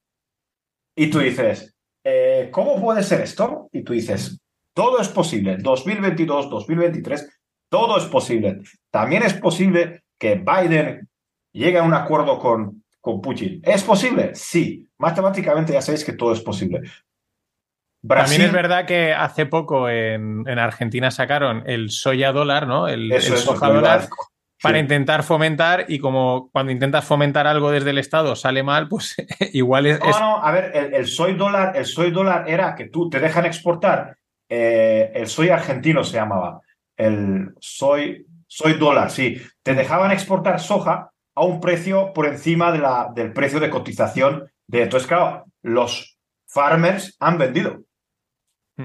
Y 0.96 1.10
tú 1.10 1.18
dices, 1.18 1.76
eh, 2.04 2.50
¿cómo 2.52 2.80
puede 2.80 3.02
ser 3.02 3.22
esto? 3.22 3.70
Y 3.72 3.84
tú 3.84 3.94
dices, 3.94 4.40
todo 4.76 5.02
es 5.02 5.08
posible. 5.08 5.58
2022, 5.58 6.48
2023, 6.52 7.28
todo 7.72 7.98
es 7.98 8.06
posible. 8.06 8.62
También 8.92 9.24
es 9.24 9.34
posible 9.34 10.04
que 10.20 10.36
Biden 10.36 11.10
llegue 11.52 11.80
a 11.80 11.84
un 11.84 11.96
acuerdo 11.96 12.38
con, 12.38 12.84
con 13.00 13.20
Putin. 13.20 13.62
¿Es 13.64 13.82
posible? 13.82 14.36
Sí. 14.36 14.88
Matemáticamente 15.00 15.74
ya 15.74 15.82
sabéis 15.82 16.06
que 16.06 16.14
todo 16.14 16.34
es 16.34 16.42
posible. 16.42 16.82
También 18.08 18.42
es 18.42 18.52
verdad 18.52 18.86
que 18.86 19.14
hace 19.14 19.46
poco 19.46 19.88
en, 19.90 20.48
Argentina 20.48 21.12
sacaron 21.12 21.64
el 21.68 21.92
soya 21.92 22.32
dólar, 22.32 22.68
¿no? 22.68 22.88
El, 22.88 23.22
soja 23.22 23.70
dólar 23.70 24.10
para 24.62 24.80
intentar 24.80 25.24
fomentar 25.24 25.86
y 25.88 26.00
como 26.00 26.50
cuando 26.52 26.72
intentas 26.72 27.06
fomentar 27.06 27.48
algo 27.48 27.72
desde 27.72 27.90
el 27.90 27.98
Estado 27.98 28.36
sale 28.36 28.64
mal, 28.64 28.88
pues 28.88 29.16
igual 29.54 29.88
es... 29.88 30.00
No, 30.00 30.20
no, 30.20 30.44
a 30.44 30.52
ver, 30.52 30.94
el, 30.94 31.08
soy 31.08 31.34
dólar, 31.34 31.76
el 31.76 31.86
soy 31.86 32.12
dólar 32.12 32.48
era 32.48 32.76
que 32.76 32.86
tú 32.86 33.10
te 33.10 33.20
dejan 33.20 33.46
exportar, 33.46 34.18
eh, 34.48 35.12
el 35.16 35.28
soy 35.28 35.50
argentino 35.50 36.04
se 36.04 36.18
llamaba, 36.18 36.62
el 36.96 37.54
soy, 37.60 38.26
soy 38.48 38.74
dólar, 38.74 39.10
sí, 39.10 39.42
te 39.64 39.74
dejaban 39.74 40.12
exportar 40.12 40.60
soja 40.60 41.12
a 41.34 41.44
un 41.44 41.60
precio 41.60 42.14
por 42.14 42.28
encima 42.28 42.72
de 42.72 42.80
la, 42.80 43.12
del 43.14 43.34
precio 43.34 43.60
de 43.60 43.70
cotización 43.70 44.52
de... 44.68 44.84
Entonces, 44.84 45.08
claro, 45.08 45.46
los 45.64 46.18
farmers 46.46 47.16
han 47.20 47.38
vendido. 47.38 47.80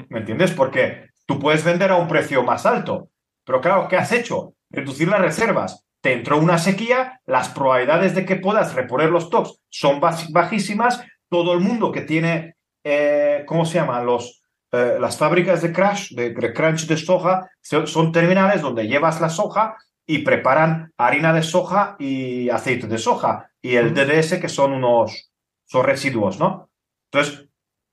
¿Me 0.09 0.21
entiendes? 0.21 0.53
Porque 0.53 1.11
tú 1.27 1.39
puedes 1.39 1.65
vender 1.65 1.91
a 1.91 1.97
un 1.97 2.09
precio 2.09 2.43
más 2.43 2.67
alto, 2.67 3.11
pero 3.45 3.61
claro, 3.61 3.89
¿qué 3.89 3.97
has 3.97 4.13
hecho? 4.13 4.55
Reducir 4.71 5.09
las 5.09 5.21
reservas. 5.21 5.85
Te 6.01 6.13
entró 6.13 6.39
una 6.39 6.59
sequía, 6.59 7.21
las 7.27 7.49
probabilidades 7.49 8.15
de 8.15 8.25
que 8.25 8.37
puedas 8.37 8.75
reponer 8.75 9.11
los 9.11 9.25
stocks 9.25 9.61
son 9.71 10.01
bajísimas. 10.01 11.03
Todo 11.29 11.55
el 11.55 11.61
mundo 11.61 11.91
que 11.91 12.03
tiene, 12.03 12.57
eh, 12.85 13.45
¿cómo 13.47 13.65
se 13.65 13.79
llama? 13.79 14.03
Los, 14.03 14.43
eh, 14.73 14.99
las 15.01 15.17
fábricas 15.17 15.63
de 15.63 15.73
crash, 15.73 16.13
de, 16.13 16.35
crunch 16.53 16.87
de 16.87 16.97
soja, 16.97 17.49
son 17.61 18.13
terminales 18.13 18.63
donde 18.63 18.87
llevas 18.87 19.21
la 19.21 19.29
soja 19.29 19.77
y 20.07 20.19
preparan 20.19 20.93
harina 20.97 21.33
de 21.33 21.43
soja 21.43 21.97
y 21.99 22.49
aceite 22.51 22.87
de 22.87 22.99
soja 22.99 23.51
y 23.61 23.75
el 23.75 23.95
DDS 23.95 24.39
que 24.41 24.49
son 24.49 24.73
unos 24.73 25.33
son 25.65 25.85
residuos, 25.85 26.39
¿no? 26.39 26.71
Entonces, 27.11 27.46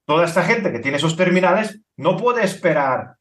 toda 0.06 0.26
esta 0.26 0.44
gente 0.44 0.72
que 0.72 0.80
tiene 0.80 0.98
esos 0.98 1.16
terminales 1.16 1.82
no 1.98 2.18
puede 2.18 2.44
esperar 2.44 3.16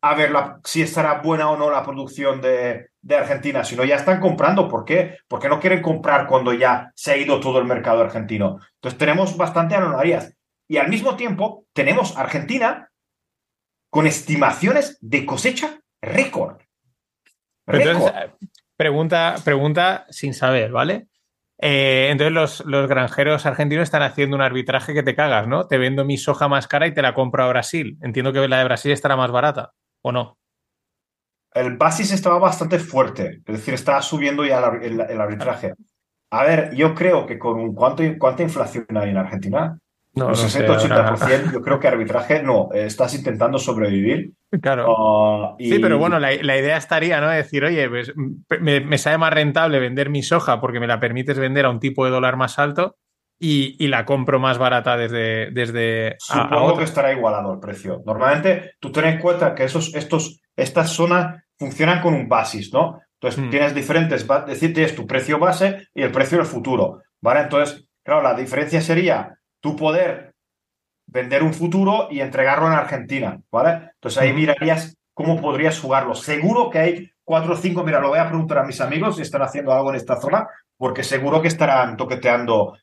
a 0.00 0.14
ver 0.14 0.32
si 0.64 0.82
estará 0.82 1.20
buena 1.20 1.50
o 1.50 1.56
no 1.56 1.70
la 1.70 1.82
producción 1.82 2.40
de, 2.40 2.90
Argentina, 3.10 3.64
sino 3.64 3.84
ya 3.84 3.96
están 3.96 4.20
comprando. 4.20 4.68
¿Por 4.68 4.84
qué? 4.84 5.18
Porque 5.28 5.48
no 5.48 5.60
quieren 5.60 5.80
comprar 5.82 6.26
cuando 6.26 6.52
ya 6.52 6.92
se 6.94 7.12
ha 7.12 7.16
ido 7.16 7.40
todo 7.40 7.58
el 7.58 7.64
mercado 7.64 8.02
argentino. 8.02 8.58
Entonces 8.74 8.98
tenemos 8.98 9.36
bastante 9.36 9.74
anomalías. 9.74 10.36
Y 10.68 10.76
al 10.76 10.88
mismo 10.88 11.16
tiempo 11.16 11.64
tenemos 11.72 12.16
Argentina 12.16 12.90
con 13.90 14.06
estimaciones 14.06 14.98
de 15.00 15.24
cosecha 15.24 15.80
récord. 16.02 16.60
Entonces, 17.66 18.12
pregunta, 18.76 19.36
pregunta 19.42 20.06
sin 20.10 20.34
saber, 20.34 20.70
¿vale? 20.70 21.08
Eh, 21.60 22.08
entonces 22.10 22.64
los, 22.64 22.88
granjeros 22.88 23.44
argentinos 23.44 23.82
están 23.82 24.02
haciendo 24.02 24.36
un 24.36 24.42
arbitraje 24.42 24.94
que 24.94 25.02
te 25.02 25.16
cagas, 25.16 25.48
¿no? 25.48 25.66
Te 25.66 25.78
vendo 25.78 26.04
mi 26.04 26.16
soja 26.16 26.48
más 26.48 26.68
cara 26.68 26.86
y 26.86 26.94
te 26.94 27.02
la 27.02 27.14
compro 27.14 27.42
a 27.42 27.48
Brasil. 27.48 27.98
Entiendo 28.00 28.32
que 28.32 28.46
la 28.46 28.58
de 28.58 28.64
Brasil 28.64 28.92
estará 28.92 29.16
más 29.16 29.30
barata, 29.30 29.72
¿o 30.02 30.12
no? 30.12 30.38
El 31.52 31.76
basis 31.76 32.12
estaba 32.12 32.38
bastante 32.38 32.78
fuerte, 32.78 33.40
es 33.44 33.54
decir, 33.54 33.74
estaba 33.74 34.02
subiendo 34.02 34.44
ya 34.44 34.58
el, 34.80 35.20
arbitraje. 35.20 35.74
A 36.30 36.44
ver, 36.44 36.74
yo 36.74 36.94
creo 36.94 37.26
que 37.26 37.38
con 37.38 37.74
¿cuánto, 37.74 38.04
¿cuánta 38.18 38.42
inflación 38.42 38.86
hay 38.96 39.10
en 39.10 39.16
Argentina? 39.16 39.78
No, 40.18 40.30
60-80%, 40.30 41.52
yo 41.52 41.62
creo 41.62 41.78
que 41.78 41.88
arbitraje 41.88 42.42
no, 42.42 42.68
estás 42.72 43.14
intentando 43.14 43.58
sobrevivir. 43.58 44.32
Claro. 44.60 44.86
Ah, 44.88 45.56
sí, 45.58 45.78
pero 45.78 45.98
bueno, 45.98 46.18
la, 46.18 46.32
idea 46.34 46.76
estaría, 46.76 47.20
¿no? 47.20 47.28
decir, 47.30 47.64
oye, 47.64 47.88
pues 47.88 48.12
me, 48.60 48.80
me, 48.80 48.98
sale 48.98 49.18
más 49.18 49.32
rentable 49.32 49.78
vender 49.78 50.10
mi 50.10 50.22
soja 50.22 50.60
porque 50.60 50.80
me 50.80 50.86
la 50.86 51.00
permites 51.00 51.38
vender 51.38 51.66
a 51.66 51.70
un 51.70 51.80
tipo 51.80 52.04
de 52.04 52.10
dólar 52.10 52.36
más 52.36 52.58
alto 52.58 52.96
y, 53.38 53.86
la 53.88 54.04
compro 54.04 54.38
más 54.38 54.58
barata 54.58 54.96
desde. 54.96 55.50
desde 55.52 56.16
Supongo 56.18 56.76
que 56.76 56.84
estará 56.84 57.12
igualado 57.12 57.52
el 57.54 57.60
precio. 57.60 58.02
Normalmente, 58.04 58.72
tú 58.80 58.90
ten 58.90 59.04
en 59.04 59.18
cuenta 59.18 59.54
que 59.54 59.64
esos, 59.64 59.94
estos, 59.94 60.40
estas 60.56 60.90
zonas 60.90 61.42
funcionan 61.58 62.00
con 62.00 62.14
un 62.14 62.28
basis, 62.28 62.72
¿no? 62.72 63.00
Entonces, 63.20 63.44
hmm. 63.44 63.50
tienes 63.50 63.74
diferentes, 63.74 64.22
es 64.22 64.46
decir, 64.46 64.74
tienes 64.74 64.94
tu 64.94 65.06
precio 65.06 65.38
base 65.38 65.88
y 65.94 66.02
el 66.02 66.12
precio 66.12 66.38
del 66.38 66.46
futuro, 66.46 67.02
¿vale? 67.20 67.40
Entonces, 67.40 67.88
claro, 68.04 68.22
la 68.22 68.34
diferencia 68.34 68.80
sería 68.80 69.37
tú 69.60 69.76
poder 69.76 70.34
vender 71.06 71.42
un 71.42 71.54
futuro 71.54 72.08
y 72.10 72.20
entregarlo 72.20 72.66
en 72.66 72.74
Argentina, 72.74 73.40
¿vale? 73.50 73.90
Entonces 73.94 74.20
ahí 74.20 74.32
mirarías 74.32 74.96
cómo 75.14 75.40
podrías 75.40 75.80
jugarlo. 75.80 76.14
Seguro 76.14 76.70
que 76.70 76.78
hay 76.78 77.10
cuatro 77.24 77.54
o 77.54 77.56
cinco, 77.56 77.82
mira, 77.82 78.00
lo 78.00 78.10
voy 78.10 78.18
a 78.18 78.28
preguntar 78.28 78.58
a 78.58 78.64
mis 78.64 78.80
amigos 78.80 79.16
si 79.16 79.22
están 79.22 79.42
haciendo 79.42 79.72
algo 79.72 79.90
en 79.90 79.96
esta 79.96 80.20
zona, 80.20 80.46
porque 80.76 81.02
seguro 81.02 81.42
que 81.42 81.48
estarán 81.48 81.96
toqueteando. 81.96 82.76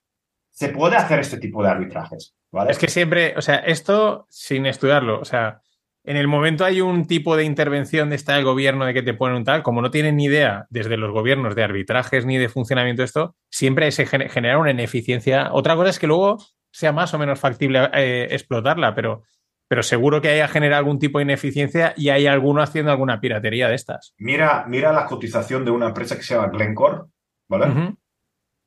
Se 0.52 0.70
puede 0.70 0.96
hacer 0.96 1.20
este 1.20 1.38
tipo 1.38 1.62
de 1.62 1.70
arbitrajes, 1.70 2.34
¿vale? 2.52 2.72
Es 2.72 2.80
que 2.80 2.88
siempre, 2.88 3.34
o 3.38 3.42
sea, 3.42 3.58
esto 3.58 4.26
sin 4.30 4.66
estudiarlo, 4.66 5.20
o 5.20 5.26
sea, 5.26 5.62
en 6.06 6.18
el 6.18 6.28
momento 6.28 6.64
hay 6.64 6.82
un 6.82 7.08
tipo 7.08 7.36
de 7.36 7.44
intervención 7.44 8.10
de 8.10 8.16
esta 8.16 8.36
del 8.36 8.46
gobierno 8.46 8.86
de 8.86 8.94
que 8.94 9.02
te 9.02 9.16
ponen 9.16 9.38
un 9.38 9.44
tal, 9.44 9.64
como 9.64 9.82
no 9.82 9.90
tienen 9.90 10.16
ni 10.18 10.26
idea 10.26 10.68
desde 10.70 10.98
los 10.98 11.12
gobiernos 11.12 11.56
de 11.56 11.64
arbitrajes 11.64 12.26
ni 12.26 12.38
de 12.38 12.48
funcionamiento 12.48 13.02
de 13.02 13.06
esto, 13.06 13.36
siempre 13.50 13.92
se 13.92 14.06
genera 14.06 14.60
una 14.60 14.72
ineficiencia. 14.72 15.50
Otra 15.52 15.76
cosa 15.76 15.90
es 15.90 16.00
que 16.00 16.08
luego 16.08 16.38
sea 16.76 16.92
más 16.92 17.14
o 17.14 17.18
menos 17.18 17.40
factible 17.40 17.90
eh, 17.94 18.28
explotarla, 18.32 18.94
pero, 18.94 19.24
pero 19.70 19.82
seguro 19.82 20.22
que 20.22 20.28
haya 20.28 20.50
generado 20.50 20.80
algún 20.80 21.00
tipo 21.00 21.20
de 21.20 21.24
ineficiencia 21.24 21.94
y 21.96 22.10
hay 22.10 22.28
alguno 22.28 22.62
haciendo 22.62 22.92
alguna 22.92 23.22
piratería 23.22 23.70
de 23.70 23.76
estas. 23.76 24.14
Mira, 24.18 24.66
mira 24.68 24.92
la 24.92 25.06
cotización 25.06 25.64
de 25.64 25.72
una 25.72 25.88
empresa 25.88 26.18
que 26.18 26.24
se 26.24 26.36
llama 26.36 26.50
Glencore, 26.50 27.04
¿vale? 27.48 27.96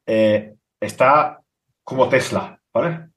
Eh, 0.07 0.55
está 0.81 1.43
como 1.85 2.09
Tesla, 2.09 2.59
¿vale? 2.73 3.11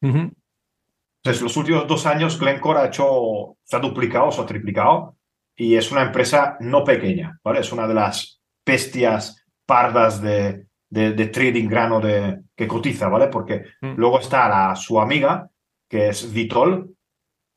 Entonces, 0.00 1.42
los 1.42 1.54
últimos 1.58 1.86
dos 1.86 2.06
años 2.06 2.38
Glencore 2.40 2.78
ha 2.78 2.86
hecho, 2.86 3.58
se 3.62 3.76
ha 3.76 3.80
duplicado, 3.80 4.32
se 4.32 4.40
ha 4.40 4.46
triplicado 4.46 5.18
y 5.56 5.76
es 5.76 5.92
una 5.92 6.04
empresa 6.04 6.56
no 6.60 6.84
pequeña, 6.84 7.38
¿vale? 7.44 7.60
Es 7.60 7.70
una 7.70 7.86
de 7.86 7.94
las 7.94 8.40
bestias 8.64 9.44
pardas 9.66 10.22
de, 10.22 10.67
de, 10.90 11.26
trading 11.26 11.68
grano 11.68 12.00
de, 12.00 12.40
que 12.56 12.66
cotiza, 12.66 13.08
¿vale? 13.08 13.28
Porque 13.28 13.64
Mm. 13.80 13.94
luego 13.96 14.20
está 14.20 14.48
la, 14.48 14.74
su 14.76 15.00
amiga, 15.00 15.48
que 15.88 16.08
es 16.08 16.32
Vitol, 16.32 16.94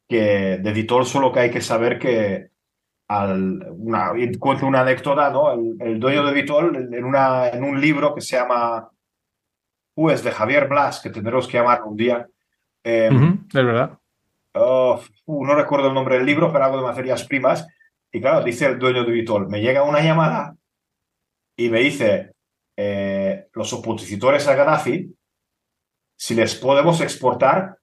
que 0.07 0.57
de 0.61 0.73
Vitol 0.73 1.05
solo 1.05 1.31
que 1.31 1.39
hay 1.41 1.51
que 1.51 1.61
saber 1.61 1.97
que 1.97 2.49
al, 3.07 3.65
una, 3.71 4.11
cuento 4.39 4.65
una 4.65 4.81
anécdota, 4.81 5.29
¿no? 5.29 5.51
El, 5.53 5.75
el 5.79 5.99
dueño 5.99 6.25
de 6.25 6.33
Vitol, 6.33 6.75
en, 6.93 7.03
una, 7.03 7.49
en 7.49 7.63
un 7.63 7.79
libro 7.79 8.13
que 8.15 8.21
se 8.21 8.37
llama 8.37 8.89
Pues 9.93 10.23
de 10.23 10.31
Javier 10.31 10.67
Blas, 10.67 11.01
que 11.01 11.09
tendremos 11.09 11.47
que 11.47 11.57
llamar 11.57 11.83
un 11.83 11.95
día. 11.97 12.27
eh, 12.83 13.09
es 13.47 13.53
verdad. 13.53 13.97
Oh, 14.53 14.99
uh, 15.25 15.45
no 15.45 15.55
recuerdo 15.55 15.87
el 15.87 15.93
nombre 15.93 16.17
del 16.17 16.25
libro, 16.25 16.51
pero 16.51 16.65
algo 16.65 16.77
de 16.77 16.83
materias 16.83 17.23
primas. 17.25 17.65
Y 18.11 18.19
claro, 18.19 18.43
dice 18.43 18.65
el 18.65 18.77
dueño 18.79 19.05
de 19.05 19.11
Vitol, 19.11 19.47
me 19.47 19.61
llega 19.61 19.83
una 19.83 20.01
llamada 20.01 20.55
y 21.55 21.69
me 21.69 21.79
dice, 21.79 22.33
eh, 22.75 23.20
los 23.53 23.73
opositores 23.73 24.47
a 24.47 24.55
Gaddafi, 24.55 25.13
si 26.17 26.35
les 26.35 26.55
podemos 26.55 27.01
exportar 27.01 27.77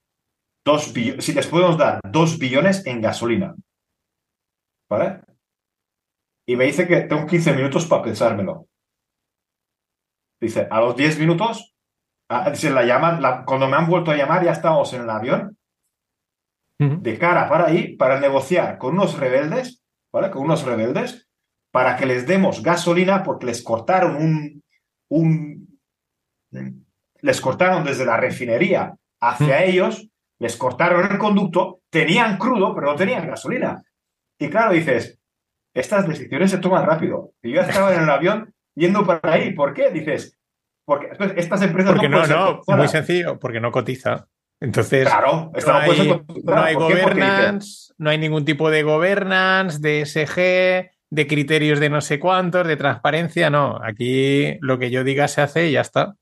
dos 0.64 0.92
billones, 0.92 1.24
si 1.24 1.32
les 1.32 1.46
podemos 1.46 1.76
dar 1.76 2.00
dos 2.04 2.38
billones 2.38 2.84
en 2.86 3.00
gasolina. 3.00 3.54
¿Vale? 4.90 5.20
Y 6.46 6.56
me 6.56 6.64
dice 6.64 6.86
que 6.86 7.02
tengo 7.02 7.26
15 7.26 7.52
minutos 7.52 7.84
para 7.86 8.02
pensármelo. 8.02 8.66
Dice, 10.40 10.66
a 10.70 10.80
los 10.80 10.96
10 10.96 11.18
minutos, 11.18 11.74
ah, 12.30 12.50
dice, 12.50 12.70
la 12.70 12.84
llaman, 12.84 13.20
la- 13.20 13.44
cuando 13.44 13.66
me 13.68 13.76
han 13.76 13.86
vuelto 13.88 14.10
a 14.10 14.16
llamar, 14.16 14.44
ya 14.44 14.52
estábamos 14.52 14.92
en 14.94 15.02
el 15.02 15.10
avión 15.10 15.58
de 17.02 17.18
cara 17.18 17.48
para 17.48 17.66
ahí 17.66 17.96
para 17.96 18.20
negociar 18.20 18.78
con 18.78 18.94
unos 18.94 19.18
rebeldes, 19.18 19.82
¿vale? 20.12 20.30
Con 20.30 20.42
unos 20.42 20.64
rebeldes 20.64 21.28
para 21.72 21.96
que 21.96 22.06
les 22.06 22.26
demos 22.26 22.62
gasolina 22.62 23.22
porque 23.24 23.46
les 23.46 23.62
cortaron 23.64 24.16
un, 24.16 24.62
un 25.08 25.68
les 27.20 27.40
cortaron 27.40 27.84
desde 27.84 28.04
la 28.04 28.16
refinería 28.16 28.94
hacia 29.20 29.64
ellos, 29.64 30.08
les 30.38 30.56
cortaron 30.56 31.10
el 31.10 31.18
conducto, 31.18 31.80
tenían 31.90 32.38
crudo, 32.38 32.74
pero 32.74 32.88
no 32.88 32.96
tenían 32.96 33.26
gasolina. 33.26 33.82
Y 34.38 34.48
claro, 34.48 34.72
dices, 34.72 35.18
estas 35.74 36.06
decisiones 36.06 36.50
se 36.50 36.58
toman 36.58 36.86
rápido. 36.86 37.32
Y 37.42 37.52
yo 37.52 37.60
estaba 37.60 37.94
en 37.94 38.02
el 38.02 38.10
avión 38.10 38.54
yendo 38.74 39.04
para 39.04 39.32
ahí. 39.32 39.52
¿Por 39.52 39.74
qué? 39.74 39.90
Dices, 39.90 40.38
porque 40.84 41.08
estas 41.36 41.62
empresas 41.62 41.92
Porque 41.92 42.08
no, 42.08 42.26
no, 42.26 42.60
muy 42.68 42.88
sencillo, 42.88 43.38
porque 43.38 43.60
no 43.60 43.72
cotiza. 43.72 44.28
Entonces, 44.60 45.06
Claro, 45.06 45.52
no 45.54 45.72
hay, 45.74 46.74
no 46.74 46.80
governance, 46.80 47.92
no 47.96 48.10
hay 48.10 48.18
ningún 48.18 48.44
tipo 48.44 48.70
de 48.70 48.82
governance, 48.82 49.78
de 49.80 50.04
SG, 50.04 50.97
de 51.10 51.26
criterios 51.26 51.80
de 51.80 51.88
no 51.90 52.00
sé 52.00 52.18
cuántos, 52.18 52.66
de 52.66 52.76
transparencia, 52.76 53.50
no. 53.50 53.78
Aquí 53.82 54.58
lo 54.60 54.78
que 54.78 54.90
yo 54.90 55.04
diga 55.04 55.26
se 55.28 55.40
hace 55.40 55.68
y 55.68 55.72
ya 55.72 55.80
está. 55.80 56.14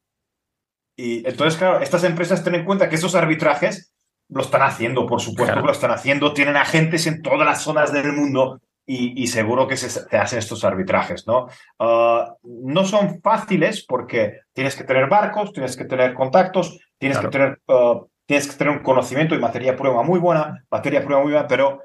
Y 0.96 1.26
entonces, 1.28 1.58
claro, 1.58 1.80
estas 1.80 2.04
empresas 2.04 2.42
tienen 2.42 2.60
en 2.60 2.66
cuenta 2.66 2.88
que 2.88 2.94
esos 2.96 3.14
arbitrajes 3.14 3.92
lo 4.28 4.42
están 4.42 4.62
haciendo, 4.62 5.06
por 5.06 5.20
supuesto 5.20 5.44
Claro. 5.52 5.60
que 5.62 5.66
lo 5.66 5.72
están 5.72 5.90
haciendo, 5.90 6.32
tienen 6.32 6.56
agentes 6.56 7.06
en 7.06 7.22
todas 7.22 7.46
las 7.46 7.62
zonas 7.62 7.92
del 7.92 8.12
mundo 8.12 8.60
y, 8.86 9.20
y 9.22 9.26
seguro 9.26 9.66
que 9.68 9.76
se, 9.76 9.90
se 9.90 10.16
hacen 10.16 10.38
estos 10.38 10.64
arbitrajes, 10.64 11.26
¿no? 11.26 11.48
Ah, 11.78 12.34
no 12.42 12.84
son 12.84 13.20
fáciles 13.20 13.84
porque 13.86 14.40
tienes 14.52 14.74
que 14.76 14.84
tener 14.84 15.08
barcos, 15.08 15.52
tienes 15.52 15.76
que 15.76 15.84
tener 15.84 16.14
contactos, 16.14 16.78
tienes 16.98 17.18
Claro. 17.18 17.30
que 17.30 17.38
tener 17.38 17.58
ah, 17.68 18.00
tienes 18.26 18.48
que 18.48 18.56
tener 18.56 18.72
un 18.76 18.82
conocimiento 18.82 19.34
y 19.34 19.38
materia 19.38 19.76
prueba 19.76 20.02
muy 20.02 20.18
buena, 20.18 20.64
materia 20.70 21.04
prueba 21.04 21.22
muy 21.22 21.32
buena, 21.32 21.46
pero 21.46 21.80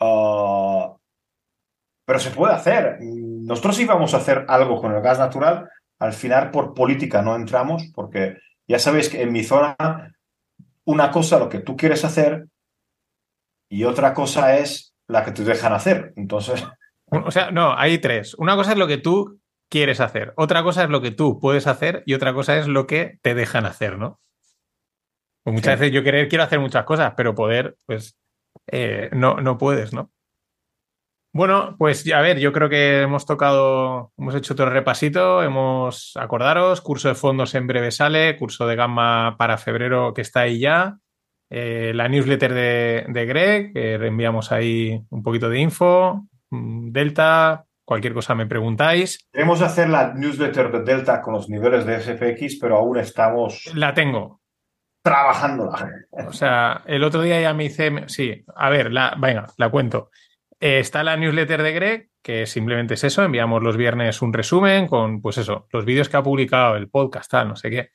ah, 0.00 0.94
pero 2.08 2.18
se 2.20 2.30
puede 2.30 2.54
hacer. 2.54 2.96
Nosotros 3.02 3.78
íbamos 3.80 4.14
a 4.14 4.16
hacer 4.16 4.46
algo 4.48 4.80
con 4.80 4.94
el 4.94 5.02
gas 5.02 5.18
natural, 5.18 5.68
al 5.98 6.14
final 6.14 6.50
por 6.50 6.72
política 6.72 7.20
no 7.20 7.36
entramos, 7.36 7.92
porque 7.94 8.38
ya 8.66 8.78
sabéis 8.78 9.10
que 9.10 9.20
en 9.20 9.30
mi 9.30 9.44
zona 9.44 9.76
una 10.86 11.10
cosa 11.10 11.38
lo 11.38 11.50
que 11.50 11.58
tú 11.58 11.76
quieres 11.76 12.06
hacer 12.06 12.46
y 13.68 13.84
otra 13.84 14.14
cosa 14.14 14.56
es 14.56 14.94
la 15.06 15.22
que 15.22 15.32
te 15.32 15.44
dejan 15.44 15.74
hacer. 15.74 16.14
Entonces, 16.16 16.64
O 17.10 17.30
sea, 17.30 17.50
no, 17.50 17.76
hay 17.76 17.98
tres. 17.98 18.32
Una 18.38 18.56
cosa 18.56 18.72
es 18.72 18.78
lo 18.78 18.86
que 18.86 18.96
tú 18.96 19.38
quieres 19.70 20.00
hacer, 20.00 20.32
otra 20.36 20.62
cosa 20.62 20.84
es 20.84 20.88
lo 20.88 21.02
que 21.02 21.10
tú 21.10 21.38
puedes 21.38 21.66
hacer 21.66 22.04
y 22.06 22.14
otra 22.14 22.32
cosa 22.32 22.56
es 22.56 22.68
lo 22.68 22.86
que 22.86 23.18
te 23.20 23.34
dejan 23.34 23.66
hacer, 23.66 23.98
¿no? 23.98 24.18
Pues 25.44 25.52
muchas 25.52 25.74
Sí. 25.74 25.80
veces 25.80 25.94
yo 25.94 26.02
querer 26.02 26.28
quiero 26.28 26.44
hacer 26.44 26.58
muchas 26.58 26.84
cosas, 26.86 27.12
pero 27.18 27.34
poder, 27.34 27.76
pues 27.84 28.16
eh, 28.66 29.10
no, 29.12 29.42
no 29.42 29.58
puedes, 29.58 29.92
¿no? 29.92 30.10
Bueno, 31.32 31.76
pues 31.78 32.10
a 32.12 32.20
ver, 32.20 32.38
yo 32.38 32.52
creo 32.52 32.68
que 32.68 33.02
hemos 33.02 33.26
tocado, 33.26 34.12
hemos 34.18 34.34
hecho 34.34 34.54
todo 34.54 34.66
el 34.66 34.72
repasito, 34.72 35.42
hemos, 35.42 36.16
acordaros, 36.16 36.80
curso 36.80 37.08
de 37.08 37.14
fondos 37.14 37.54
en 37.54 37.66
breve 37.66 37.90
sale, 37.90 38.36
curso 38.36 38.66
de 38.66 38.76
gamma 38.76 39.36
para 39.38 39.58
febrero 39.58 40.14
que 40.14 40.22
está 40.22 40.40
ahí 40.40 40.58
ya, 40.60 40.96
eh, 41.50 41.92
la 41.94 42.08
newsletter 42.08 42.54
de, 42.54 43.04
de 43.08 43.26
Greg, 43.26 43.72
que 43.74 43.98
reenviamos 43.98 44.52
ahí 44.52 45.00
un 45.10 45.22
poquito 45.22 45.48
de 45.50 45.60
info, 45.60 46.26
mm, 46.50 46.90
Delta, 46.92 47.64
cualquier 47.84 48.14
cosa 48.14 48.34
me 48.34 48.46
preguntáis. 48.46 49.18
queremos 49.32 49.60
hacer 49.62 49.90
la 49.90 50.14
newsletter 50.14 50.72
de 50.72 50.82
Delta 50.82 51.20
con 51.20 51.34
los 51.34 51.48
niveles 51.50 51.84
de 51.86 52.00
SFX, 52.00 52.58
pero 52.58 52.78
aún 52.78 52.98
estamos 52.98 53.70
La 53.74 53.92
tengo. 53.94 54.40
trabajándola. 55.02 55.90
O 56.26 56.32
sea, 56.32 56.82
el 56.86 57.04
otro 57.04 57.22
día 57.22 57.40
ya 57.40 57.54
me 57.54 57.64
hice. 57.66 58.04
Sí, 58.08 58.44
a 58.56 58.68
ver, 58.70 58.92
la, 58.92 59.14
venga, 59.18 59.46
la 59.56 59.70
cuento. 59.70 60.10
Eh, 60.60 60.80
está 60.80 61.04
la 61.04 61.16
newsletter 61.16 61.62
de 61.62 61.72
Greg, 61.72 62.10
que 62.22 62.46
simplemente 62.46 62.94
es 62.94 63.04
eso. 63.04 63.22
Enviamos 63.22 63.62
los 63.62 63.76
viernes 63.76 64.22
un 64.22 64.32
resumen 64.32 64.86
con, 64.88 65.22
pues 65.22 65.38
eso, 65.38 65.68
los 65.72 65.84
vídeos 65.84 66.08
que 66.08 66.16
ha 66.16 66.22
publicado, 66.22 66.76
el 66.76 66.88
podcast, 66.88 67.30
tal, 67.30 67.48
no 67.48 67.56
sé 67.56 67.70
qué. 67.70 67.90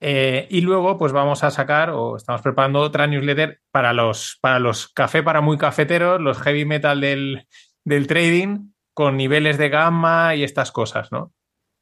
Eh, 0.00 0.46
y 0.50 0.60
luego, 0.60 0.98
pues 0.98 1.12
vamos 1.12 1.44
a 1.44 1.50
sacar, 1.50 1.90
o 1.90 2.16
estamos 2.16 2.42
preparando 2.42 2.80
otra 2.80 3.06
newsletter 3.06 3.60
para 3.70 3.92
los, 3.92 4.38
para 4.40 4.58
los 4.58 4.88
café 4.88 5.22
para 5.22 5.40
muy 5.40 5.56
cafeteros, 5.56 6.20
los 6.20 6.38
heavy 6.40 6.64
metal 6.64 7.00
del, 7.00 7.46
del 7.84 8.06
trading, 8.06 8.72
con 8.92 9.16
niveles 9.16 9.58
de 9.58 9.68
gamma 9.68 10.34
y 10.34 10.44
estas 10.44 10.70
cosas, 10.72 11.10
¿no? 11.10 11.32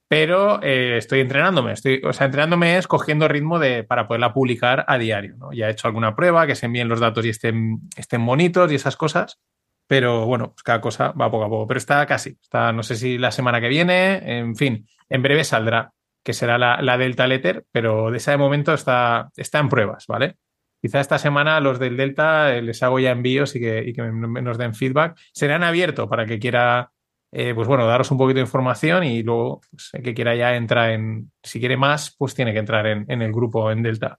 Pero 0.08 0.62
eh, 0.62 0.98
estoy 0.98 1.20
entrenándome, 1.20 1.72
estoy, 1.72 2.02
o 2.04 2.12
sea, 2.12 2.26
entrenándome 2.26 2.76
es 2.76 2.86
cogiendo 2.86 3.28
ritmo 3.28 3.58
de, 3.58 3.82
para 3.82 4.06
poderla 4.06 4.34
publicar 4.34 4.84
a 4.86 4.98
diario, 4.98 5.36
¿no? 5.36 5.52
Ya 5.52 5.68
he 5.68 5.72
hecho 5.72 5.88
alguna 5.88 6.14
prueba, 6.14 6.46
que 6.46 6.54
se 6.54 6.66
envíen 6.66 6.88
los 6.88 7.00
datos 7.00 7.24
y 7.24 7.30
estén, 7.30 7.80
estén 7.96 8.24
bonitos 8.24 8.70
y 8.70 8.74
esas 8.74 8.96
cosas, 8.96 9.40
pero 9.86 10.26
bueno, 10.26 10.52
pues 10.52 10.62
cada 10.62 10.80
cosa 10.80 11.12
va 11.12 11.30
poco 11.30 11.44
a 11.44 11.48
poco, 11.48 11.66
pero 11.66 11.78
está 11.78 12.04
casi, 12.06 12.36
está 12.40 12.72
no 12.72 12.82
sé 12.82 12.96
si 12.96 13.18
la 13.18 13.30
semana 13.30 13.60
que 13.60 13.68
viene, 13.68 14.38
en 14.38 14.56
fin, 14.56 14.86
en 15.08 15.22
breve 15.22 15.44
saldrá, 15.44 15.92
que 16.22 16.32
será 16.32 16.58
la, 16.58 16.98
Delta 16.98 17.26
Letter, 17.26 17.64
pero 17.72 18.10
de 18.10 18.16
esa 18.16 18.30
de 18.30 18.38
momento 18.38 18.72
está, 18.72 19.30
está 19.36 19.58
en 19.58 19.68
pruebas, 19.68 20.06
¿vale? 20.06 20.36
Quizá 20.80 21.00
esta 21.00 21.18
semana 21.18 21.60
los 21.60 21.78
del 21.78 21.96
Delta 21.96 22.56
eh, 22.56 22.62
les 22.62 22.82
hago 22.82 22.98
ya 22.98 23.10
envíos 23.10 23.54
y 23.54 23.60
que, 23.60 23.92
que 23.94 24.02
nos 24.02 24.58
den 24.58 24.74
feedback. 24.74 25.16
Serán 25.32 25.62
abiertos 25.62 26.08
para 26.08 26.26
que 26.26 26.40
quiera, 26.40 26.90
eh, 27.30 27.54
pues 27.54 27.68
bueno, 27.68 27.86
daros 27.86 28.10
un 28.10 28.18
poquito 28.18 28.36
de 28.36 28.46
información 28.46 29.04
y 29.04 29.22
luego 29.22 29.60
pues, 29.70 29.90
el 29.92 30.02
que 30.02 30.14
quiera 30.14 30.34
ya 30.34 30.56
entra 30.56 30.92
en, 30.92 31.30
si 31.40 31.60
quiere 31.60 31.76
más, 31.76 32.16
pues 32.18 32.34
tiene 32.34 32.52
que 32.52 32.58
entrar 32.58 32.86
en, 32.86 33.04
en 33.08 33.22
el 33.22 33.32
grupo 33.32 33.70
en 33.70 33.82
Delta. 33.82 34.18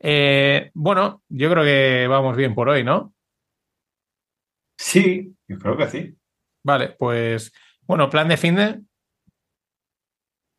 Eh, 0.00 0.70
bueno, 0.74 1.22
yo 1.28 1.50
creo 1.50 1.64
que 1.64 2.06
vamos 2.08 2.36
bien 2.36 2.54
por 2.54 2.68
hoy, 2.68 2.82
¿no? 2.82 3.12
Sí, 4.82 5.36
yo 5.46 5.58
creo 5.58 5.76
que 5.76 5.88
sí. 5.88 6.16
Vale, 6.64 6.96
pues 6.98 7.52
bueno, 7.82 8.08
plan 8.08 8.28
de 8.28 8.36
fin 8.38 8.54
de. 8.54 8.80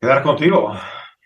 Quedar 0.00 0.22
contigo. 0.22 0.72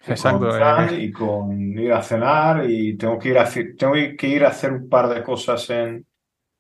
Exacto, 0.07 0.49
Con 0.49 0.89
eh. 0.89 1.03
y 1.03 1.13
con 1.13 1.79
ir 1.79 1.93
a 1.93 2.03
cenar 2.03 2.65
y 2.71 2.97
tengo 2.97 3.19
que 3.19 3.31
ir 3.31 3.39
a, 3.39 3.45
tengo 3.77 3.93
que 4.17 4.29
ir 4.29 4.45
a 4.45 4.49
hacer 4.49 4.73
un 4.73 4.89
par 4.89 5.09
de 5.09 5.23
cosas 5.23 5.69
en... 5.69 6.07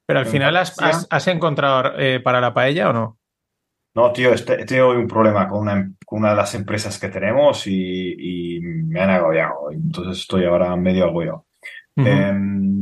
Pero 0.06 0.18
al 0.20 0.26
En 0.26 0.32
final 0.32 0.56
has, 0.56 0.78
has- 0.82 1.06
has 1.08 1.26
encontrado 1.28 1.98
eh, 1.98 2.20
para 2.20 2.40
la 2.40 2.52
paella 2.52 2.90
o 2.90 2.92
no? 2.92 3.18
No, 3.94 4.12
tío, 4.12 4.32
este- 4.32 4.60
he 4.60 4.66
tenido 4.66 4.88
hoy 4.88 4.96
un 4.98 5.06
problema 5.06 5.48
con 5.48 5.60
una, 5.60 5.90
con 6.04 6.18
una 6.20 6.30
de 6.30 6.36
las 6.36 6.54
empresas 6.54 6.98
que 6.98 7.08
tenemos 7.08 7.66
y, 7.66 8.56
y 8.56 8.60
me 8.60 9.00
han 9.00 9.10
agobiado. 9.10 9.70
Entonces 9.70 10.18
estoy 10.18 10.44
ahora 10.44 10.76
medio 10.76 11.04
agobiado. 11.06 11.46
Ujú. 11.96 12.06
Em, 12.08 12.75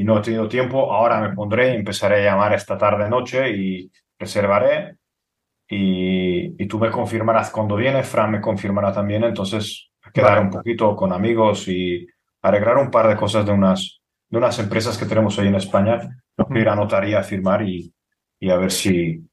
y 0.00 0.04
no 0.04 0.18
he 0.18 0.22
tenido 0.22 0.48
tiempo. 0.48 0.92
Ahora 0.92 1.20
me 1.20 1.34
pondré 1.34 1.72
y 1.72 1.76
empezaré 1.76 2.16
a 2.28 2.32
llamar 2.32 2.52
esta 2.54 2.76
tarde 2.78 3.08
noche 3.08 3.50
y 3.50 3.90
reservaré. 4.18 4.96
Y, 5.68 6.62
y 6.62 6.66
tú 6.68 6.78
me 6.78 6.90
confirmarás 6.90 7.50
cuando 7.50 7.76
viene, 7.76 8.02
Fran 8.02 8.30
me 8.30 8.40
confirmará 8.40 8.92
también. 8.92 9.24
Entonces, 9.24 9.90
quedar 10.12 10.34
Vale. 10.34 10.40
un 10.42 10.50
poquito 10.50 10.94
con 10.94 11.12
amigos 11.12 11.66
y 11.68 12.06
arreglar 12.42 12.78
un 12.78 12.90
par 12.90 13.08
de 13.08 13.16
cosas 13.16 13.44
de 13.44 13.52
unas, 13.52 14.00
de 14.28 14.38
unas 14.38 14.58
empresas 14.58 14.96
que 14.98 15.06
tenemos 15.06 15.38
ahí 15.38 15.48
en 15.48 15.56
España. 15.56 16.00
Que 16.52 16.60
ir 16.60 16.68
a 16.68 16.76
notaría 16.76 17.18
a 17.20 17.22
firmar 17.22 17.62
y, 17.62 17.92
y 18.38 18.50
a 18.50 18.56
ver 18.56 18.70
si, 18.70 19.26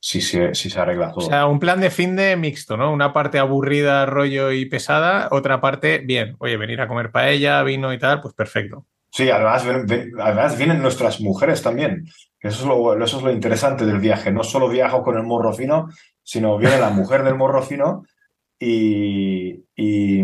si, 0.00 0.20
se- 0.20 0.54
si 0.54 0.68
se 0.70 0.80
arregla 0.80 1.10
O 1.10 1.12
todo. 1.14 1.28
sea, 1.28 1.46
un 1.46 1.60
plan 1.60 1.80
de 1.80 1.90
fin 1.90 2.16
de 2.16 2.36
mixto, 2.36 2.76
¿no? 2.76 2.92
Una 2.92 3.12
parte 3.12 3.38
aburrida, 3.38 4.04
rollo 4.06 4.50
y 4.52 4.66
pesada, 4.66 5.28
otra 5.30 5.60
parte, 5.60 5.98
bien, 6.04 6.34
oye, 6.40 6.56
venir 6.56 6.80
a 6.80 6.88
comer 6.88 7.10
paella, 7.12 7.62
vino 7.62 7.92
y 7.92 7.98
tal, 7.98 8.20
pues 8.20 8.34
perfecto. 8.34 8.86
Sí, 9.10 9.30
además, 9.30 9.64
ven- 9.66 9.86
ven- 9.86 10.10
además 10.20 10.56
vienen 10.58 10.80
nuestras 10.82 11.20
mujeres 11.20 11.62
también. 11.62 12.06
Eso 12.40 12.60
es, 12.62 12.66
lo, 12.66 13.02
eso 13.04 13.16
es 13.18 13.22
lo 13.22 13.32
interesante 13.32 13.84
del 13.86 13.98
viaje. 13.98 14.30
No 14.30 14.44
solo 14.44 14.68
viajo 14.68 15.02
con 15.02 15.16
el 15.16 15.24
morro 15.24 15.52
fino, 15.52 15.88
sino 16.22 16.56
viene 16.58 16.78
la 16.78 16.90
mujer 16.90 17.22
del 17.24 17.34
morro 17.34 17.62
fino 17.62 18.04
y, 18.58 19.64
y, 19.76 20.20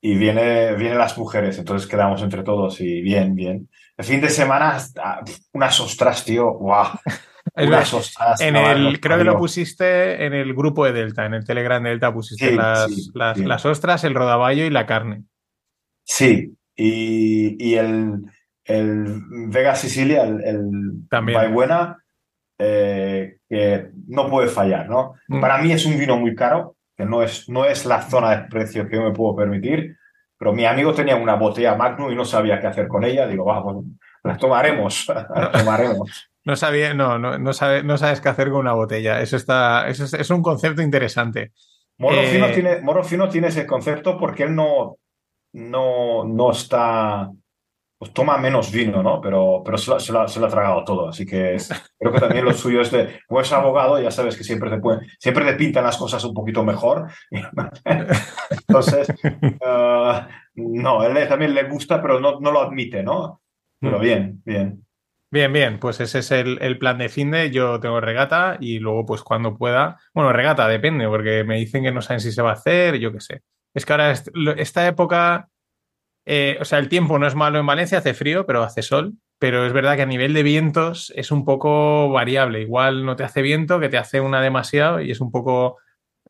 y 0.00 0.14
viene, 0.16 0.74
vienen 0.74 0.98
las 0.98 1.16
mujeres, 1.18 1.58
entonces 1.58 1.88
quedamos 1.88 2.22
entre 2.22 2.42
todos 2.42 2.80
y 2.80 3.00
bien, 3.00 3.34
bien. 3.34 3.68
El 3.96 4.04
fin 4.04 4.20
de 4.20 4.30
semana, 4.30 4.78
unas 5.52 5.80
ostras, 5.80 6.24
tío, 6.24 6.50
guau. 6.52 6.88
Unas 7.56 7.92
ostras, 7.94 8.40
en 8.42 8.54
el, 8.54 9.00
creo 9.00 9.16
que 9.18 9.24
lo 9.24 9.32
pusiste 9.38 10.24
en 10.24 10.34
el 10.34 10.54
grupo 10.54 10.84
de 10.84 10.92
Delta, 10.92 11.24
en 11.24 11.34
el 11.34 11.44
Telegram 11.44 11.82
de 11.82 11.90
Delta 11.90 12.12
pusiste 12.12 12.52
las, 12.54 13.10
las, 13.14 13.38
las, 13.38 13.66
ostras, 13.66 14.04
el 14.04 14.14
rodaballo 14.14 14.64
y 14.64 14.70
la 14.70 14.86
carne. 14.86 15.24
Sí, 16.04 16.54
y, 16.82 17.56
y 17.58 17.74
el, 17.74 18.22
el 18.64 19.22
Vega 19.48 19.74
Sicilia, 19.74 20.22
el, 20.22 20.42
el 21.10 21.52
Buena, 21.52 21.98
eh, 22.58 23.36
que 23.48 23.90
no 24.08 24.30
puede 24.30 24.48
fallar, 24.48 24.88
¿no? 24.88 25.14
Mm. 25.28 25.40
Para 25.40 25.58
mí 25.58 25.72
es 25.72 25.84
un 25.84 25.98
vino 25.98 26.16
muy 26.16 26.34
caro, 26.34 26.76
que 26.96 27.04
no 27.04 27.22
es, 27.22 27.48
no 27.50 27.66
es 27.66 27.84
la 27.84 28.00
zona 28.00 28.30
de 28.30 28.48
precio 28.48 28.88
que 28.88 28.96
yo 28.96 29.02
me 29.02 29.12
puedo 29.12 29.36
permitir, 29.36 29.96
pero 30.38 30.54
mi 30.54 30.64
amigo 30.64 30.94
tenía 30.94 31.16
una 31.16 31.34
botella 31.34 31.74
Magnum 31.74 32.12
y 32.12 32.14
no 32.14 32.24
sabía 32.24 32.58
qué 32.58 32.68
hacer 32.68 32.88
con 32.88 33.04
ella. 33.04 33.26
Digo, 33.26 33.44
vamos, 33.44 33.84
la 34.24 34.38
tomaremos, 34.38 35.06
la 35.34 35.50
tomaremos. 35.50 36.30
No 36.44 36.56
sabía, 36.56 36.94
no, 36.94 37.18
no, 37.18 37.38
no, 37.38 37.52
sabes 37.52 38.20
qué 38.22 38.28
hacer 38.30 38.48
con 38.48 38.60
una 38.60 38.72
botella. 38.72 39.20
Eso 39.20 39.36
está, 39.36 39.86
eso 39.86 40.04
es, 40.04 40.30
un 40.30 40.40
concepto 40.40 40.80
interesante. 40.80 41.52
Morofino, 41.98 42.46
eh, 42.46 42.52
tiene, 42.54 42.80
Morofino 42.80 43.28
tiene 43.28 43.48
ese 43.48 43.66
concepto 43.66 44.16
porque 44.16 44.44
él 44.44 44.54
no, 44.54 44.96
no, 45.52 46.24
no 46.24 46.50
está 46.50 47.30
pues 48.00 48.14
toma 48.14 48.38
menos 48.38 48.72
vino, 48.72 49.02
¿no? 49.02 49.20
Pero, 49.20 49.60
pero 49.62 49.76
se, 49.76 50.10
lo, 50.10 50.22
ha 50.22 50.48
tragado 50.48 50.84
todo. 50.84 51.10
Así 51.10 51.26
que 51.26 51.58
creo 51.98 52.12
que 52.14 52.18
también 52.18 52.46
lo 52.46 52.54
suyo 52.54 52.80
es 52.80 52.90
de, 52.90 53.20
o 53.28 53.38
es 53.42 53.52
abogado, 53.52 54.00
ya 54.00 54.10
sabes 54.10 54.38
que 54.38 54.42
siempre 54.42 54.70
te, 54.70 54.80
siempre 55.18 55.44
te 55.44 55.52
pintan 55.52 55.84
las 55.84 55.98
cosas 55.98 56.24
un 56.24 56.32
poquito 56.32 56.64
mejor. 56.64 57.12
Entonces, 58.66 59.06
uh, 59.22 60.22
no, 60.54 61.04
él 61.04 61.28
también 61.28 61.52
le 61.52 61.64
gusta, 61.64 62.00
pero 62.00 62.18
no, 62.18 62.40
no 62.40 62.50
lo 62.50 62.62
admite, 62.62 63.02
¿no? 63.02 63.42
Pero 63.78 63.98
mm. 63.98 64.00
bien, 64.00 64.42
bien. 64.46 64.86
Bien, 65.30 65.52
bien, 65.52 65.78
pues 65.78 66.00
ese 66.00 66.20
es 66.20 66.30
el, 66.30 66.56
el, 66.62 66.78
plan 66.78 66.96
de 66.96 67.10
finde. 67.10 67.50
Yo 67.50 67.80
tengo 67.80 68.00
regata 68.00 68.56
y 68.60 68.78
luego, 68.78 69.04
pues 69.04 69.22
cuando 69.22 69.58
pueda. 69.58 69.98
Bueno, 70.14 70.32
regata 70.32 70.66
depende, 70.68 71.06
porque 71.06 71.44
me 71.44 71.58
dicen 71.58 71.84
que 71.84 71.92
no 71.92 72.00
saben 72.00 72.20
si 72.20 72.32
se 72.32 72.40
va 72.40 72.48
a 72.50 72.54
hacer, 72.54 72.98
yo 72.98 73.12
qué 73.12 73.20
sé. 73.20 73.42
Es 73.74 73.86
que 73.86 73.92
ahora 73.92 74.12
esta 74.12 74.86
época 74.86 75.50
eh, 76.26 76.58
o 76.60 76.64
sea, 76.64 76.78
el 76.78 76.88
tiempo 76.88 77.18
no 77.18 77.26
es 77.26 77.34
malo 77.34 77.58
en 77.58 77.66
Valencia, 77.66 77.98
hace 77.98 78.14
frío, 78.14 78.46
pero 78.46 78.62
hace 78.62 78.82
sol. 78.82 79.14
Pero 79.38 79.66
es 79.66 79.72
verdad 79.72 79.96
que 79.96 80.02
a 80.02 80.06
nivel 80.06 80.34
de 80.34 80.42
vientos 80.42 81.12
es 81.16 81.32
un 81.32 81.44
poco 81.44 82.10
variable. 82.10 82.60
Igual 82.60 83.06
no 83.06 83.16
te 83.16 83.24
hace 83.24 83.42
viento, 83.42 83.80
que 83.80 83.88
te 83.88 83.96
hace 83.96 84.20
una 84.20 84.42
demasiado 84.42 85.00
y 85.00 85.10
es 85.10 85.20
un 85.20 85.32
poco 85.32 85.78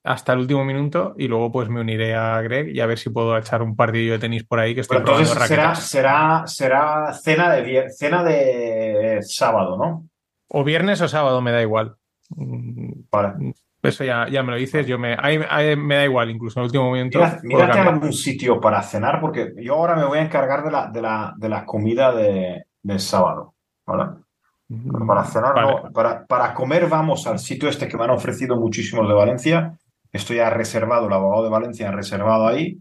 hasta 0.05 0.33
el 0.33 0.39
último 0.39 0.65
minuto. 0.65 1.15
Y 1.19 1.27
luego 1.27 1.51
pues 1.51 1.69
me 1.69 1.81
uniré 1.81 2.15
a 2.15 2.41
Greg 2.41 2.69
y 2.69 2.81
a 2.81 2.87
ver 2.87 2.99
si 2.99 3.11
puedo 3.11 3.37
echar 3.37 3.63
un 3.63 3.75
partido 3.75 4.13
de 4.13 4.21
tenis 4.21 4.45
por 4.45 4.61
ahí 4.61 4.75
que 4.75 4.83
estoy 4.83 4.99
entonces 4.99 5.37
será, 5.47 5.75
será, 5.75 6.47
será 6.47 7.13
cena 7.13 7.53
de, 7.53 7.91
cena 7.91 8.23
de 8.23 9.19
sábado, 9.23 9.77
¿no? 9.77 10.09
O 10.49 10.63
viernes 10.63 11.01
o 11.01 11.09
sábado, 11.09 11.41
me 11.41 11.53
da 11.53 11.63
igual. 11.63 11.97
Vale. 12.31 13.55
Eso 13.83 14.05
ya, 14.05 14.29
ya 14.29 14.43
me 14.43 14.53
lo 14.53 14.59
dices, 14.59 14.87
yo 14.87 14.99
me, 14.99 15.17
me 15.17 15.95
da 15.97 16.05
igual, 16.05 16.31
incluso 16.31 16.59
en 16.59 16.65
el 16.65 16.67
último 16.67 16.85
momento. 16.85 17.19
Mira, 17.43 17.71
que 17.71 17.79
algún 17.79 18.13
sitio 18.13 18.61
para 18.61 18.83
cenar, 18.83 19.21
porque 19.21 19.55
yo 19.57 19.75
ahora 19.75 19.97
me 19.97 20.05
voy 20.05 20.19
a 20.19 20.23
encargar 20.23 20.63
de 20.65 20.71
la, 20.71 20.87
de 20.89 21.01
la, 21.01 21.35
de 21.37 21.49
la 21.49 21.65
comida 21.65 22.13
de, 22.13 22.65
del 22.83 23.01
sábado. 23.01 23.55
¿vale? 23.87 24.21
para 25.07 25.25
cenar, 25.25 25.55
no, 25.57 25.93
para, 25.93 26.25
para, 26.27 26.55
comer 26.55 26.89
vamos 26.89 27.27
al 27.27 27.41
sitio 27.41 27.69
este 27.69 27.89
que 27.89 27.97
me 27.97 28.05
han 28.05 28.11
ofrecido 28.11 28.57
muchísimos 28.57 29.09
de 29.09 29.15
Valencia. 29.15 29.77
Esto 30.13 30.35
ya 30.35 30.51
reservado, 30.51 31.07
el 31.07 31.13
abogado 31.13 31.45
de 31.45 31.51
Valencia 31.51 31.89
ha 31.89 31.93
reservado 31.93 32.47
ahí. 32.47 32.79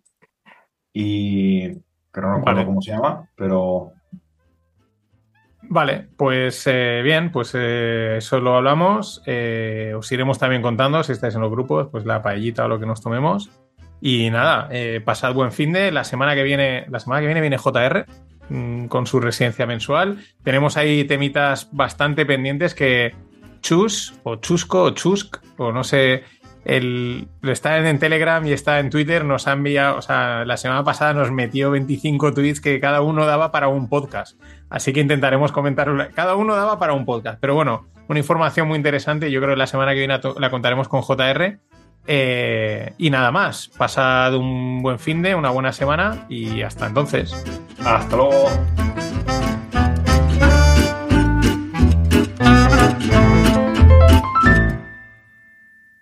Y 0.93 1.69
que 1.69 2.21
no 2.21 2.35
recuerdo 2.35 2.65
cómo 2.65 2.81
se 2.81 2.91
llama, 2.91 3.29
pero 3.35 3.93
Vale, 5.71 6.07
pues 6.17 6.63
eh, 6.65 7.01
bien, 7.03 7.31
pues 7.31 7.51
eh, 7.53 8.15
eso 8.17 8.39
lo 8.39 8.55
hablamos. 8.55 9.21
Eh, 9.27 9.93
os 9.95 10.11
iremos 10.11 10.39
también 10.39 10.63
contando, 10.63 11.03
si 11.03 11.11
estáis 11.11 11.35
en 11.35 11.41
los 11.41 11.51
grupos, 11.51 11.89
pues 11.91 12.05
la 12.05 12.23
paellita 12.23 12.65
o 12.65 12.67
lo 12.67 12.79
que 12.79 12.87
nos 12.87 13.01
tomemos. 13.01 13.51
Y 14.01 14.31
nada, 14.31 14.69
pasad 15.05 15.33
buen 15.33 15.51
fin 15.51 15.71
de. 15.71 15.91
La 15.91 16.03
semana 16.03 16.33
que 16.33 16.41
viene, 16.41 16.85
la 16.89 16.99
semana 16.99 17.21
que 17.21 17.27
viene 17.27 17.41
viene 17.41 17.57
JR 17.57 18.05
mm, 18.49 18.85
con 18.85 19.05
su 19.05 19.19
residencia 19.19 19.67
mensual. 19.67 20.17
Tenemos 20.43 20.75
ahí 20.75 21.03
temitas 21.03 21.69
bastante 21.71 22.25
pendientes 22.25 22.73
que 22.73 23.13
Chus, 23.61 24.15
o 24.23 24.37
Chusco, 24.37 24.85
o 24.85 24.89
Chusk, 24.91 25.37
o 25.57 25.71
no 25.71 25.83
sé, 25.83 26.23
el, 26.65 27.27
está 27.43 27.77
en 27.77 27.99
Telegram 27.99 28.45
y 28.45 28.51
está 28.51 28.79
en 28.79 28.89
Twitter, 28.89 29.23
nos 29.23 29.47
ha 29.47 29.53
enviado, 29.53 29.97
o 29.97 30.01
sea, 30.01 30.45
la 30.45 30.57
semana 30.57 30.83
pasada 30.83 31.13
nos 31.13 31.31
metió 31.31 31.71
25 31.71 32.33
tweets 32.33 32.61
que 32.61 32.79
cada 32.79 33.01
uno 33.01 33.25
daba 33.25 33.51
para 33.51 33.67
un 33.67 33.89
podcast. 33.89 34.39
Así 34.69 34.93
que 34.93 34.99
intentaremos 34.99 35.51
comentarlo. 35.51 36.07
Cada 36.13 36.35
uno 36.35 36.55
daba 36.55 36.79
para 36.79 36.93
un 36.93 37.05
podcast. 37.05 37.39
Pero 37.39 37.55
bueno, 37.55 37.87
una 38.07 38.19
información 38.19 38.67
muy 38.67 38.77
interesante. 38.77 39.31
Yo 39.31 39.39
creo 39.41 39.53
que 39.53 39.57
la 39.57 39.67
semana 39.67 39.93
que 39.93 39.99
viene 39.99 40.19
la 40.37 40.49
contaremos 40.49 40.87
con 40.87 41.01
JR. 41.01 41.59
Eh, 42.07 42.93
y 42.97 43.09
nada 43.09 43.31
más. 43.31 43.69
Pasad 43.77 44.35
un 44.35 44.81
buen 44.81 44.99
fin 44.99 45.21
de, 45.21 45.35
una 45.35 45.49
buena 45.49 45.71
semana 45.71 46.25
y 46.29 46.61
hasta 46.61 46.87
entonces. 46.87 47.35
Hasta 47.83 48.15
luego. 48.15 48.49